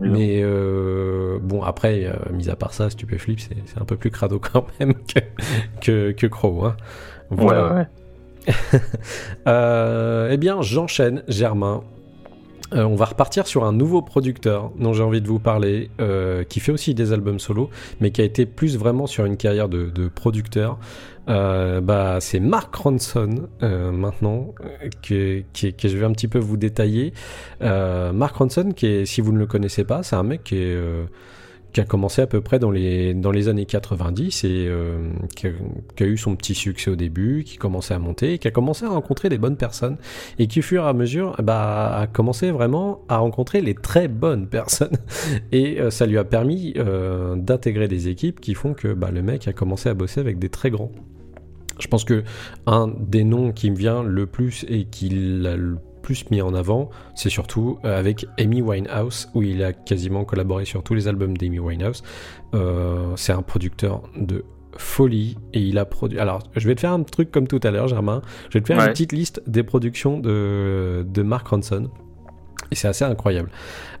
Mais 0.00 0.40
euh, 0.42 1.38
bon, 1.42 1.62
après, 1.62 2.04
euh, 2.06 2.12
mis 2.32 2.48
à 2.48 2.56
part 2.56 2.72
ça, 2.72 2.88
Stupéflip, 2.90 3.38
c'est 3.40 3.78
un 3.80 3.84
peu 3.84 3.96
plus 3.96 4.10
crado 4.10 4.38
quand 4.52 4.66
même 4.80 4.94
que, 4.94 5.20
que, 5.80 6.10
que 6.12 6.26
Crow. 6.26 6.64
Hein. 6.64 6.76
Voilà. 7.30 7.66
Ouais, 7.66 7.70
ouais, 7.72 7.86
ouais. 9.46 10.30
Eh 10.32 10.36
bien, 10.36 10.62
j'enchaîne, 10.62 11.22
Germain. 11.28 11.82
Euh, 12.72 12.84
on 12.84 12.94
va 12.94 13.06
repartir 13.06 13.46
sur 13.46 13.64
un 13.64 13.72
nouveau 13.72 14.02
producteur 14.02 14.70
dont 14.78 14.92
j'ai 14.92 15.02
envie 15.02 15.20
de 15.20 15.28
vous 15.28 15.38
parler, 15.38 15.90
euh, 16.00 16.44
qui 16.44 16.60
fait 16.60 16.72
aussi 16.72 16.94
des 16.94 17.12
albums 17.12 17.38
solo, 17.38 17.70
mais 18.00 18.10
qui 18.10 18.20
a 18.20 18.24
été 18.24 18.46
plus 18.46 18.76
vraiment 18.76 19.06
sur 19.06 19.24
une 19.24 19.36
carrière 19.36 19.68
de, 19.68 20.08
producteur. 20.08 20.78
Euh, 21.28 21.80
bah, 21.80 22.18
c'est 22.20 22.40
Mark 22.40 22.74
Ronson 22.74 23.48
maintenant 23.60 24.54
que, 25.02 25.42
que, 25.52 25.88
je 25.88 25.96
vais 25.96 26.06
un 26.06 26.12
petit 26.12 26.28
peu 26.28 26.38
vous 26.38 26.56
détailler. 26.56 27.12
Mark 27.60 28.36
Ronson, 28.36 28.72
qui 28.74 28.86
est, 28.86 29.04
si 29.04 29.20
vous 29.20 29.32
ne 29.32 29.38
le 29.38 29.46
connaissez 29.46 29.84
pas, 29.84 30.02
c'est 30.02 30.16
un 30.16 30.22
mec 30.22 30.44
qui 30.44 30.56
est 30.56 30.78
qui 31.72 31.80
a 31.80 31.84
commencé 31.84 32.22
à 32.22 32.26
peu 32.26 32.40
près 32.40 32.58
dans 32.58 32.70
les, 32.70 33.14
dans 33.14 33.30
les 33.30 33.48
années 33.48 33.66
90 33.66 34.44
et 34.44 34.66
euh, 34.66 34.98
qui, 35.36 35.46
a, 35.46 35.50
qui 35.96 36.04
eu 36.04 36.16
son 36.16 36.34
petit 36.34 36.54
succès 36.54 36.90
au 36.90 36.96
début, 36.96 37.44
qui 37.44 37.56
commençait 37.56 37.94
à 37.94 37.98
monter, 37.98 38.34
et 38.34 38.38
qui 38.38 38.48
a 38.48 38.50
commencé 38.50 38.84
à 38.84 38.88
rencontrer 38.88 39.28
des 39.28 39.38
bonnes 39.38 39.56
personnes 39.56 39.96
et 40.38 40.46
qui, 40.46 40.60
au 40.60 40.62
fur 40.62 40.84
et 40.84 40.88
à 40.88 40.92
mesure, 40.92 41.36
bah, 41.42 41.96
a 41.96 42.06
commencé 42.06 42.50
vraiment 42.50 43.02
à 43.08 43.18
rencontrer 43.18 43.60
les 43.60 43.74
très 43.74 44.08
bonnes 44.08 44.48
personnes. 44.48 44.96
Et 45.52 45.80
euh, 45.80 45.90
ça 45.90 46.06
lui 46.06 46.18
a 46.18 46.24
permis 46.24 46.74
euh, 46.76 47.36
d'intégrer 47.36 47.88
des 47.88 48.08
équipes 48.08 48.40
qui 48.40 48.54
font 48.54 48.74
que 48.74 48.92
bah, 48.92 49.10
le 49.10 49.22
mec 49.22 49.48
a 49.48 49.52
commencé 49.52 49.88
à 49.88 49.94
bosser 49.94 50.20
avec 50.20 50.38
des 50.38 50.48
très 50.48 50.70
grands. 50.70 50.92
Je 51.78 51.88
pense 51.88 52.04
que 52.04 52.24
un 52.66 52.88
des 52.88 53.24
noms 53.24 53.52
qui 53.52 53.70
me 53.70 53.76
vient 53.76 54.02
le 54.02 54.26
plus 54.26 54.64
et 54.68 54.84
qu'il 54.84 55.46
a 55.46 55.56
le 55.56 55.78
plus 56.02 56.30
mis 56.30 56.40
en 56.42 56.54
avant, 56.54 56.90
c'est 57.14 57.30
surtout 57.30 57.78
euh, 57.84 57.98
avec 57.98 58.26
Amy 58.38 58.62
Winehouse, 58.62 59.28
où 59.34 59.42
il 59.42 59.62
a 59.62 59.72
quasiment 59.72 60.24
collaboré 60.24 60.64
sur 60.64 60.82
tous 60.82 60.94
les 60.94 61.08
albums 61.08 61.36
d'Amy 61.36 61.58
Winehouse. 61.58 62.02
Euh, 62.54 63.12
c'est 63.16 63.32
un 63.32 63.42
producteur 63.42 64.02
de 64.16 64.44
folie 64.76 65.36
et 65.52 65.60
il 65.60 65.78
a 65.78 65.84
produit. 65.84 66.18
Alors, 66.18 66.42
je 66.56 66.66
vais 66.66 66.74
te 66.74 66.80
faire 66.80 66.92
un 66.92 67.02
truc 67.02 67.30
comme 67.30 67.46
tout 67.48 67.60
à 67.62 67.70
l'heure, 67.70 67.88
Germain. 67.88 68.22
Je 68.50 68.58
vais 68.58 68.62
te 68.62 68.66
faire 68.68 68.78
Ouais. 68.78 68.84
une 68.86 68.90
petite 68.92 69.12
liste 69.12 69.42
des 69.46 69.62
productions 69.62 70.18
de, 70.18 71.04
de 71.08 71.22
Mark 71.22 71.46
Ronson. 71.48 71.90
Et 72.70 72.76
c'est 72.76 72.86
assez 72.88 73.04
incroyable. 73.04 73.50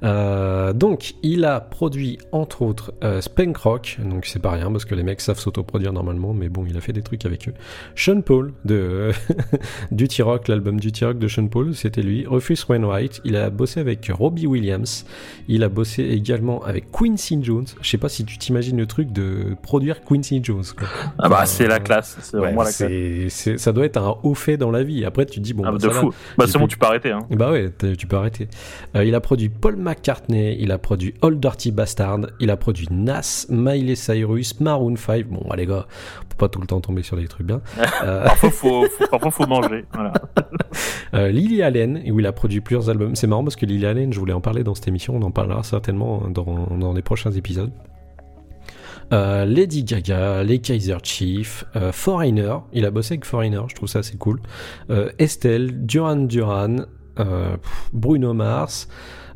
Euh, 0.02 0.72
donc, 0.72 1.14
il 1.22 1.44
a 1.44 1.60
produit 1.60 2.18
entre 2.32 2.62
autres 2.62 2.92
euh, 3.04 3.20
Spank 3.20 3.56
Rock, 3.58 3.98
donc 4.02 4.24
c'est 4.26 4.38
pas 4.40 4.50
rien 4.52 4.70
parce 4.72 4.84
que 4.84 4.94
les 4.94 5.02
mecs 5.02 5.20
savent 5.20 5.38
s'autoproduire 5.38 5.92
normalement, 5.92 6.32
mais 6.32 6.48
bon, 6.48 6.64
il 6.68 6.76
a 6.76 6.80
fait 6.80 6.92
des 6.92 7.02
trucs 7.02 7.26
avec 7.26 7.48
eux. 7.48 7.54
Sean 7.94 8.22
Paul 8.22 8.52
de 8.64 9.10
du 9.90 10.08
T-Rock, 10.08 10.48
l'album 10.48 10.80
du 10.80 10.92
T-Rock 10.92 11.18
de 11.18 11.28
Sean 11.28 11.48
Paul, 11.48 11.74
c'était 11.74 12.02
lui. 12.02 12.26
Rufus 12.26 12.56
Wainwright, 12.68 13.20
il 13.24 13.36
a 13.36 13.50
bossé 13.50 13.80
avec 13.80 14.10
Robbie 14.12 14.46
Williams, 14.46 15.04
il 15.48 15.62
a 15.64 15.68
bossé 15.68 16.02
également 16.04 16.62
avec 16.64 16.90
Quincy 16.90 17.38
Jones. 17.42 17.66
Je 17.82 17.88
sais 17.90 17.98
pas 17.98 18.08
si 18.08 18.24
tu 18.24 18.38
t'imagines 18.38 18.78
le 18.78 18.86
truc 18.86 19.12
de 19.12 19.54
produire 19.62 20.02
Quincy 20.02 20.40
Jones. 20.42 20.64
Quoi. 20.76 20.88
Ah 21.18 21.28
bah, 21.28 21.44
c'est 21.46 21.66
la 21.66 21.78
classe. 21.80 22.16
C'est 22.22 22.34
Ouais, 22.36 22.40
vraiment 22.46 22.62
la 22.62 22.72
classe. 22.72 22.88
c'est- 23.28 23.58
ça 23.58 23.72
doit 23.72 23.84
être 23.84 23.98
un 23.98 24.16
haut 24.22 24.34
fait 24.34 24.56
dans 24.56 24.70
la 24.70 24.82
vie. 24.82 25.04
Après, 25.04 25.26
tu 25.26 25.40
te 25.40 25.44
dis 25.44 25.52
bon, 25.52 25.64
Ah, 25.66 25.72
bah, 25.72 25.78
de 25.78 25.86
va. 25.88 25.92
fou. 25.92 26.12
Bah, 26.38 26.46
c'est 26.48 26.58
bon, 26.58 26.66
tu 26.66 26.78
peux 26.78 26.86
arrêter. 26.86 27.10
Hein. 27.10 27.20
Bah 27.30 27.50
ouais, 27.52 27.70
tu 27.98 28.06
peux 28.06 28.16
arrêter. 28.16 28.48
Euh, 28.96 29.04
il 29.04 29.14
a 29.14 29.20
produit 29.20 29.48
Paul 29.48 29.76
McCartney, 29.90 30.56
il 30.60 30.70
a 30.70 30.78
produit 30.78 31.14
Old 31.20 31.40
Dirty 31.40 31.72
Bastard, 31.72 32.20
il 32.38 32.50
a 32.50 32.56
produit 32.56 32.86
Nas, 32.90 33.46
Miley 33.48 33.96
Cyrus, 33.96 34.60
Maroon 34.60 34.96
5. 34.96 35.26
Bon, 35.26 35.44
les 35.56 35.66
gars, 35.66 35.86
on 36.22 36.26
peut 36.28 36.36
pas 36.38 36.48
tout 36.48 36.60
le 36.60 36.66
temps 36.68 36.80
tomber 36.80 37.02
sur 37.02 37.16
des 37.16 37.26
trucs 37.26 37.46
bien. 37.46 37.60
Euh, 38.02 38.24
Parfois, 38.24 38.50
faut, 38.50 38.86
faut, 38.86 39.06
parfois, 39.08 39.30
faut 39.30 39.46
manger. 39.46 39.84
Voilà. 39.92 40.12
euh, 41.14 41.28
Lily 41.28 41.62
Allen, 41.62 42.00
où 42.10 42.20
il 42.20 42.26
a 42.26 42.32
produit 42.32 42.60
plusieurs 42.60 42.88
albums. 42.88 43.14
C'est 43.14 43.26
marrant 43.26 43.42
parce 43.42 43.56
que 43.56 43.66
Lily 43.66 43.84
Allen, 43.84 44.12
je 44.12 44.18
voulais 44.18 44.32
en 44.32 44.40
parler 44.40 44.62
dans 44.64 44.74
cette 44.74 44.88
émission, 44.88 45.16
on 45.16 45.22
en 45.22 45.30
parlera 45.30 45.62
certainement 45.64 46.22
dans, 46.30 46.68
dans 46.78 46.92
les 46.92 47.02
prochains 47.02 47.32
épisodes. 47.32 47.72
Euh, 49.12 49.44
Lady 49.44 49.82
Gaga, 49.82 50.44
les 50.44 50.60
Kaiser 50.60 50.96
Chiefs, 51.02 51.64
euh, 51.76 51.90
Foreigner, 51.92 52.54
il 52.72 52.86
a 52.86 52.90
bossé 52.90 53.14
avec 53.14 53.24
Foreigner, 53.24 53.60
je 53.68 53.74
trouve 53.74 53.88
ça 53.88 53.98
assez 53.98 54.16
cool. 54.16 54.40
Euh, 54.88 55.10
Estelle, 55.18 55.84
Duran 55.84 56.16
Duran, 56.16 56.76
Bruno 57.92 58.32
Mars, 58.32 58.88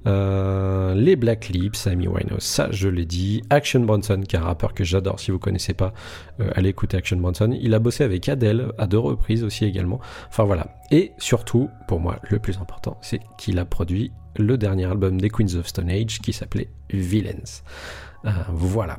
euh, 0.07 0.95
les 0.95 1.17
Black 1.17 1.49
Lips, 1.49 1.87
Amy 1.87 2.09
Winehouse, 2.09 2.43
ça 2.43 2.69
je 2.71 2.89
l'ai 2.89 3.07
dit. 3.07 3.43
Action 3.51 3.81
Bronson, 3.81 4.23
qui 4.27 4.37
est 4.37 4.39
un 4.39 4.43
rappeur 4.43 4.75
que 4.75 4.85
j'adore, 4.85 5.21
si 5.21 5.31
vous 5.31 5.39
connaissez 5.39 5.75
pas, 5.75 5.93
euh, 6.41 6.51
allez 6.55 6.71
écouter 6.71 6.97
Action 6.97 7.17
Bronson. 7.17 7.57
Il 7.61 7.75
a 7.75 7.79
bossé 7.79 8.05
avec 8.05 8.29
Adele 8.29 8.73
à 8.79 8.87
deux 8.87 8.99
reprises 8.99 9.45
aussi 9.45 9.65
également. 9.65 10.01
Enfin 10.29 10.45
voilà. 10.45 10.77
Et 10.91 11.13
surtout, 11.19 11.71
pour 11.89 12.01
moi, 12.01 12.19
le 12.29 12.39
plus 12.39 12.59
important, 12.59 12.99
c'est 13.01 13.21
qu'il 13.39 13.59
a 13.59 13.65
produit 13.65 14.13
le 14.37 14.59
dernier 14.59 14.87
album 14.87 15.21
des 15.21 15.31
Queens 15.31 15.55
of 15.57 15.67
Stone 15.67 15.91
Age 15.91 16.21
qui 16.21 16.33
s'appelait 16.33 16.69
Villains. 16.91 17.63
Euh, 18.25 18.31
voilà. 18.51 18.99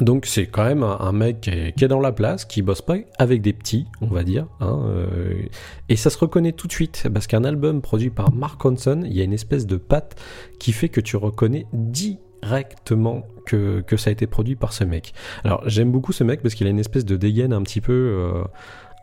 Donc 0.00 0.26
c'est 0.26 0.46
quand 0.46 0.64
même 0.64 0.82
un, 0.82 1.12
mec 1.12 1.42
qui 1.42 1.50
est, 1.84 1.88
dans 1.88 2.00
la 2.00 2.10
place, 2.10 2.44
qui 2.44 2.62
bosse 2.62 2.82
pas 2.82 2.96
avec 3.18 3.42
des 3.42 3.52
petits, 3.52 3.86
on 4.00 4.06
va 4.06 4.24
dire. 4.24 4.46
hein, 4.60 4.82
euh, 4.86 5.42
et 5.88 5.96
ça 5.96 6.10
se 6.10 6.18
reconnaît 6.18 6.52
tout 6.52 6.66
de 6.66 6.72
suite, 6.72 7.06
parce 7.12 7.26
qu'un 7.26 7.44
album 7.44 7.80
produit 7.80 8.10
par 8.10 8.32
Mark 8.32 8.60
Ronson, 8.60 9.02
il 9.04 9.12
y 9.12 9.20
a 9.20 9.24
une 9.24 9.32
espèce 9.32 9.66
de 9.66 9.76
patte 9.76 10.16
qui 10.58 10.72
fait 10.72 10.88
que 10.88 11.00
tu 11.00 11.16
reconnais 11.16 11.66
directement 11.72 13.22
que, 13.46 13.82
que 13.82 13.96
ça 13.96 14.10
a 14.10 14.12
été 14.12 14.26
produit 14.26 14.56
par 14.56 14.72
ce 14.72 14.82
mec. 14.82 15.14
Alors 15.44 15.62
j'aime 15.66 15.92
beaucoup 15.92 16.12
ce 16.12 16.24
mec 16.24 16.42
parce 16.42 16.54
qu'il 16.54 16.66
a 16.66 16.70
une 16.70 16.80
espèce 16.80 17.04
de 17.04 17.16
dégaine 17.16 17.52
un 17.52 17.62
petit 17.62 17.80
peu... 17.80 17.92
euh, 17.92 18.44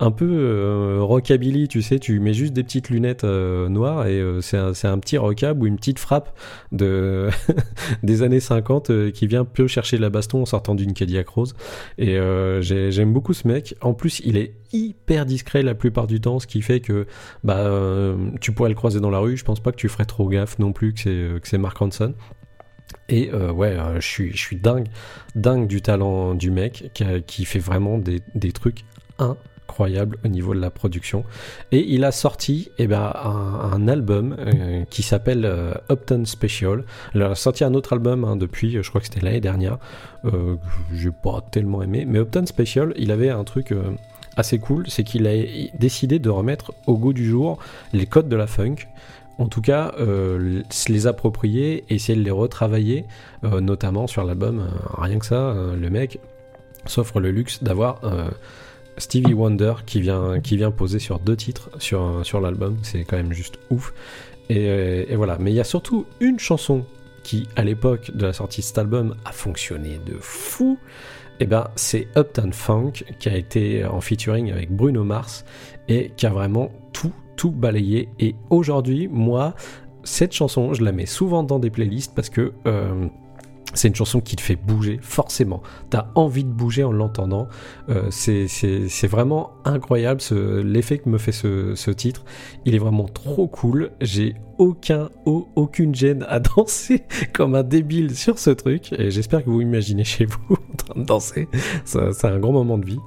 un 0.02 0.10
peu 0.10 0.26
euh, 0.28 0.98
rockabilly, 1.02 1.68
tu 1.68 1.84
sais, 1.84 2.00
tu 2.00 2.20
mets 2.20 2.34
juste 2.34 2.54
des 2.54 2.64
petites 2.64 2.90
lunettes 2.90 3.24
euh, 3.24 3.70
noires 3.70 4.08
et 4.08 4.20
euh, 4.20 4.42
c'est 4.42 4.58
un, 4.58 4.98
petit 4.98 5.20
rockab 5.20 5.62
ou 5.62 5.68
une 5.68 5.76
petite 5.76 6.00
frappe 6.00 6.36
de 6.72 7.30
des 8.04 8.24
années 8.24 8.40
50 8.40 8.90
euh, 8.90 9.12
qui 9.12 9.28
vient 9.28 9.46
peu 9.46 9.68
chercher 9.68 10.00
la 10.00 10.10
baston 10.10 10.42
en 10.42 10.46
sortant 10.48 10.74
d'une 10.74 10.94
Cadillac 10.94 11.28
rose. 11.28 11.54
Et 12.00 12.18
j'ai- 12.62 12.92
j'aime 12.92 13.14
beaucoup 13.14 13.34
ce 13.34 13.48
mec. 13.48 13.76
En 13.82 13.94
plus, 13.94 14.22
il 14.26 14.38
est 14.38 14.56
hyper 14.74 15.28
discret 15.28 15.62
la 15.62 15.76
plupart 15.76 16.08
du 16.08 16.20
temps, 16.20 16.40
ce 16.40 16.48
qui 16.48 16.64
fait 16.64 16.80
que 16.80 17.06
bah 17.44 17.70
tu 18.40 18.52
pourrais 18.54 18.70
le 18.70 18.76
croiser 18.76 19.00
dans 19.00 19.12
la 19.12 19.20
rue. 19.20 19.38
Je 19.38 19.44
pense 19.44 19.60
pas 19.60 19.72
que 19.72 19.78
tu 19.78 19.88
ferais 19.88 20.06
trop 20.06 20.28
gaffe 20.28 20.58
non 20.58 20.74
plus 20.74 20.94
que 20.94 21.40
c'est 21.44 21.58
Mark 21.60 21.78
Ronson. 21.78 22.16
Et 23.08 23.32
ouais, 23.32 23.78
je 24.00 24.36
suis 24.36 24.56
dingue 24.56 24.88
dingue 25.36 25.68
du 25.68 25.82
talent 25.82 26.34
du 26.34 26.50
mec 26.50 26.92
qui 27.28 27.46
fait 27.46 27.60
vraiment 27.60 28.00
des, 28.00 28.22
des 28.34 28.52
trucs 28.52 28.84
incroyables 29.20 29.51
au 29.80 30.28
niveau 30.28 30.54
de 30.54 30.60
la 30.60 30.70
production. 30.70 31.24
Et 31.72 31.86
il 31.94 32.04
a 32.04 32.12
sorti 32.12 32.72
eh 32.78 32.88
ben, 32.88 33.14
un, 33.24 33.88
album 33.88 34.36
euh, 34.40 34.84
qui 34.90 35.04
s'appelle 35.04 35.46
euh, 35.46 35.74
Upton 35.90 36.24
Special. 36.26 36.84
Il 37.16 37.22
a 37.22 37.36
sorti 37.36 37.64
un 37.64 37.74
autre 37.74 37.94
album 37.94 38.24
hein, 38.24 38.36
depuis, 38.36 38.72
je 38.72 38.90
crois 38.90 39.02
que 39.02 39.08
c'était 39.08 39.22
l'année 39.22 39.42
dernière, 39.42 39.78
euh, 40.26 40.56
j'ai 40.94 41.12
pas 41.12 41.42
tellement 41.52 41.82
aimé. 41.82 42.06
Mais 42.08 42.20
Upton 42.20 42.46
Special, 42.46 42.94
il 42.98 43.12
avait 43.12 43.30
un 43.30 43.44
truc 43.44 43.72
euh, 43.72 43.92
assez 44.36 44.60
cool, 44.60 44.86
c'est 44.88 45.04
qu'il 45.04 45.28
a 45.28 45.34
décidé 45.78 46.20
de 46.20 46.30
remettre 46.30 46.74
au 46.88 46.98
goût 46.98 47.14
du 47.14 47.28
jour 47.28 47.60
les 47.94 48.06
codes 48.06 48.30
de 48.30 48.36
la 48.36 48.48
funk. 48.48 48.76
En 49.38 49.48
tout 49.48 49.62
cas, 49.62 49.96
se 49.98 50.92
les 50.92 51.08
approprier, 51.08 51.84
essayer 51.90 52.16
de 52.16 52.24
les 52.24 52.30
retravailler, 52.30 53.06
notamment 53.42 54.06
sur 54.06 54.24
l'album. 54.24 54.68
rien 54.96 55.18
que 55.18 55.26
ça, 55.26 55.56
le 55.76 55.90
mec 55.90 56.20
s'offre 56.86 57.20
le 57.20 57.32
luxe 57.32 57.64
d'avoir 57.64 58.02
Stevie 58.98 59.34
Wonder 59.34 59.74
qui 59.86 60.02
vient, 60.02 60.40
qui 60.40 60.58
vient 60.58 60.72
poser 60.72 61.00
sur 61.00 61.20
deux 61.20 61.36
titres 61.36 61.70
sur, 61.80 62.22
sur 62.24 62.42
l'album. 62.42 62.78
C'est 62.84 63.04
quand 63.04 63.18
même 63.18 63.34
juste 63.34 63.60
ouf. 63.70 63.94
Et, 64.50 64.66
et 65.12 65.16
voilà. 65.16 65.38
Mais 65.40 65.52
il 65.52 65.56
y 65.56 65.60
a 65.60 65.66
surtout 65.66 66.06
une 66.20 66.40
chanson 66.40 66.86
qui, 67.24 67.48
à 67.56 67.64
l'époque 67.64 68.12
de 68.16 68.26
la 68.26 68.34
sortie 68.34 68.62
de 68.62 68.66
cet 68.66 68.78
album, 68.78 69.16
a 69.26 69.32
fonctionné 69.32 70.00
de 70.06 70.18
fou. 70.20 70.78
Et 71.40 71.46
ben, 71.46 71.70
c'est 71.76 72.08
Uptown 72.16 72.54
Funk 72.54 72.92
qui 73.20 73.30
a 73.30 73.36
été 73.36 73.84
en 73.86 74.00
featuring 74.00 74.52
avec 74.52 74.72
Bruno 74.72 75.04
Mars 75.04 75.44
et 75.88 76.12
qui 76.16 76.28
a 76.28 76.30
vraiment 76.30 76.72
tout, 76.94 77.14
tout 77.36 77.52
balayé. 77.52 78.10
Et 78.20 78.36
aujourd'hui, 78.50 79.08
moi, 79.08 79.56
cette 80.04 80.34
chanson, 80.34 80.74
je 80.74 80.84
la 80.84 80.92
mets 80.92 81.06
souvent 81.08 81.44
dans 81.44 81.60
des 81.60 81.70
playlists 81.70 82.14
parce 82.14 82.30
que 82.30 82.54
euh, 82.68 83.08
c'est 83.74 83.88
une 83.88 83.96
chanson 83.96 84.20
qui 84.22 84.36
te 84.36 84.42
fait 84.42 84.56
bouger, 84.56 85.00
forcément. 85.02 85.62
T'as 85.90 86.08
envie 86.16 86.44
de 86.44 86.50
bouger 86.52 86.84
en 86.84 86.92
l'entendant. 86.92 87.48
Euh, 87.90 88.08
c'est- 88.10 88.48
vraiment 89.08 89.52
incroyable 89.66 90.22
l'effet 90.64 90.98
que 91.00 91.10
me 91.10 91.18
fait 91.18 91.32
ce, 91.32 91.92
titre. 91.92 92.24
Il 92.66 92.76
est 92.76 92.80
vraiment 92.80 93.06
trop 93.06 93.48
cool. 93.48 93.92
J'ai 94.00 94.36
aucun, 94.58 95.10
au- 95.26 95.48
aucune 95.56 95.94
gêne 95.96 96.26
à 96.30 96.40
danser 96.56 97.04
comme 97.34 97.56
un 97.56 97.64
débile 97.64 98.16
sur 98.16 98.40
ce 98.40 98.52
truc. 98.52 98.94
Et 98.94 99.12
j'espère 99.12 99.44
que 99.44 99.50
vous 99.50 99.62
imaginez 99.62 100.04
chez 100.04 100.26
vous 100.26 100.38
en 100.56 100.76
train 100.78 101.00
de 101.02 101.06
danser. 101.06 101.48
C'est 101.86 102.26
un 102.26 102.40
grand 102.40 102.52
moment 102.54 102.78
de 102.78 102.86
vie. 102.86 103.00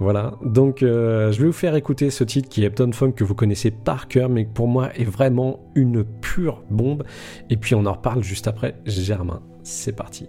Voilà. 0.00 0.34
Donc, 0.44 0.82
euh, 0.82 1.30
je 1.32 1.40
vais 1.40 1.46
vous 1.46 1.52
faire 1.52 1.74
écouter 1.74 2.10
ce 2.10 2.24
titre 2.24 2.48
qui 2.48 2.64
est 2.64 2.66
Upton 2.68 2.90
Funk 2.92 3.12
que 3.12 3.24
vous 3.24 3.34
connaissez 3.34 3.70
par 3.70 4.08
cœur, 4.08 4.28
mais 4.28 4.44
pour 4.44 4.68
moi 4.68 4.90
est 4.96 5.04
vraiment 5.04 5.60
une 5.74 6.02
pure 6.04 6.62
bombe. 6.70 7.04
Et 7.50 7.56
puis, 7.56 7.74
on 7.74 7.86
en 7.86 7.92
reparle 7.92 8.22
juste 8.24 8.48
après. 8.48 8.74
Germain, 8.86 9.42
c'est 9.62 9.92
parti. 9.92 10.28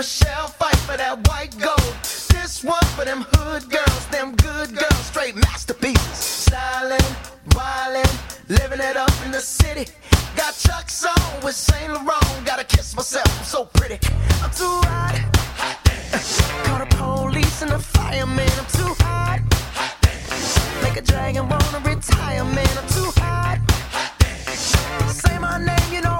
Michelle 0.00 0.46
fight 0.58 0.76
for 0.86 0.96
that 0.96 1.28
white 1.28 1.54
gold. 1.58 1.94
This 2.30 2.64
one 2.64 2.82
for 2.96 3.04
them 3.04 3.26
hood 3.32 3.68
girls, 3.68 4.06
them 4.06 4.34
good 4.36 4.74
girls, 4.74 5.04
straight 5.04 5.36
masterpieces. 5.36 6.46
Stylin', 6.48 7.04
wildin', 7.50 8.29
living 8.50 8.80
it 8.80 8.96
up 8.96 9.12
in 9.24 9.30
the 9.30 9.40
city. 9.40 9.86
Got 10.36 10.54
Chuck's 10.56 11.04
on 11.06 11.44
with 11.44 11.54
Saint 11.54 11.92
Laurent. 11.92 12.44
Gotta 12.44 12.64
kiss 12.64 12.94
myself, 12.96 13.26
I'm 13.38 13.44
so 13.44 13.64
pretty. 13.64 13.98
I'm 14.42 14.50
too 14.50 14.80
hot. 14.90 15.16
hot 15.62 16.64
Call 16.64 16.78
the 16.80 16.86
police 16.96 17.62
and 17.62 17.70
the 17.70 17.78
fireman. 17.78 18.50
I'm 18.58 18.66
too 18.66 18.94
hot. 19.04 19.40
hot 19.74 20.82
Make 20.82 20.96
a 20.96 21.02
dragon 21.02 21.48
wanna 21.48 21.80
retire, 21.84 22.44
man. 22.44 22.78
I'm 22.78 22.88
too 22.88 23.10
hot. 23.16 23.58
Say 25.12 25.38
my 25.38 25.58
name, 25.64 25.92
you 25.92 26.00
know 26.02 26.19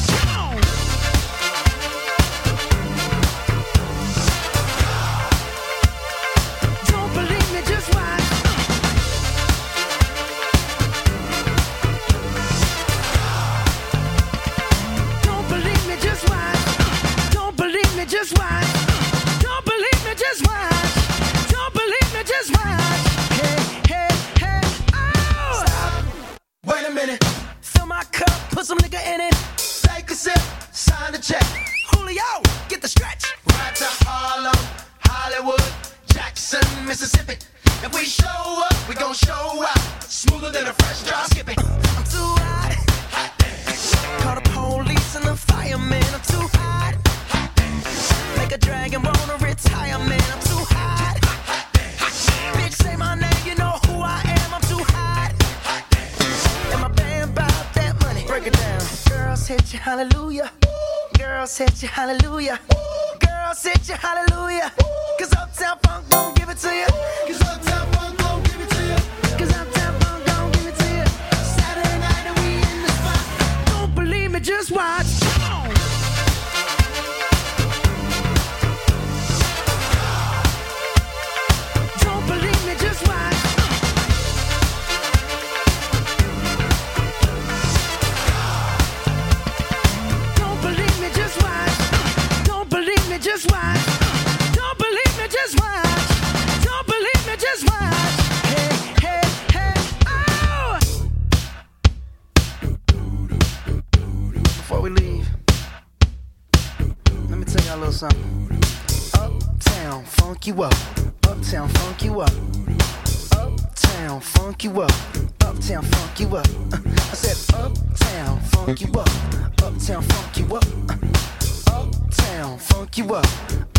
Funk 122.91 123.07
you 123.07 123.15
up. 123.15 123.25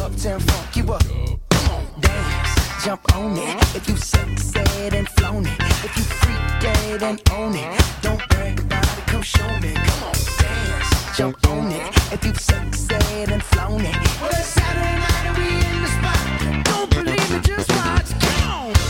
Uptown, 0.00 0.40
funk 0.40 0.76
you 0.76 0.92
up. 0.92 1.02
Come 1.50 1.70
on, 1.70 2.00
dance, 2.00 2.84
jump 2.84 3.14
on 3.14 3.36
it. 3.36 3.76
If 3.76 3.88
you 3.88 3.96
sexed 3.96 4.56
and 4.56 5.08
flown 5.08 5.46
it. 5.46 5.60
If 5.84 5.96
you 5.96 6.02
freak 6.02 6.60
dead 6.60 7.02
and 7.02 7.30
own 7.32 7.54
it. 7.54 7.82
Don't 8.00 8.26
brag 8.30 8.60
about 8.60 8.98
it, 8.98 9.06
come 9.06 9.22
show 9.22 9.48
me. 9.60 9.74
Come 9.74 10.02
on, 10.04 10.14
dance, 10.38 11.16
jump 11.16 11.46
on 11.48 11.72
it. 11.72 11.88
If 12.12 12.24
you 12.24 12.34
sexed 12.34 12.92
and 12.92 13.42
flown 13.42 13.82
it. 13.82 13.96
Well, 14.20 14.30
it's 14.30 14.48
Saturday 14.48 14.96
night 14.96 15.26
and 15.26 15.36
we 15.36 15.48
in 15.48 15.82
the 15.82 15.88
spot. 15.88 16.64
Don't 16.64 16.90
believe 16.90 17.30
me, 17.30 17.40
just 17.40 17.70
watch. 17.70 18.10
Come 18.20 18.50
on. 18.50 18.81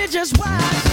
Me, 0.00 0.06
just 0.08 0.38
watch. 0.38 0.89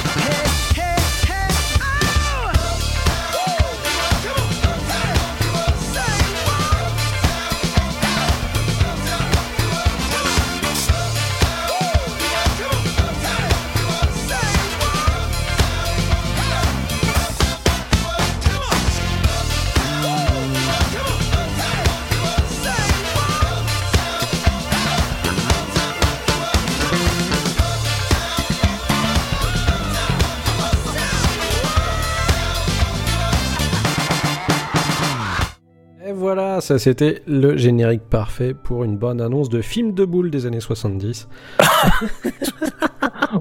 Ça 36.67 36.77
c'était 36.79 37.21
le 37.27 37.55
générique 37.55 38.09
parfait 38.09 38.53
pour 38.53 38.83
une 38.83 38.97
bonne 38.97 39.21
annonce 39.21 39.47
de 39.47 39.61
film 39.61 39.93
de 39.93 40.03
boule 40.03 40.29
des 40.29 40.45
années 40.45 40.59
70. 40.59 41.29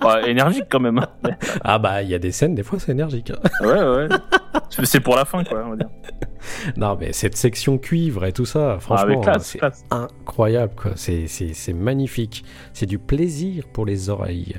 Ouais, 0.04 0.30
énergique 0.30 0.64
quand 0.68 0.80
même. 0.80 1.00
Ah 1.62 1.78
bah 1.78 2.02
il 2.02 2.08
y 2.08 2.14
a 2.14 2.18
des 2.18 2.32
scènes, 2.32 2.54
des 2.54 2.62
fois 2.62 2.78
c'est 2.78 2.92
énergique. 2.92 3.30
hein. 3.30 3.66
Ouais, 3.66 3.82
ouais. 3.82 4.08
C'est 4.84 5.00
pour 5.00 5.16
la 5.16 5.24
fin, 5.24 5.44
quoi, 5.44 5.62
on 5.64 5.70
va 5.70 5.76
dire. 5.76 5.88
Non 6.76 6.96
mais 6.98 7.12
cette 7.12 7.36
section 7.36 7.78
cuivre 7.78 8.24
et 8.24 8.32
tout 8.32 8.44
ça, 8.46 8.78
franchement, 8.80 9.04
avec 9.06 9.20
classe, 9.22 9.56
c'est 9.60 9.60
incroyable 9.90 10.74
quoi. 10.76 10.92
C'est, 10.96 11.72
magnifique. 11.72 12.44
C'est 12.72 12.86
du 12.86 12.98
plaisir 12.98 13.64
pour 13.72 13.86
les 13.86 14.08
oreilles. 14.10 14.56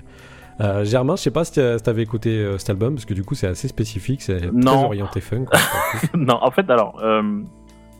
Euh, 0.59 0.83
Germain, 0.85 1.15
je 1.15 1.21
sais 1.23 1.31
pas 1.31 1.45
si 1.45 1.53
tu 1.53 1.59
avais 1.61 2.03
écouté 2.03 2.31
euh, 2.31 2.57
cet 2.57 2.71
album 2.71 2.95
parce 2.95 3.05
que 3.05 3.13
du 3.13 3.23
coup 3.23 3.35
c'est 3.35 3.47
assez 3.47 3.67
spécifique, 3.67 4.21
c'est 4.21 4.39
très 4.39 4.83
orienté 4.83 5.21
funk. 5.21 5.45
quoi. 5.45 5.59
non, 6.15 6.39
en 6.41 6.51
fait, 6.51 6.69
alors, 6.69 6.99
euh, 7.03 7.21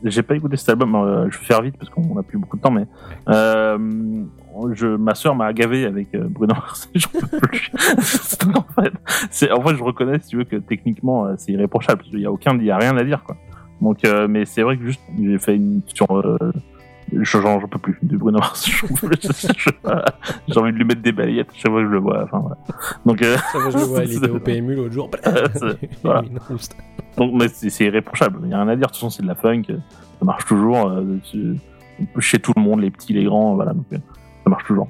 j'ai 0.04 0.24
pas 0.24 0.36
écouté 0.36 0.58
cet 0.58 0.70
album. 0.70 0.96
euh, 0.96 1.30
je 1.30 1.38
vais 1.38 1.46
faire 1.46 1.62
vite 1.62 1.76
parce 1.78 1.90
qu'on 1.90 2.18
a 2.18 2.24
plus 2.24 2.38
beaucoup 2.38 2.58
de 2.58 2.62
temps, 2.62 2.72
mais 2.72 2.86
euh, 3.30 3.78
je, 4.74 4.88
ma 4.88 5.16
sœur 5.16 5.36
m'a 5.36 5.52
gavé 5.54 5.86
avec 5.86 6.14
euh, 6.16 6.28
Bruno 6.30 6.54
Mars. 6.54 6.90
J'en 6.96 7.10
peux 7.10 7.40
plus. 7.40 7.72
en 8.56 8.82
fait, 8.82 9.52
en 9.52 9.62
fait, 9.62 9.76
je 9.76 9.84
reconnais, 9.84 10.20
si 10.20 10.30
tu 10.30 10.38
veux, 10.38 10.44
que 10.44 10.58
techniquement, 10.58 11.26
euh, 11.26 11.36
c'est 11.38 11.52
irréprochable. 11.52 12.00
parce 12.00 12.10
qu'il 12.10 12.22
y 12.22 12.26
a 12.26 12.32
aucun, 12.32 12.58
il 12.58 12.66
y 12.66 12.72
a 12.72 12.78
rien 12.78 12.96
à 12.98 13.04
dire, 13.04 13.24
quoi. 13.24 13.38
Donc, 13.82 14.00
mais 14.28 14.46
c'est 14.46 14.64
vrai 14.64 14.76
que 14.76 14.84
juste, 14.84 15.02
j'ai 15.20 15.38
fait 15.38 15.56
une 15.56 15.82
sur. 15.86 16.08
Je- 17.14 17.24
J'en 17.24 17.60
peux 17.62 17.80
plus 17.80 17.98
de 18.04 18.18
Bruno 18.18 18.40
Mars. 18.40 18.70
J'ai 20.48 20.60
envie 20.60 20.72
de 20.72 20.78
lui 20.78 20.86
mettre 20.86 21.02
des 21.02 21.12
balayettes 21.12 21.50
chaque 21.54 21.72
fois 21.72 21.82
que 21.82 21.88
je 21.88 21.92
le 21.92 22.00
vois. 22.00 22.24
Enfin, 22.24 22.40
voilà. 22.40 22.58
Donc, 23.06 23.22
euh, 23.22 23.38
Ça 23.52 23.60
va, 23.60 23.70
je 23.70 23.78
le 23.78 23.84
vois, 23.84 24.04
il 24.06 24.18
était 24.18 24.30
au 24.30 24.40
PMU 24.40 24.76
l'autre 24.76 24.94
jour. 24.94 25.10
C'est- 25.24 25.90
voilà. 26.04 26.24
Donc, 27.18 27.34
mais 27.34 27.48
c'est 27.48 27.86
irréprochable. 27.86 28.40
Il 28.44 28.50
n'y 28.50 28.54
a 28.54 28.58
rien 28.62 28.68
à 28.68 28.76
dire. 28.76 28.88
De 28.88 28.92
toute 28.92 28.96
façon, 28.96 29.10
c'est 29.10 29.24
de 29.24 29.28
la 29.28 29.36
funk. 29.36 29.64
Ça 29.68 30.26
marche 30.26 30.46
toujours. 30.46 30.88
euh, 30.90 31.04
chez 32.20 32.40
tout 32.40 32.54
le 32.56 32.62
monde, 32.62 32.82
les 32.82 32.92
petits, 32.92 33.14
les 33.14 33.24
grands. 33.24 33.56
Voilà. 33.56 33.74
Donc, 33.74 33.86
euh, 33.94 33.98
ça 34.44 34.50
marche 34.50 34.66
toujours. 34.66 34.88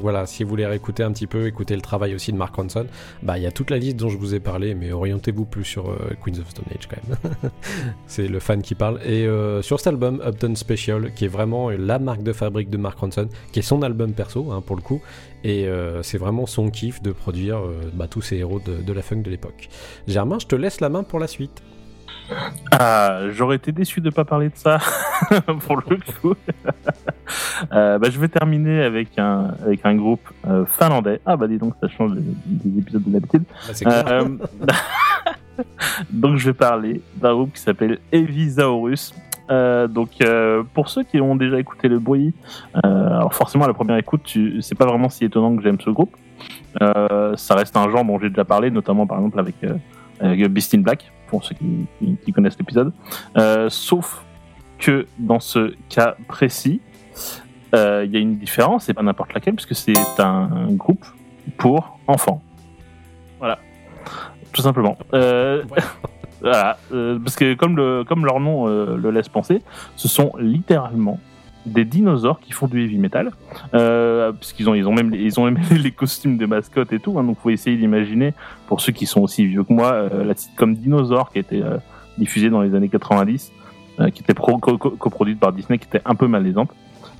Voilà, 0.00 0.26
si 0.26 0.44
vous 0.44 0.50
voulez 0.50 0.66
réécouter 0.66 1.02
un 1.02 1.12
petit 1.12 1.26
peu, 1.26 1.46
écouter 1.46 1.74
le 1.74 1.80
travail 1.80 2.14
aussi 2.14 2.32
de 2.32 2.36
Mark 2.36 2.54
Ronson, 2.54 2.86
bah 3.22 3.38
il 3.38 3.42
y 3.42 3.46
a 3.46 3.50
toute 3.50 3.70
la 3.70 3.78
liste 3.78 3.96
dont 3.96 4.08
je 4.08 4.16
vous 4.16 4.34
ai 4.34 4.40
parlé, 4.40 4.74
mais 4.74 4.92
orientez-vous 4.92 5.44
plus 5.44 5.64
sur 5.64 5.90
euh, 5.90 5.96
Queens 6.24 6.38
of 6.40 6.50
Stone 6.50 6.66
Age 6.70 6.88
quand 6.88 7.08
même. 7.08 7.50
c'est 8.06 8.28
le 8.28 8.38
fan 8.38 8.62
qui 8.62 8.74
parle. 8.74 9.00
Et 9.04 9.26
euh, 9.26 9.62
sur 9.62 9.78
cet 9.78 9.88
album, 9.88 10.22
Upton 10.24 10.54
Special, 10.54 11.12
qui 11.14 11.24
est 11.24 11.28
vraiment 11.28 11.70
la 11.70 11.98
marque 11.98 12.22
de 12.22 12.32
fabrique 12.32 12.70
de 12.70 12.76
Mark 12.76 12.98
Ronson, 12.98 13.28
qui 13.52 13.60
est 13.60 13.62
son 13.62 13.82
album 13.82 14.12
perso 14.12 14.52
hein, 14.52 14.62
pour 14.64 14.76
le 14.76 14.82
coup, 14.82 15.00
et 15.42 15.66
euh, 15.66 16.02
c'est 16.02 16.18
vraiment 16.18 16.46
son 16.46 16.70
kiff 16.70 17.02
de 17.02 17.12
produire 17.12 17.60
bah, 17.94 18.08
tous 18.08 18.22
ces 18.22 18.36
héros 18.36 18.60
de 18.60 18.92
la 18.92 19.02
funk 19.02 19.22
de 19.22 19.30
l'époque. 19.30 19.68
Germain, 20.06 20.38
je 20.38 20.46
te 20.46 20.54
laisse 20.54 20.80
la 20.80 20.88
main 20.90 21.02
pour 21.02 21.18
la 21.18 21.26
suite. 21.26 21.62
Ah, 22.72 23.20
j'aurais 23.30 23.56
été 23.56 23.72
déçu 23.72 24.00
de 24.00 24.10
pas 24.10 24.24
parler 24.24 24.48
de 24.48 24.56
ça 24.56 24.78
pour 25.66 25.76
le 25.76 25.96
coup. 26.20 26.34
Euh, 27.72 27.98
bah, 27.98 28.08
je 28.08 28.18
vais 28.18 28.28
terminer 28.28 28.82
avec 28.82 29.18
un 29.18 29.48
avec 29.62 29.84
un 29.84 29.94
groupe 29.96 30.26
euh, 30.46 30.64
finlandais. 30.78 31.20
Ah 31.26 31.36
bah 31.36 31.46
dis 31.46 31.58
donc, 31.58 31.74
ça 31.78 31.86
change 31.88 32.12
des, 32.14 32.22
des 32.46 32.78
épisodes 32.78 33.02
de 33.04 33.10
d'habitude. 33.10 33.42
Bah. 33.84 34.04
Euh, 34.08 34.28
donc 36.10 36.36
je 36.36 36.46
vais 36.46 36.54
parler 36.54 37.02
d'un 37.16 37.34
groupe 37.34 37.52
qui 37.52 37.60
s'appelle 37.60 37.98
Evisaurus. 38.12 39.12
Euh, 39.50 39.88
donc 39.88 40.10
euh, 40.22 40.62
pour 40.72 40.88
ceux 40.88 41.02
qui 41.02 41.20
ont 41.20 41.36
déjà 41.36 41.58
écouté 41.58 41.88
le 41.88 41.98
bruit, 41.98 42.32
euh, 42.76 42.80
alors 43.16 43.34
forcément 43.34 43.64
à 43.64 43.68
la 43.68 43.74
première 43.74 43.96
écoute, 43.96 44.22
tu- 44.24 44.62
c'est 44.62 44.74
pas 44.76 44.86
vraiment 44.86 45.10
si 45.10 45.24
étonnant 45.24 45.54
que 45.56 45.62
j'aime 45.62 45.80
ce 45.80 45.90
groupe. 45.90 46.16
Ça 46.80 47.54
reste 47.56 47.76
un 47.76 47.90
genre 47.90 48.04
dont 48.04 48.18
j'ai 48.20 48.30
déjà 48.30 48.44
parlé, 48.44 48.70
notamment 48.70 49.06
par 49.06 49.18
exemple 49.18 49.38
avec, 49.40 49.56
avec 50.20 50.46
Beast 50.48 50.74
in 50.74 50.78
Black, 50.80 51.10
pour 51.28 51.44
ceux 51.44 51.54
qui, 51.54 51.86
qui- 51.98 52.16
qui 52.16 52.32
connaissent 52.32 52.58
l'épisode. 52.58 52.92
Euh, 53.36 53.68
sauf 53.70 54.24
que 54.78 55.06
dans 55.18 55.40
ce 55.40 55.74
cas 55.88 56.16
précis, 56.28 56.80
euh, 57.74 58.04
il 58.06 58.12
y 58.12 58.16
a 58.16 58.20
une 58.20 58.38
différence, 58.38 58.88
et 58.88 58.94
pas 58.94 59.02
n'importe 59.02 59.32
laquelle, 59.34 59.54
puisque 59.54 59.74
c'est 59.74 60.20
un 60.20 60.68
groupe 60.72 61.04
pour 61.56 61.98
enfants. 62.06 62.42
Voilà, 63.38 63.58
tout 64.52 64.62
simplement. 64.62 64.96
Euh, 65.14 65.64
voilà, 66.40 66.78
parce 66.90 67.36
que 67.36 67.54
comme, 67.54 67.76
le, 67.76 68.04
comme 68.04 68.24
leur 68.24 68.40
nom 68.40 68.66
le 68.66 69.10
laisse 69.10 69.28
penser, 69.28 69.62
ce 69.96 70.08
sont 70.08 70.32
littéralement 70.38 71.18
des 71.68 71.84
dinosaures 71.84 72.40
qui 72.40 72.52
font 72.52 72.66
du 72.66 72.82
heavy 72.84 72.98
metal, 72.98 73.32
euh, 73.74 74.32
puisqu'ils 74.32 74.68
ont, 74.68 74.74
ils 74.74 74.86
ont 74.88 74.92
même, 74.94 75.14
ils 75.14 75.38
ont 75.38 75.44
même 75.44 75.58
les 75.70 75.90
costumes 75.92 76.36
de 76.38 76.46
mascotte 76.46 76.92
et 76.92 76.98
tout. 76.98 77.18
Hein, 77.18 77.24
donc, 77.24 77.38
faut 77.40 77.50
essayer 77.50 77.76
d'imaginer, 77.76 78.34
pour 78.66 78.80
ceux 78.80 78.92
qui 78.92 79.06
sont 79.06 79.20
aussi 79.20 79.46
vieux 79.46 79.64
que 79.64 79.72
moi, 79.72 79.92
euh, 79.92 80.24
la 80.24 80.34
sitcom 80.34 80.74
Dinosaure 80.74 81.30
qui 81.30 81.38
a 81.38 81.40
été 81.40 81.62
euh, 81.62 81.76
diffusée 82.18 82.50
dans 82.50 82.60
les 82.62 82.74
années 82.74 82.88
90, 82.88 83.52
euh, 84.00 84.10
qui 84.10 84.22
était 84.22 84.34
pro- 84.34 84.58
co- 84.58 84.78
co- 84.78 84.90
coproduite 84.90 85.38
par 85.40 85.52
Disney, 85.52 85.78
qui 85.78 85.86
était 85.86 86.02
un 86.04 86.14
peu 86.14 86.26
malaisante, 86.26 86.70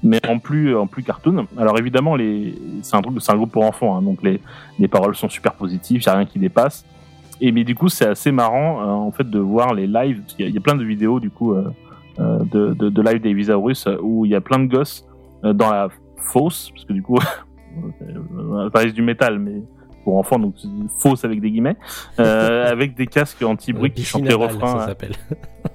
mais 0.03 0.21
en 0.29 0.39
plus, 0.39 0.77
en 0.77 0.87
plus 0.87 1.03
cartoon. 1.03 1.47
Alors 1.57 1.79
évidemment, 1.79 2.15
les, 2.17 2.55
c'est 2.83 2.97
un 2.97 3.03
truc, 3.03 3.17
c'est 3.21 3.33
un 3.33 3.37
groupe 3.37 3.53
pour 3.53 3.65
enfants, 3.65 3.97
hein, 3.97 4.03
donc 4.03 4.23
les, 4.23 4.41
les 4.79 4.89
paroles 4.89 5.15
sont 5.17 5.29
super 5.29 5.55
positives, 5.55 6.03
y 6.03 6.09
a 6.09 6.15
rien 6.15 6.27
qui 6.27 6.39
dépasse. 6.39 6.85
Et 7.41 7.53
mais 7.53 7.63
du 7.63 7.75
coup, 7.77 7.89
c'est 7.89 8.07
assez 8.07 8.33
marrant 8.33 8.81
euh, 8.81 8.85
en 8.87 9.13
fait 9.13 9.29
de 9.29 9.39
voir 9.39 9.73
les 9.75 9.87
lives. 9.87 10.23
Il 10.39 10.49
y, 10.49 10.53
y 10.53 10.57
a 10.57 10.61
plein 10.61 10.75
de 10.75 10.83
vidéos 10.85 11.21
du 11.21 11.31
coup 11.31 11.55
de, 12.19 12.75
de, 12.75 12.89
de 12.89 13.03
live 13.03 13.21
des 13.21 13.35
Visaurus 13.35 13.87
euh, 13.87 13.97
où 14.03 14.25
il 14.25 14.33
y 14.33 14.35
a 14.35 14.41
plein 14.41 14.59
de 14.59 14.67
gosses 14.67 15.07
euh, 15.45 15.53
dans 15.53 15.71
la 15.71 15.89
fosse, 16.17 16.71
parce 16.73 16.85
que 16.85 16.93
du 16.93 17.03
coup, 17.03 17.19
euh, 18.03 18.71
ça 18.73 18.79
reste 18.81 18.95
du 18.95 19.03
métal, 19.03 19.39
mais 19.39 19.63
pour 20.05 20.17
enfants, 20.17 20.39
donc 20.39 20.55
c'est 20.57 20.69
fausse 21.01 21.25
avec 21.25 21.41
des 21.41 21.51
guillemets, 21.51 21.77
euh, 22.19 22.67
avec 22.71 22.95
des 22.95 23.07
casques 23.07 23.43
anti-bruit 23.43 23.91
qui 23.93 24.05
chantent 24.05 24.27
les 24.27 24.35
refrains. 24.35 24.79
ça 24.79 24.85
euh, 24.85 24.87
s'appelle. 24.87 25.13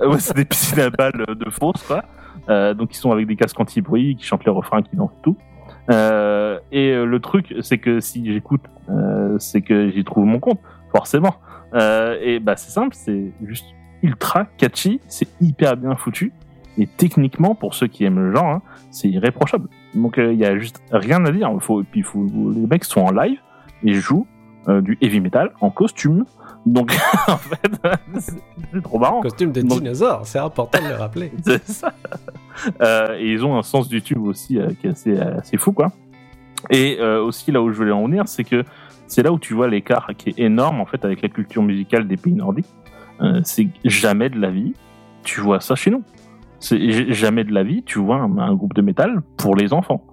euh, 0.01 0.09
ouais, 0.09 0.19
c'est 0.19 0.35
des 0.35 0.45
piscines 0.45 0.79
à 0.79 0.89
balles 0.89 1.25
de 1.27 1.49
fausse, 1.49 1.83
quoi. 1.83 2.03
Euh, 2.49 2.73
donc 2.73 2.93
ils 2.93 2.97
sont 2.97 3.11
avec 3.11 3.27
des 3.27 3.35
casques 3.35 3.59
anti-bruit, 3.59 4.15
qui 4.15 4.25
chantent 4.25 4.45
les 4.45 4.51
refrains, 4.51 4.81
qui 4.81 4.95
dansent 4.95 5.11
tout. 5.23 5.37
Euh, 5.91 6.59
et 6.71 6.91
euh, 6.91 7.05
le 7.05 7.19
truc, 7.19 7.53
c'est 7.61 7.77
que 7.77 7.99
si 7.99 8.31
j'écoute, 8.31 8.63
euh, 8.89 9.37
c'est 9.39 9.61
que 9.61 9.89
j'y 9.91 10.03
trouve 10.03 10.25
mon 10.25 10.39
compte, 10.39 10.59
forcément. 10.91 11.35
Euh, 11.73 12.17
et 12.21 12.39
bah 12.39 12.55
c'est 12.55 12.71
simple, 12.71 12.95
c'est 12.95 13.31
juste 13.45 13.65
ultra 14.03 14.45
catchy, 14.57 14.99
c'est 15.07 15.27
hyper 15.41 15.75
bien 15.77 15.95
foutu. 15.95 16.31
Et 16.77 16.87
techniquement, 16.87 17.55
pour 17.55 17.73
ceux 17.75 17.87
qui 17.87 18.03
aiment 18.03 18.19
le 18.19 18.35
genre, 18.35 18.45
hein, 18.45 18.61
c'est 18.91 19.07
irréprochable. 19.07 19.69
Donc 19.95 20.17
euh, 20.17 20.33
il 20.33 20.39
y 20.39 20.45
a 20.45 20.57
juste 20.57 20.81
rien 20.91 21.23
à 21.25 21.31
dire. 21.31 21.51
Faut, 21.59 21.81
et 21.81 21.85
puis 21.85 22.01
faut, 22.03 22.25
les 22.53 22.67
mecs 22.67 22.83
sont 22.83 23.01
en 23.01 23.11
live 23.11 23.39
et 23.83 23.93
jouent 23.93 24.27
euh, 24.67 24.81
du 24.81 24.97
heavy 25.01 25.19
metal 25.19 25.51
en 25.61 25.69
costume. 25.69 26.25
Donc 26.65 26.95
en 27.27 27.37
fait, 27.37 27.71
c'est 28.19 28.81
trop 28.81 28.97
marrant. 28.97 29.21
Costume 29.21 29.51
de 29.51 29.61
Donc- 29.61 29.81
dinosaure, 29.81 30.25
c'est 30.25 30.39
important 30.39 30.81
de 30.81 30.87
le 30.89 30.95
rappeler. 30.95 31.31
C'est 31.45 31.67
ça. 31.67 31.93
Euh, 32.81 33.17
et 33.19 33.31
ils 33.31 33.45
ont 33.45 33.57
un 33.57 33.63
sens 33.63 33.87
du 33.87 34.01
tube 34.01 34.23
aussi 34.23 34.57
euh, 34.59 34.69
qui 34.79 34.87
est 34.87 34.91
assez, 34.91 35.17
assez 35.19 35.57
fou, 35.57 35.73
quoi. 35.73 35.91
Et 36.69 36.97
euh, 36.99 37.21
aussi, 37.21 37.51
là 37.51 37.61
où 37.61 37.71
je 37.71 37.77
voulais 37.77 37.91
en 37.91 38.05
venir, 38.05 38.27
c'est 38.27 38.45
que 38.45 38.63
c'est 39.07 39.21
là 39.21 39.31
où 39.31 39.37
tu 39.39 39.53
vois 39.53 39.67
l'écart 39.67 40.07
qui 40.17 40.29
est 40.29 40.39
énorme, 40.39 40.79
en 40.79 40.85
fait, 40.85 41.03
avec 41.03 41.21
la 41.21 41.29
culture 41.29 41.61
musicale 41.61 42.07
des 42.07 42.15
pays 42.17 42.33
nordiques. 42.33 42.69
Euh, 43.21 43.41
c'est 43.43 43.67
jamais 43.85 44.29
de 44.29 44.39
la 44.39 44.49
vie, 44.49 44.73
tu 45.23 45.41
vois 45.41 45.59
ça 45.59 45.75
chez 45.75 45.91
nous. 45.91 46.03
C'est 46.59 47.13
jamais 47.13 47.43
de 47.43 47.53
la 47.53 47.63
vie, 47.63 47.83
tu 47.83 47.99
vois 47.99 48.17
un, 48.17 48.37
un 48.37 48.53
groupe 48.53 48.73
de 48.73 48.81
métal 48.81 49.21
pour 49.37 49.55
les 49.55 49.73
enfants. 49.73 50.03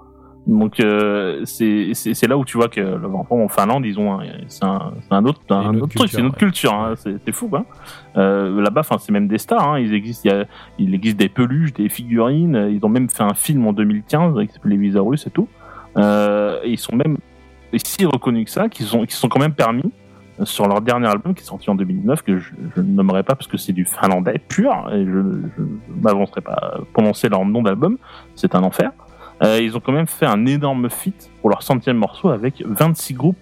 Donc 0.47 0.81
euh, 0.81 1.45
c'est 1.45 2.27
là 2.27 2.37
où 2.37 2.45
tu 2.45 2.57
vois 2.57 2.69
que 2.69 2.81
les 2.81 3.15
enfants 3.15 3.43
en 3.43 3.49
Finlande 3.49 3.85
ils 3.85 4.01
ont 4.01 4.19
c'est 4.49 4.65
un, 4.65 4.93
un 5.11 5.25
autre 5.27 5.41
un 5.51 5.75
Une 5.75 5.83
autre 5.83 5.95
truc, 5.95 6.09
c'est 6.11 6.19
une 6.19 6.27
autre 6.27 6.39
culture, 6.39 6.71
culture, 6.71 7.11
hein, 7.11 7.19
c'est 7.25 7.33
fou 7.33 7.49
quoi. 7.49 7.67
Euh, 8.17 8.61
Là-bas, 8.61 8.83
c'est 8.99 9.13
même 9.13 9.29
des 9.29 9.39
stars, 9.39 9.75
hein, 9.75 9.79
ils 9.79 9.93
existent, 9.95 10.29
il 10.29 10.33
y 10.33 10.41
a, 10.41 10.47
il 10.79 10.95
existe 10.95 11.19
des 11.19 11.29
peluches, 11.29 11.75
des 11.75 11.89
figurines. 11.89 12.69
Ils 12.73 12.85
ont 12.85 12.89
même 12.89 13.09
fait 13.09 13.23
un 13.23 13.35
film 13.35 13.67
en 13.67 13.73
2015 13.73 14.35
qui 14.47 14.53
s'appelle 14.53 14.73
Les 14.73 14.79
Visarus 14.79 15.27
et 15.27 15.31
tout. 15.31 15.49
Euh, 15.97 16.59
et 16.65 16.71
ils 16.71 16.79
sont 16.79 16.97
même 16.97 17.19
si 17.77 18.05
reconnus 18.07 18.47
que 18.47 18.51
ça, 18.51 18.69
qu'ils 18.69 18.87
sont, 18.87 19.01
qu'ils 19.01 19.13
sont 19.13 19.29
quand 19.29 19.41
même 19.41 19.55
permis 19.55 19.93
sur 20.45 20.67
leur 20.69 20.81
dernier 20.81 21.07
album 21.09 21.35
qui 21.35 21.43
est 21.43 21.47
sorti 21.47 21.69
en 21.71 21.75
2009 21.75 22.23
que 22.23 22.39
je, 22.39 22.51
je 22.77 22.81
ne 22.81 22.87
nommerai 22.93 23.23
pas 23.23 23.35
parce 23.35 23.47
que 23.47 23.57
c'est 23.59 23.73
du 23.73 23.85
finlandais 23.85 24.39
pur 24.49 24.73
et 24.93 25.05
je 25.05 25.11
ne 25.11 25.43
m'avancerai 26.03 26.41
pas 26.41 26.53
à 26.53 26.79
prononcer 26.93 27.29
leur 27.29 27.45
nom 27.45 27.63
d'album. 27.63 27.99
C'est 28.37 28.55
un 28.55 28.63
enfer. 28.63 28.91
Euh, 29.43 29.59
ils 29.61 29.77
ont 29.77 29.81
quand 29.81 29.93
même 29.93 30.07
fait 30.07 30.27
un 30.27 30.45
énorme 30.47 30.91
feat 30.91 31.31
pour 31.41 31.51
leur 31.51 31.63
centième 31.63 31.97
morceau 31.97 32.29
avec 32.31 32.63
26 32.67 33.15
groupes 33.15 33.37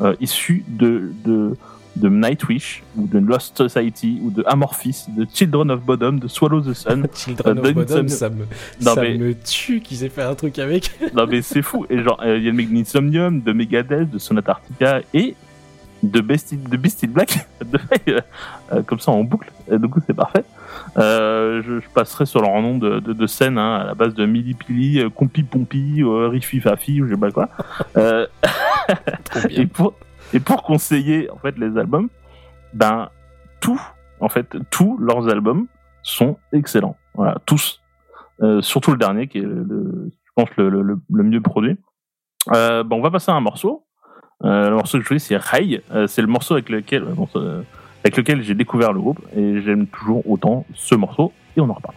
euh, 0.00 0.14
issus 0.20 0.64
de, 0.68 1.12
de 1.24 1.56
de 1.94 2.08
Nightwish 2.08 2.82
ou 2.96 3.06
de 3.06 3.18
Lost 3.18 3.54
Society 3.58 4.18
ou 4.24 4.30
de 4.30 4.42
Amorphis, 4.46 5.04
de 5.14 5.26
Children 5.30 5.70
of 5.72 5.82
Bodom, 5.82 6.12
de 6.14 6.26
Swallow 6.26 6.62
the 6.62 6.72
Sun. 6.72 7.06
Children 7.14 7.58
Euh, 7.58 7.68
of 7.68 7.74
Bodom, 7.74 8.08
ça 8.08 8.30
me, 8.30 8.46
Non, 8.80 8.94
ça 8.94 9.02
mais- 9.02 9.18
me 9.18 9.34
tue 9.34 9.80
qu'ils 9.82 10.02
aient 10.02 10.08
fait 10.08 10.22
un 10.22 10.34
truc 10.34 10.58
avec. 10.58 10.90
non 11.14 11.26
mais 11.26 11.42
c'est 11.42 11.60
fou. 11.60 11.84
Et 11.90 12.02
genre, 12.02 12.18
il 12.24 12.42
y 12.42 12.48
a 12.48 12.50
le 12.50 12.52
mec 12.54 12.72
d'Insomnium, 12.72 13.42
de 13.42 13.52
Megadeth, 13.52 14.08
de 14.08 14.16
Sonata 14.18 14.52
Arctica 14.52 15.00
et 15.12 15.34
de 16.02 16.20
Beastie, 16.20 16.56
de 16.56 16.76
Beastie 16.76 17.06
Black. 17.06 17.46
de, 17.64 17.78
euh, 18.08 18.20
euh, 18.72 18.82
comme 18.82 18.98
ça 18.98 19.12
en 19.12 19.22
boucle. 19.24 19.50
Et 19.70 19.78
du 19.78 19.88
coup, 19.88 20.00
c'est 20.06 20.14
parfait. 20.14 20.44
Euh, 20.98 21.62
je, 21.64 21.80
je 21.80 21.88
passerai 21.90 22.26
sur 22.26 22.40
leur 22.42 22.60
nom 22.60 22.78
de, 22.78 23.00
de, 23.00 23.12
de 23.12 23.26
scène 23.26 23.56
hein, 23.58 23.76
à 23.76 23.84
la 23.84 23.94
base 23.94 24.14
de 24.14 24.26
Mili 24.26 24.54
Pili, 24.54 25.00
euh, 25.00 25.10
Compi 25.10 25.42
Pompi, 25.42 26.02
euh, 26.02 26.28
Rifi 26.28 26.60
Fafi, 26.60 27.00
ou 27.02 27.06
je 27.06 27.14
sais 27.14 27.20
pas 27.20 27.30
quoi. 27.30 27.48
Euh, 27.96 28.26
et 29.50 29.66
pour 29.66 29.94
et 30.34 30.40
pour 30.40 30.62
conseiller 30.62 31.30
en 31.30 31.36
fait 31.36 31.56
les 31.58 31.76
albums, 31.78 32.08
ben 32.74 33.08
tout 33.60 33.80
en 34.20 34.28
fait 34.28 34.56
tous 34.70 34.96
leurs 34.98 35.28
albums 35.28 35.66
sont 36.02 36.38
excellents. 36.52 36.96
Voilà, 37.14 37.36
tous. 37.46 37.80
Euh, 38.42 38.60
surtout 38.62 38.90
le 38.92 38.96
dernier 38.98 39.28
qui 39.28 39.38
est 39.38 39.42
le, 39.42 40.10
je 40.10 40.30
pense 40.34 40.48
le, 40.56 40.68
le, 40.68 40.82
le- 40.82 41.00
le 41.12 41.22
mieux 41.22 41.40
produit. 41.40 41.76
Euh, 42.52 42.82
ben, 42.82 42.96
on 42.96 43.02
va 43.02 43.10
passer 43.10 43.30
à 43.30 43.34
un 43.34 43.40
morceau. 43.40 43.84
Euh, 44.44 44.70
le 44.70 44.76
morceau 44.76 44.98
que 44.98 45.04
je 45.04 45.08
choisis 45.08 45.28
c'est 45.28 45.36
Ray. 45.36 45.80
Euh, 45.92 46.06
c'est 46.06 46.22
le 46.22 46.28
morceau 46.28 46.54
avec 46.54 46.68
lequel 46.68 47.02
euh, 47.02 47.36
euh, 47.36 47.62
avec 48.04 48.16
lequel 48.16 48.42
j'ai 48.42 48.54
découvert 48.54 48.92
le 48.92 49.00
groupe 49.00 49.20
et 49.36 49.60
j'aime 49.62 49.86
toujours 49.86 50.28
autant 50.28 50.66
ce 50.74 50.94
morceau 50.94 51.32
et 51.56 51.60
on 51.60 51.68
en 51.70 51.74
reparle. 51.74 51.94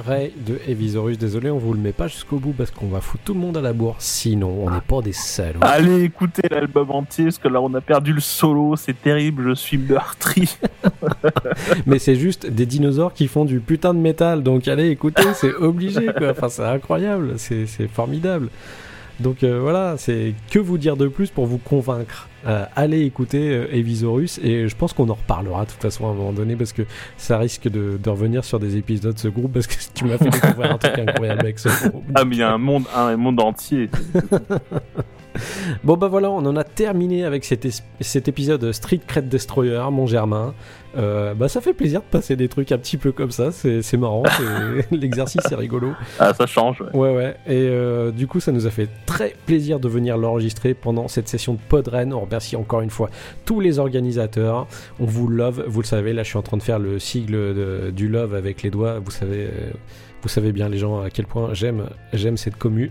Ray 0.00 0.32
de 0.36 0.58
Evisorus. 0.66 1.18
Désolé, 1.18 1.50
on 1.50 1.58
vous 1.58 1.72
le 1.72 1.80
met 1.80 1.92
pas 1.92 2.08
jusqu'au 2.08 2.38
bout 2.38 2.52
parce 2.52 2.70
qu'on 2.70 2.88
va 2.88 3.00
foutre 3.00 3.24
tout 3.24 3.34
le 3.34 3.40
monde 3.40 3.56
à 3.56 3.60
la 3.60 3.72
bourre. 3.72 3.96
Sinon, 3.98 4.64
on 4.64 4.70
n'est 4.70 4.80
pas 4.80 5.00
des 5.02 5.12
salauds. 5.12 5.60
Allez 5.62 6.02
écoutez 6.04 6.48
l'album 6.50 6.90
entier, 6.90 7.24
parce 7.24 7.38
que 7.38 7.48
là 7.48 7.60
on 7.60 7.72
a 7.74 7.80
perdu 7.80 8.12
le 8.12 8.20
solo, 8.20 8.76
c'est 8.76 9.00
terrible, 9.00 9.50
je 9.50 9.54
suis 9.54 9.78
meurtri. 9.78 10.56
Mais 11.86 11.98
c'est 11.98 12.16
juste 12.16 12.46
des 12.46 12.66
dinosaures 12.66 13.12
qui 13.12 13.28
font 13.28 13.44
du 13.44 13.60
putain 13.60 13.94
de 13.94 13.98
métal. 13.98 14.42
Donc 14.42 14.66
allez, 14.68 14.88
écoutez, 14.88 15.22
c'est 15.34 15.54
obligé 15.54 16.06
quoi. 16.16 16.30
Enfin, 16.30 16.48
c'est 16.48 16.64
incroyable, 16.64 17.34
c'est 17.36 17.66
c'est 17.66 17.88
formidable. 17.88 18.48
Donc 19.20 19.42
euh, 19.42 19.60
voilà, 19.60 19.96
c'est 19.98 20.34
que 20.50 20.58
vous 20.58 20.78
dire 20.78 20.96
de 20.96 21.06
plus 21.08 21.30
pour 21.30 21.46
vous 21.46 21.58
convaincre. 21.58 22.28
Euh, 22.46 22.64
allez 22.74 23.02
écouter 23.02 23.50
euh, 23.50 23.66
Evisorus 23.70 24.38
et 24.42 24.66
je 24.66 24.74
pense 24.74 24.94
qu'on 24.94 25.10
en 25.10 25.14
reparlera 25.14 25.66
de 25.66 25.70
toute 25.70 25.82
façon 25.82 26.06
à 26.06 26.10
un 26.10 26.14
moment 26.14 26.32
donné 26.32 26.56
parce 26.56 26.72
que 26.72 26.82
ça 27.18 27.36
risque 27.36 27.68
de, 27.68 27.98
de 28.02 28.10
revenir 28.10 28.44
sur 28.44 28.58
des 28.58 28.78
épisodes 28.78 29.14
de 29.14 29.18
ce 29.18 29.28
groupe 29.28 29.52
parce 29.52 29.66
que 29.66 29.74
tu 29.94 30.06
m'as 30.06 30.16
fait 30.16 30.30
découvrir 30.30 30.72
un 30.72 30.78
truc 30.78 30.98
incroyable 30.98 31.40
avec 31.40 31.58
ce 31.58 31.68
groupe. 31.88 32.04
Ah 32.14 32.24
mais 32.24 32.36
il 32.36 32.38
y 32.38 32.42
a 32.42 32.50
un 32.50 32.58
monde, 32.58 32.84
un 32.94 33.16
monde 33.16 33.40
entier. 33.40 33.90
Bon 35.84 35.96
bah 35.96 36.08
voilà, 36.08 36.30
on 36.30 36.44
en 36.44 36.56
a 36.56 36.64
terminé 36.64 37.24
avec 37.24 37.44
cet, 37.44 37.66
cet 38.00 38.28
épisode 38.28 38.72
Street 38.72 39.00
Cred 39.06 39.28
Destroyer, 39.28 39.84
mon 39.90 40.06
Germain. 40.06 40.54
Euh, 40.96 41.34
bah 41.34 41.48
ça 41.48 41.60
fait 41.60 41.72
plaisir 41.72 42.00
de 42.00 42.06
passer 42.06 42.34
des 42.34 42.48
trucs 42.48 42.72
un 42.72 42.78
petit 42.78 42.96
peu 42.96 43.12
comme 43.12 43.30
ça, 43.30 43.52
c'est 43.52 43.96
marrant, 43.96 44.24
l'exercice 44.90 45.42
est 45.50 45.54
rigolo. 45.54 45.92
Ah 46.18 46.34
ça 46.34 46.46
change. 46.46 46.80
ouais. 46.80 46.88
Ouais 46.94 47.14
ouais, 47.14 47.36
et 47.46 47.68
euh, 47.68 48.10
du 48.10 48.26
coup 48.26 48.40
ça 48.40 48.50
nous 48.50 48.66
a 48.66 48.70
fait 48.70 48.88
très 49.06 49.34
plaisir 49.46 49.78
de 49.78 49.88
venir 49.88 50.18
l'enregistrer 50.18 50.74
pendant 50.74 51.06
cette 51.06 51.28
session 51.28 51.54
de 51.54 51.60
Podren. 51.68 52.12
On 52.12 52.20
remercie 52.20 52.56
encore 52.56 52.80
une 52.80 52.90
fois 52.90 53.08
tous 53.44 53.60
les 53.60 53.78
organisateurs. 53.78 54.66
On 54.98 55.04
vous 55.06 55.28
love, 55.28 55.64
vous 55.68 55.80
le 55.80 55.86
savez, 55.86 56.12
là 56.12 56.24
je 56.24 56.28
suis 56.28 56.38
en 56.38 56.42
train 56.42 56.56
de 56.56 56.62
faire 56.62 56.80
le 56.80 56.98
sigle 56.98 57.32
de- 57.54 57.90
du 57.94 58.08
love 58.08 58.34
avec 58.34 58.62
les 58.62 58.70
doigts. 58.70 58.98
Vous 58.98 59.12
savez, 59.12 59.44
euh, 59.44 59.70
vous 60.22 60.28
savez 60.28 60.50
bien 60.50 60.68
les 60.68 60.78
gens 60.78 61.00
à 61.02 61.10
quel 61.10 61.26
point 61.26 61.54
j'aime 61.54 61.84
j'aime 62.12 62.36
cette 62.36 62.56
commu 62.56 62.90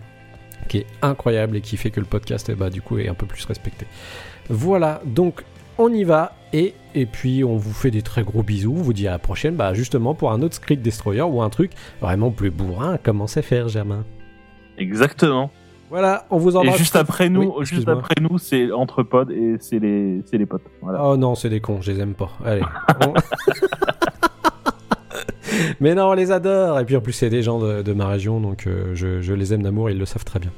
qui 0.70 0.78
est 0.80 0.88
incroyable 1.02 1.58
et 1.58 1.62
qui 1.62 1.76
fait 1.78 1.89
que 1.91 2.00
le 2.00 2.06
podcast 2.06 2.47
eh 2.50 2.56
bah, 2.56 2.70
du 2.70 2.82
coup 2.82 2.97
est 2.97 3.10
un 3.10 3.14
peu 3.14 3.26
plus 3.26 3.43
respecté. 3.45 3.86
Voilà, 4.50 5.02
donc 5.06 5.43
on 5.80 5.91
y 5.91 6.03
va 6.03 6.34
et, 6.53 6.73
et 6.93 7.05
puis 7.07 7.43
on 7.43 7.55
vous 7.57 7.73
fait 7.73 7.89
des 7.91 8.01
très 8.03 8.21
gros 8.23 8.43
bisous. 8.43 8.73
On 8.77 8.82
vous 8.82 8.93
dit 8.93 9.07
à 9.07 9.11
la 9.11 9.19
prochaine, 9.19 9.55
bah, 9.55 9.73
justement 9.73 10.13
pour 10.13 10.32
un 10.32 10.41
autre 10.43 10.55
Script 10.55 10.82
Destroyer 10.84 11.21
ou 11.23 11.41
un 11.41 11.49
truc 11.49 11.71
vraiment 12.01 12.30
plus 12.32 12.51
bourrin. 12.51 12.97
Comment 13.01 13.25
c'est 13.27 13.41
faire, 13.41 13.67
Germain 13.69 14.03
Exactement. 14.77 15.49
Voilà, 15.89 16.27
on 16.30 16.38
vous 16.38 16.53
Et 16.53 16.57
embrasse. 16.57 16.77
juste 16.77 16.95
après 16.95 17.30
nous, 17.30 17.51
Oui, 17.57 17.65
juste 17.65 17.88
après 17.89 18.13
nous, 18.21 18.38
c'est 18.38 18.71
entre 18.71 19.01
pods 19.01 19.32
et 19.32 19.55
c'est 19.59 19.80
les, 19.80 20.21
c'est 20.25 20.38
les 20.38 20.45
potes. 20.45 20.61
Voilà. 20.84 21.03
Oh 21.03 21.17
non, 21.17 21.34
c'est 21.34 21.49
des 21.49 21.61
cons, 21.61 21.82
je 21.82 21.91
les 21.91 21.99
aime 21.99 22.13
pas. 22.13 22.30
Allez. 22.45 22.61
On- 23.07 23.13
Mais 25.80 25.95
non, 25.95 26.09
on 26.09 26.13
les 26.13 26.32
adore. 26.32 26.80
Et 26.80 26.86
puis 26.86 26.95
en 26.95 27.01
plus, 27.01 27.13
c'est 27.13 27.30
des 27.30 27.41
gens 27.41 27.59
de, 27.59 27.82
de 27.82 27.93
ma 27.93 28.07
région, 28.07 28.39
donc 28.39 28.67
euh, 28.67 28.91
je, 28.95 29.21
je 29.21 29.34
les 29.34 29.53
aime 29.53 29.63
d'amour, 29.63 29.89
ils 29.89 29.97
le 29.97 30.05
savent 30.05 30.25
très 30.25 30.39
bien. 30.39 30.51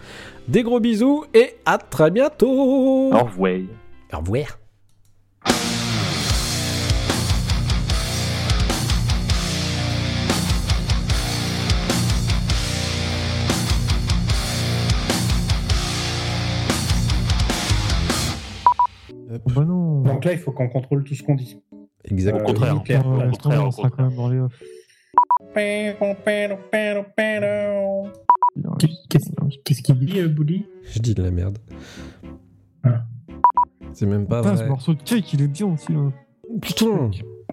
Des 0.47 0.63
gros 0.63 0.79
bisous 0.79 1.23
et 1.33 1.55
à 1.65 1.77
très 1.77 2.11
bientôt. 2.11 3.11
Au 3.13 3.23
revoir. 3.23 3.59
Au 4.13 4.17
revoir. 4.17 4.57
Donc 20.03 20.25
là, 20.25 20.33
il 20.33 20.37
faut 20.39 20.51
qu'on 20.51 20.69
contrôle 20.69 21.03
tout 21.03 21.15
ce 21.15 21.23
qu'on 21.23 21.35
dit. 21.35 21.57
Exactement. 22.05 22.47
Euh, 22.49 22.51
Au 22.51 22.77
contraire. 22.79 23.07
Euh, 23.07 23.25
laisse 23.27 23.37
tomber, 23.37 23.57
on 23.57 23.71
sera 23.71 23.89
quand 23.89 24.03
même 24.03 24.15
dans 24.15 24.29
les 24.29 24.39
off. 24.39 24.61
Qu'est-ce 29.63 29.81
qu'il 29.81 29.99
dit, 29.99 30.19
euh, 30.19 30.27
Bouli 30.27 30.65
Je 30.91 30.99
dis 30.99 31.13
de 31.13 31.23
la 31.23 31.31
merde. 31.31 31.57
Ah. 32.83 33.03
C'est 33.93 34.05
même 34.05 34.27
pas 34.27 34.41
Putain, 34.41 34.55
ce 34.55 34.61
vrai. 34.61 34.69
morceau 34.69 34.93
de 34.93 35.01
cake, 35.03 35.33
il 35.33 35.41
est 35.41 35.47
bien 35.47 35.67
aussi. 35.67 35.91
Là. 35.91 36.11
Putain, 36.61 37.11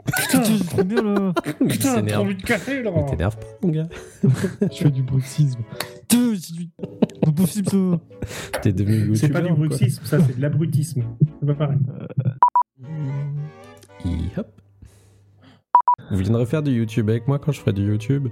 Putain, 0.31 0.43
trop 0.71 0.85
bien 0.85 1.03
là. 1.03 1.33
Putain, 1.69 2.19
envie 2.19 2.37
de 2.37 2.43
café, 2.43 2.83
là 2.83 2.91
Mais 2.95 3.05
t'énerve 3.07 3.37
pas, 3.37 3.47
mon 3.63 3.69
gars. 3.71 3.89
Je 4.23 4.69
fais 4.77 4.91
du 4.91 5.03
bruxisme. 5.03 5.61
Putain, 6.09 6.35
c'est 6.41 6.53
du- 6.55 6.71
c'est 6.79 7.21
pas 7.21 7.33
possible 7.33 7.69
ça. 7.69 8.61
T'es 8.63 8.73
devenu 8.73 9.17
C'est 9.17 9.29
pas 9.29 9.41
du 9.43 9.53
bruxisme, 9.53 10.05
ça, 10.05 10.19
c'est 10.21 10.37
de 10.37 10.41
l'abrutisme. 10.43 11.03
C'est 11.41 11.47
pas 11.47 11.55
pareil. 11.55 11.79
Hop. 14.37 14.47
Vous 16.11 16.19
viendrez 16.19 16.47
faire 16.47 16.63
du 16.63 16.73
YouTube 16.73 17.11
avec 17.11 17.29
moi 17.29 17.39
quand 17.39 17.53
je 17.53 17.61
ferai 17.61 17.73
du 17.73 17.83
YouTube 17.87 18.29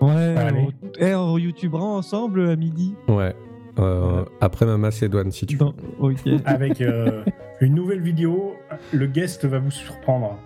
Ouais, 0.00 0.34
Allez. 0.36 0.60
on, 0.60 0.72
eh, 0.98 1.14
on 1.14 1.38
youtubera 1.38 1.84
ensemble 1.84 2.48
à 2.48 2.56
midi. 2.56 2.94
Ouais. 3.08 3.34
Euh, 3.78 4.24
après 4.40 4.66
ma 4.66 4.76
Macédoine, 4.76 5.32
si 5.32 5.46
tu 5.46 5.56
veux. 5.56 5.64
Non. 5.64 5.74
Avec 6.44 6.80
euh, 6.80 7.24
une 7.60 7.74
nouvelle 7.74 8.00
vidéo, 8.00 8.54
le 8.92 9.06
guest 9.06 9.44
va 9.44 9.58
vous 9.58 9.70
surprendre. 9.70 10.38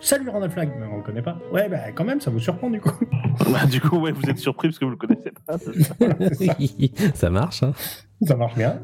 Salut 0.00 0.28
Randall 0.28 0.50
Flag, 0.50 0.70
mais 0.78 0.86
on 0.92 0.98
le 0.98 1.02
connaît 1.02 1.22
pas. 1.22 1.38
Ouais, 1.52 1.68
bah 1.70 1.90
quand 1.94 2.04
même, 2.04 2.20
ça 2.20 2.30
vous 2.30 2.38
surprend 2.40 2.70
du 2.70 2.80
coup. 2.80 2.92
Bah, 3.52 3.66
du 3.66 3.80
coup, 3.82 3.98
ouais, 3.98 4.12
vous 4.12 4.30
êtes 4.30 4.38
surpris 4.38 4.68
parce 4.68 4.78
que 4.78 4.86
vous 4.86 4.92
le 4.92 4.96
connaissez 4.96 5.30
pas. 5.46 5.58
Voilà, 5.98 6.16
ça 7.14 7.28
marche, 7.28 7.62
hein 7.62 7.72
Ça 8.22 8.34
marche 8.34 8.54
bien. 8.56 8.80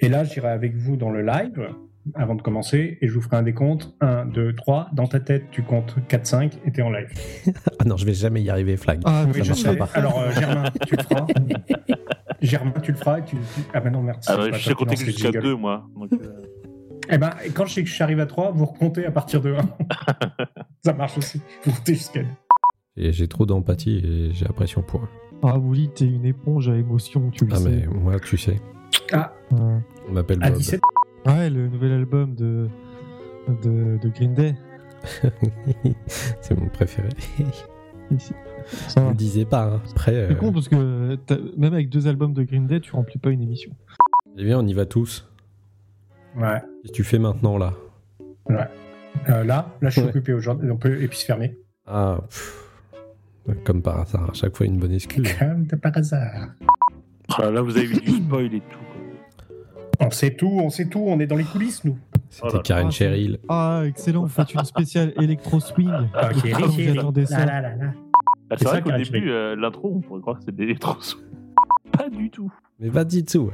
Et 0.00 0.08
là, 0.08 0.24
j'irai 0.24 0.48
avec 0.48 0.76
vous 0.76 0.96
dans 0.96 1.10
le 1.10 1.22
live 1.24 1.68
avant 2.14 2.34
de 2.34 2.42
commencer 2.42 2.98
et 3.00 3.08
je 3.08 3.14
vous 3.14 3.22
ferai 3.22 3.36
un 3.38 3.42
décompte. 3.42 3.94
1, 4.00 4.26
2, 4.26 4.54
3. 4.54 4.88
Dans 4.92 5.06
ta 5.06 5.20
tête, 5.20 5.44
tu 5.50 5.62
comptes 5.62 5.96
4, 6.08 6.26
5 6.26 6.58
et 6.66 6.72
t'es 6.72 6.82
en 6.82 6.90
live. 6.90 7.08
Ah 7.78 7.84
non, 7.84 7.96
je 7.96 8.04
vais 8.04 8.12
jamais 8.14 8.42
y 8.42 8.50
arriver, 8.50 8.76
Flag. 8.76 9.00
Ah, 9.04 9.24
Oui, 9.26 9.32
mais 9.36 9.44
je 9.44 9.48
marchera 9.50 9.72
sais. 9.72 9.78
pas. 9.78 9.88
Alors, 9.94 10.20
euh, 10.20 10.30
Germain, 10.32 10.64
tu 10.86 10.96
le 10.96 11.02
feras. 11.02 11.26
Germain, 12.42 12.72
tu 12.82 12.92
le 12.92 12.98
feras. 12.98 13.18
et 13.20 13.24
Tu... 13.24 13.36
tu- 13.36 13.60
Ah, 13.72 13.80
bah 13.80 13.90
non, 13.90 14.02
merde. 14.02 14.20
Ah 14.26 14.36
je 14.52 14.58
sais 14.58 14.74
compter 14.74 14.96
jusqu'à 14.96 15.30
jingles. 15.30 15.42
deux, 15.42 15.54
moi. 15.56 15.86
Donc, 15.96 16.12
euh, 16.12 16.42
Eh 17.10 17.18
ben, 17.18 17.30
quand 17.54 17.66
je 17.66 17.74
sais 17.74 17.82
que 17.84 17.88
je 17.90 18.02
arrive 18.02 18.20
à 18.20 18.26
3, 18.26 18.52
vous 18.52 18.64
recomptez 18.64 19.04
à 19.06 19.10
partir 19.10 19.40
de 19.42 19.54
1. 19.54 19.58
Ça 20.84 20.92
marche 20.94 21.18
aussi. 21.18 21.40
Vous 21.64 21.72
comptez 21.72 21.94
jusqu'à 21.94 22.20
2. 22.22 22.26
Et 22.96 23.12
j'ai 23.12 23.28
trop 23.28 23.44
d'empathie 23.46 23.98
et 24.04 24.32
j'ai 24.32 24.44
la 24.44 24.52
pression 24.52 24.82
pour 24.82 25.02
eux. 25.04 25.08
Ah, 25.46 25.58
Willy, 25.58 25.90
t'es 25.90 26.06
une 26.06 26.24
éponge 26.24 26.68
à 26.70 26.76
émotion, 26.76 27.30
tu 27.30 27.44
le 27.44 27.52
Ah, 27.52 27.56
sais. 27.56 27.68
mais 27.68 27.86
moi, 27.86 28.18
tu 28.18 28.36
sais, 28.38 28.60
Ah, 29.12 29.32
Ouais. 29.52 29.58
on 30.08 30.12
m'appelle 30.12 30.42
à 30.42 30.48
Bob. 30.48 30.58
17. 30.58 30.80
Ouais, 31.26 31.50
le 31.50 31.68
nouvel 31.68 31.92
album 31.92 32.34
de, 32.34 32.68
de, 33.62 33.98
de 34.02 34.08
Green 34.08 34.32
Day. 34.34 34.54
C'est 36.06 36.58
mon 36.58 36.68
préféré. 36.68 37.08
Ça 38.66 39.00
va. 39.02 39.10
le 39.10 39.14
disais 39.14 39.44
pas, 39.44 39.64
hein. 39.64 39.82
Après, 39.90 40.14
euh, 40.14 40.28
C'est 40.30 40.38
con 40.38 40.52
parce 40.52 40.68
que 40.68 41.18
même 41.58 41.74
avec 41.74 41.90
deux 41.90 42.06
albums 42.08 42.32
de 42.32 42.42
Green 42.42 42.66
Day, 42.66 42.80
tu 42.80 42.92
remplis 42.92 43.18
pas 43.18 43.30
une 43.30 43.42
émission. 43.42 43.72
eh 44.38 44.44
bien, 44.44 44.58
on 44.58 44.66
y 44.66 44.72
va 44.72 44.86
tous. 44.86 45.28
Ouais. 46.36 46.60
Si 46.86 46.92
tu 46.92 47.04
fais 47.04 47.18
maintenant, 47.18 47.58
là? 47.58 47.74
Euh, 48.50 48.54
là, 49.28 49.44
là, 49.44 49.68
je 49.82 49.88
suis 49.90 50.00
Ouais. 50.02 50.08
occupé 50.08 50.32
aujourd'hui. 50.32 50.70
On 50.70 50.76
peut 50.76 51.02
épice 51.02 51.22
fermée. 51.24 51.56
Ah, 51.86 52.18
pff. 52.28 52.63
Comme 53.64 53.82
par 53.82 54.00
hasard, 54.00 54.30
à 54.30 54.34
chaque 54.34 54.56
fois 54.56 54.66
une 54.66 54.78
bonne 54.78 54.92
excuse. 54.92 55.32
Comme 55.38 55.66
de 55.66 55.76
par 55.76 55.96
hasard. 55.96 56.48
oh 57.38 57.42
là, 57.42 57.50
là, 57.50 57.60
vous 57.62 57.76
avez 57.76 57.86
vu 57.86 58.00
du 58.00 58.10
spoil 58.12 58.46
et 58.54 58.60
tout. 58.60 58.78
quoi. 59.98 60.06
On 60.06 60.10
sait 60.10 60.34
tout, 60.34 60.50
on 60.62 60.70
sait 60.70 60.86
tout. 60.86 61.04
On 61.06 61.20
est 61.20 61.26
dans 61.26 61.36
les 61.36 61.44
coulisses, 61.44 61.84
nous. 61.84 61.96
C'était 62.30 62.48
Oh. 62.56 62.60
Karen 62.64 62.86
Ah, 62.88 62.90
Cheryl. 62.90 63.38
Ah, 63.48 63.82
excellent, 63.86 64.22
vous 64.22 64.28
faites 64.28 64.54
une 64.54 64.64
spéciale 64.64 65.12
électro 65.20 65.60
swing. 65.60 65.88
Ok, 65.88 66.10
Ah, 66.14 66.30
vous 66.32 66.98
attendez 66.98 67.26
ça. 67.26 67.44
Là, 67.44 67.60
là, 67.60 67.60
là, 67.60 67.76
là. 67.76 67.92
Ah, 68.50 68.54
C'est 68.58 68.64
vrai 68.66 68.82
qu'au 68.82 68.92
début, 68.92 69.30
euh, 69.30 69.54
l'intro, 69.56 69.92
on 69.96 70.00
pourrait 70.00 70.20
croire 70.20 70.38
que 70.38 70.44
c'est 70.46 70.54
des 70.54 70.64
électros. 70.64 70.96
Pas 71.92 72.08
du 72.08 72.30
tout. 72.30 72.52
Mais 72.80 72.88
va 72.88 73.04
dit 73.04 73.24
tout. 73.24 73.50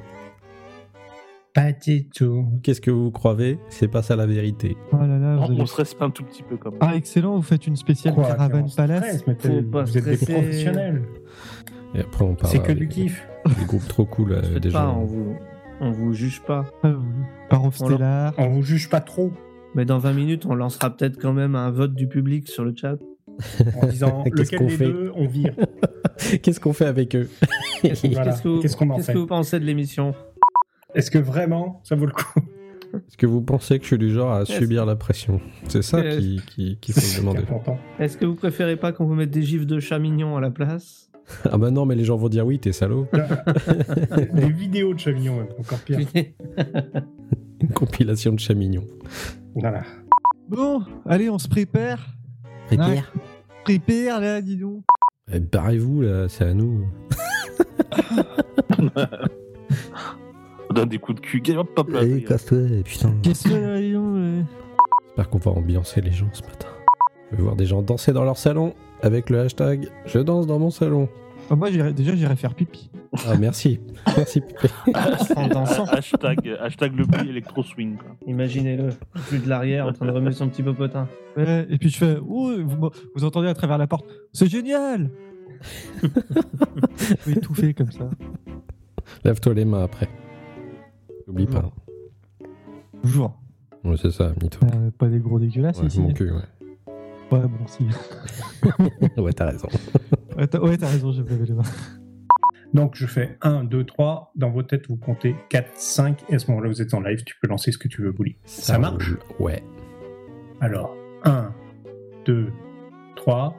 Pas 1.54 1.72
du 1.72 2.08
tout. 2.08 2.46
Qu'est-ce 2.62 2.80
que 2.80 2.90
vous 2.92 3.10
croyez? 3.10 3.58
C'est 3.70 3.88
pas 3.88 4.02
ça 4.02 4.14
la 4.14 4.26
vérité. 4.26 4.76
Ah 4.92 5.06
là 5.06 5.18
là, 5.18 5.36
vous 5.36 5.54
On 5.60 5.66
se 5.66 5.74
reste 5.76 5.96
un 6.00 6.10
tout 6.10 6.22
petit 6.22 6.42
peu 6.44 6.56
quand 6.56 6.70
même. 6.70 6.78
Ah, 6.80 6.94
excellent, 6.94 7.34
vous 7.36 7.42
faites 7.42 7.66
une 7.66 7.74
spéciale 7.76 8.14
Quoi, 8.14 8.24
Caravan 8.24 8.66
Palace. 8.76 9.04
stress, 9.18 9.26
mais 9.26 9.34
Faut 9.38 9.62
pas 9.62 9.82
Vous 9.82 9.98
êtes 9.98 10.04
des 10.04 10.16
professionnels. 10.16 11.02
Et 11.94 12.00
après, 12.00 12.24
on 12.24 12.34
parle 12.36 12.52
C'est 12.52 12.62
que 12.62 12.70
du 12.72 12.86
kiff. 12.86 13.26
des 13.58 13.64
groupes 13.64 13.88
trop 13.88 14.04
cool, 14.04 14.32
euh, 14.32 14.60
pas, 14.60 14.68
gens. 14.70 15.00
on 15.00 15.04
vous, 15.04 15.34
on 15.80 15.90
vous 15.90 16.12
juge 16.12 16.40
pas. 16.42 16.64
Ah, 16.84 16.92
Parov 17.48 17.76
On 17.80 17.86
Stellar. 17.86 18.32
On 18.38 18.48
vous 18.50 18.62
juge 18.62 18.88
pas 18.88 19.00
trop 19.00 19.32
Mais 19.74 19.84
dans 19.84 19.98
20 19.98 20.12
minutes, 20.12 20.46
on 20.46 20.54
lancera 20.54 20.90
peut-être 20.96 21.18
quand 21.20 21.32
même 21.32 21.56
un 21.56 21.72
vote 21.72 21.94
du 21.94 22.06
public 22.06 22.48
sur 22.48 22.64
le 22.64 22.72
chat. 22.76 22.96
en 23.82 23.86
disant 23.88 24.22
Qu'est-ce 24.36 24.54
lequel 24.54 24.58
qu'on 24.60 24.66
des 24.66 24.76
fait 24.76 24.84
deux 24.86 25.10
on 25.16 25.26
vire. 25.26 25.54
Qu'est-ce 26.42 26.60
qu'on 26.60 26.72
fait 26.72 26.86
avec 26.86 27.16
eux? 27.16 27.28
Voilà. 27.82 27.94
Qu'est-ce 27.96 28.60
Qu'est-ce 28.60 28.76
qu'on 28.76 28.90
en 28.90 28.96
qu'est-ce 28.96 29.06
fait? 29.06 29.12
que 29.14 29.18
vous 29.18 29.26
pensez 29.26 29.58
de 29.58 29.64
l'émission? 29.64 30.14
Est-ce 30.94 31.10
que 31.10 31.18
vraiment 31.18 31.80
ça 31.84 31.94
vaut 31.96 32.06
le 32.06 32.12
coup 32.12 32.40
Est-ce 32.94 33.16
que 33.16 33.26
vous 33.26 33.40
pensez 33.40 33.78
que 33.78 33.84
je 33.84 33.88
suis 33.88 33.98
du 33.98 34.10
genre 34.12 34.32
à 34.32 34.44
subir 34.44 34.84
la 34.84 34.96
pression 34.96 35.40
C'est 35.68 35.82
ça 35.82 36.04
Est-ce- 36.04 36.18
qui, 36.18 36.40
qui, 36.46 36.76
qu'il 36.80 36.94
faut 36.94 37.00
se 37.00 37.20
demander. 37.20 37.38
important. 37.40 37.78
Est-ce 38.00 38.16
que 38.18 38.26
vous 38.26 38.34
préférez 38.34 38.76
pas 38.76 38.90
qu'on 38.92 39.04
vous 39.06 39.14
mette 39.14 39.30
des 39.30 39.42
gifs 39.42 39.64
de 39.66 39.78
chat 39.78 40.00
mignon 40.00 40.36
à 40.36 40.40
la 40.40 40.50
place 40.50 41.08
Ah 41.48 41.56
bah 41.56 41.70
non, 41.70 41.86
mais 41.86 41.94
les 41.94 42.04
gens 42.04 42.16
vont 42.16 42.28
dire 42.28 42.44
oui, 42.44 42.58
t'es 42.58 42.72
salaud. 42.72 43.06
Des 44.34 44.50
vidéos 44.50 44.92
de 44.94 44.98
Chavignon, 44.98 45.36
même, 45.36 45.46
encore 45.60 45.78
pire. 45.78 46.00
Une 47.60 47.68
compilation 47.68 48.32
de 48.32 48.40
chats 48.40 48.54
mignons. 48.54 48.86
Voilà. 49.54 49.82
Bon, 50.48 50.82
allez, 51.06 51.30
on 51.30 51.38
se 51.38 51.46
prépare. 51.46 52.04
Prépare. 52.66 53.12
Prépare, 53.64 54.20
là, 54.20 54.40
dis 54.42 54.56
donc. 54.56 54.82
Eh, 55.32 55.38
Barrez-vous 55.38 56.00
là, 56.02 56.28
c'est 56.28 56.44
à 56.44 56.54
nous. 56.54 56.86
On 60.70 60.74
donne 60.74 60.88
des 60.88 60.98
coups 60.98 61.20
de 61.20 61.26
cul. 61.26 61.42
Hop, 61.56 61.68
hop, 61.76 61.90
là. 61.90 62.00
Allez, 62.00 62.22
casse-toi, 62.22 62.58
putain. 62.84 63.08
Euh 63.26 64.42
J'espère 65.08 65.28
qu'on 65.28 65.38
va 65.38 65.50
ambiancer 65.50 66.00
les 66.00 66.12
gens 66.12 66.28
ce 66.32 66.42
matin. 66.42 66.68
Je 67.32 67.36
vais 67.36 67.42
voir 67.42 67.56
des 67.56 67.66
gens 67.66 67.82
danser 67.82 68.12
dans 68.12 68.24
leur 68.24 68.38
salon 68.38 68.74
avec 69.02 69.30
le 69.30 69.40
hashtag 69.40 69.88
Je 70.06 70.20
danse 70.20 70.46
dans 70.46 70.58
mon 70.58 70.70
salon. 70.70 71.08
Ah, 71.50 71.56
Moi, 71.56 71.72
j'irais- 71.72 71.92
déjà, 71.92 72.14
j'irais 72.14 72.36
faire 72.36 72.54
pipi. 72.54 72.88
Ah, 73.26 73.36
merci. 73.36 73.80
merci, 74.16 74.40
Pépé. 74.40 74.68
En 75.36 75.48
dansant. 75.48 75.84
hashtag, 75.86 76.56
hashtag 76.60 76.94
le 76.96 77.04
bruit 77.04 77.28
électro 77.28 77.64
swing. 77.64 77.96
quoi. 77.96 78.16
Imaginez-le, 78.28 78.90
plus 79.28 79.40
de 79.40 79.48
l'arrière, 79.48 79.86
en 79.86 79.92
train 79.92 80.06
de 80.06 80.12
remuer 80.12 80.30
son 80.32 80.48
petit 80.48 80.62
popotin. 80.62 81.08
Ouais, 81.36 81.66
et 81.68 81.78
puis 81.78 81.88
je 81.88 81.96
fais, 81.96 82.16
oh, 82.24 82.52
vous, 82.64 82.90
vous 83.16 83.24
entendez 83.24 83.48
à 83.48 83.54
travers 83.54 83.78
la 83.78 83.88
porte, 83.88 84.06
c'est 84.32 84.48
génial 84.48 85.10
Je 86.02 86.06
vais 87.26 87.32
étouffer 87.32 87.74
comme 87.74 87.90
ça. 87.90 88.08
Lave-toi 89.24 89.54
les 89.54 89.64
mains 89.64 89.82
après. 89.82 90.08
N'oublie 91.30 91.46
pas. 91.46 91.70
Toujours. 93.02 93.32
Ouais, 93.84 93.96
c'est 93.96 94.10
ça, 94.10 94.32
mytho. 94.42 94.58
Euh, 94.74 94.90
pas 94.90 95.08
des 95.08 95.20
gros 95.20 95.38
dégueulasses 95.38 95.78
Ouais, 95.80 95.86
ici. 95.86 96.00
mon 96.00 96.12
cul, 96.12 96.30
ouais. 96.32 96.42
Ouais, 97.32 97.40
bon, 97.46 97.66
si. 97.66 97.86
ouais, 99.20 99.32
t'as 99.32 99.46
raison. 99.46 99.68
Ouais, 100.36 100.46
t'as 100.46 100.60
ouais, 100.60 100.76
t'as 100.78 100.86
raison, 100.88 101.12
j'ai 101.12 101.22
levé 101.22 101.44
les 101.46 101.52
mains. 101.54 101.62
Donc 102.72 102.94
je 102.94 103.06
fais 103.06 103.36
1, 103.42 103.64
2, 103.64 103.84
3. 103.84 104.32
Dans 104.36 104.48
vos 104.50 104.62
têtes, 104.62 104.86
vous 104.88 104.96
comptez 104.96 105.34
4, 105.50 105.72
5. 105.74 106.24
Et 106.30 106.36
à 106.36 106.38
ce 106.38 106.50
moment-là, 106.50 106.68
vous 106.68 106.80
êtes 106.80 106.94
en 106.94 107.00
live. 107.00 107.24
Tu 107.24 107.34
peux 107.42 107.48
lancer 107.48 107.72
ce 107.72 107.78
que 107.78 107.88
tu 107.88 108.00
veux, 108.02 108.12
Bouli. 108.12 108.36
Ça, 108.44 108.78
marche? 108.78 109.10
roule. 109.38 109.46
Ouais. 109.46 109.62
Alors, 110.60 110.94
1, 111.24 111.52
2, 112.26 112.46
3. 113.16 113.54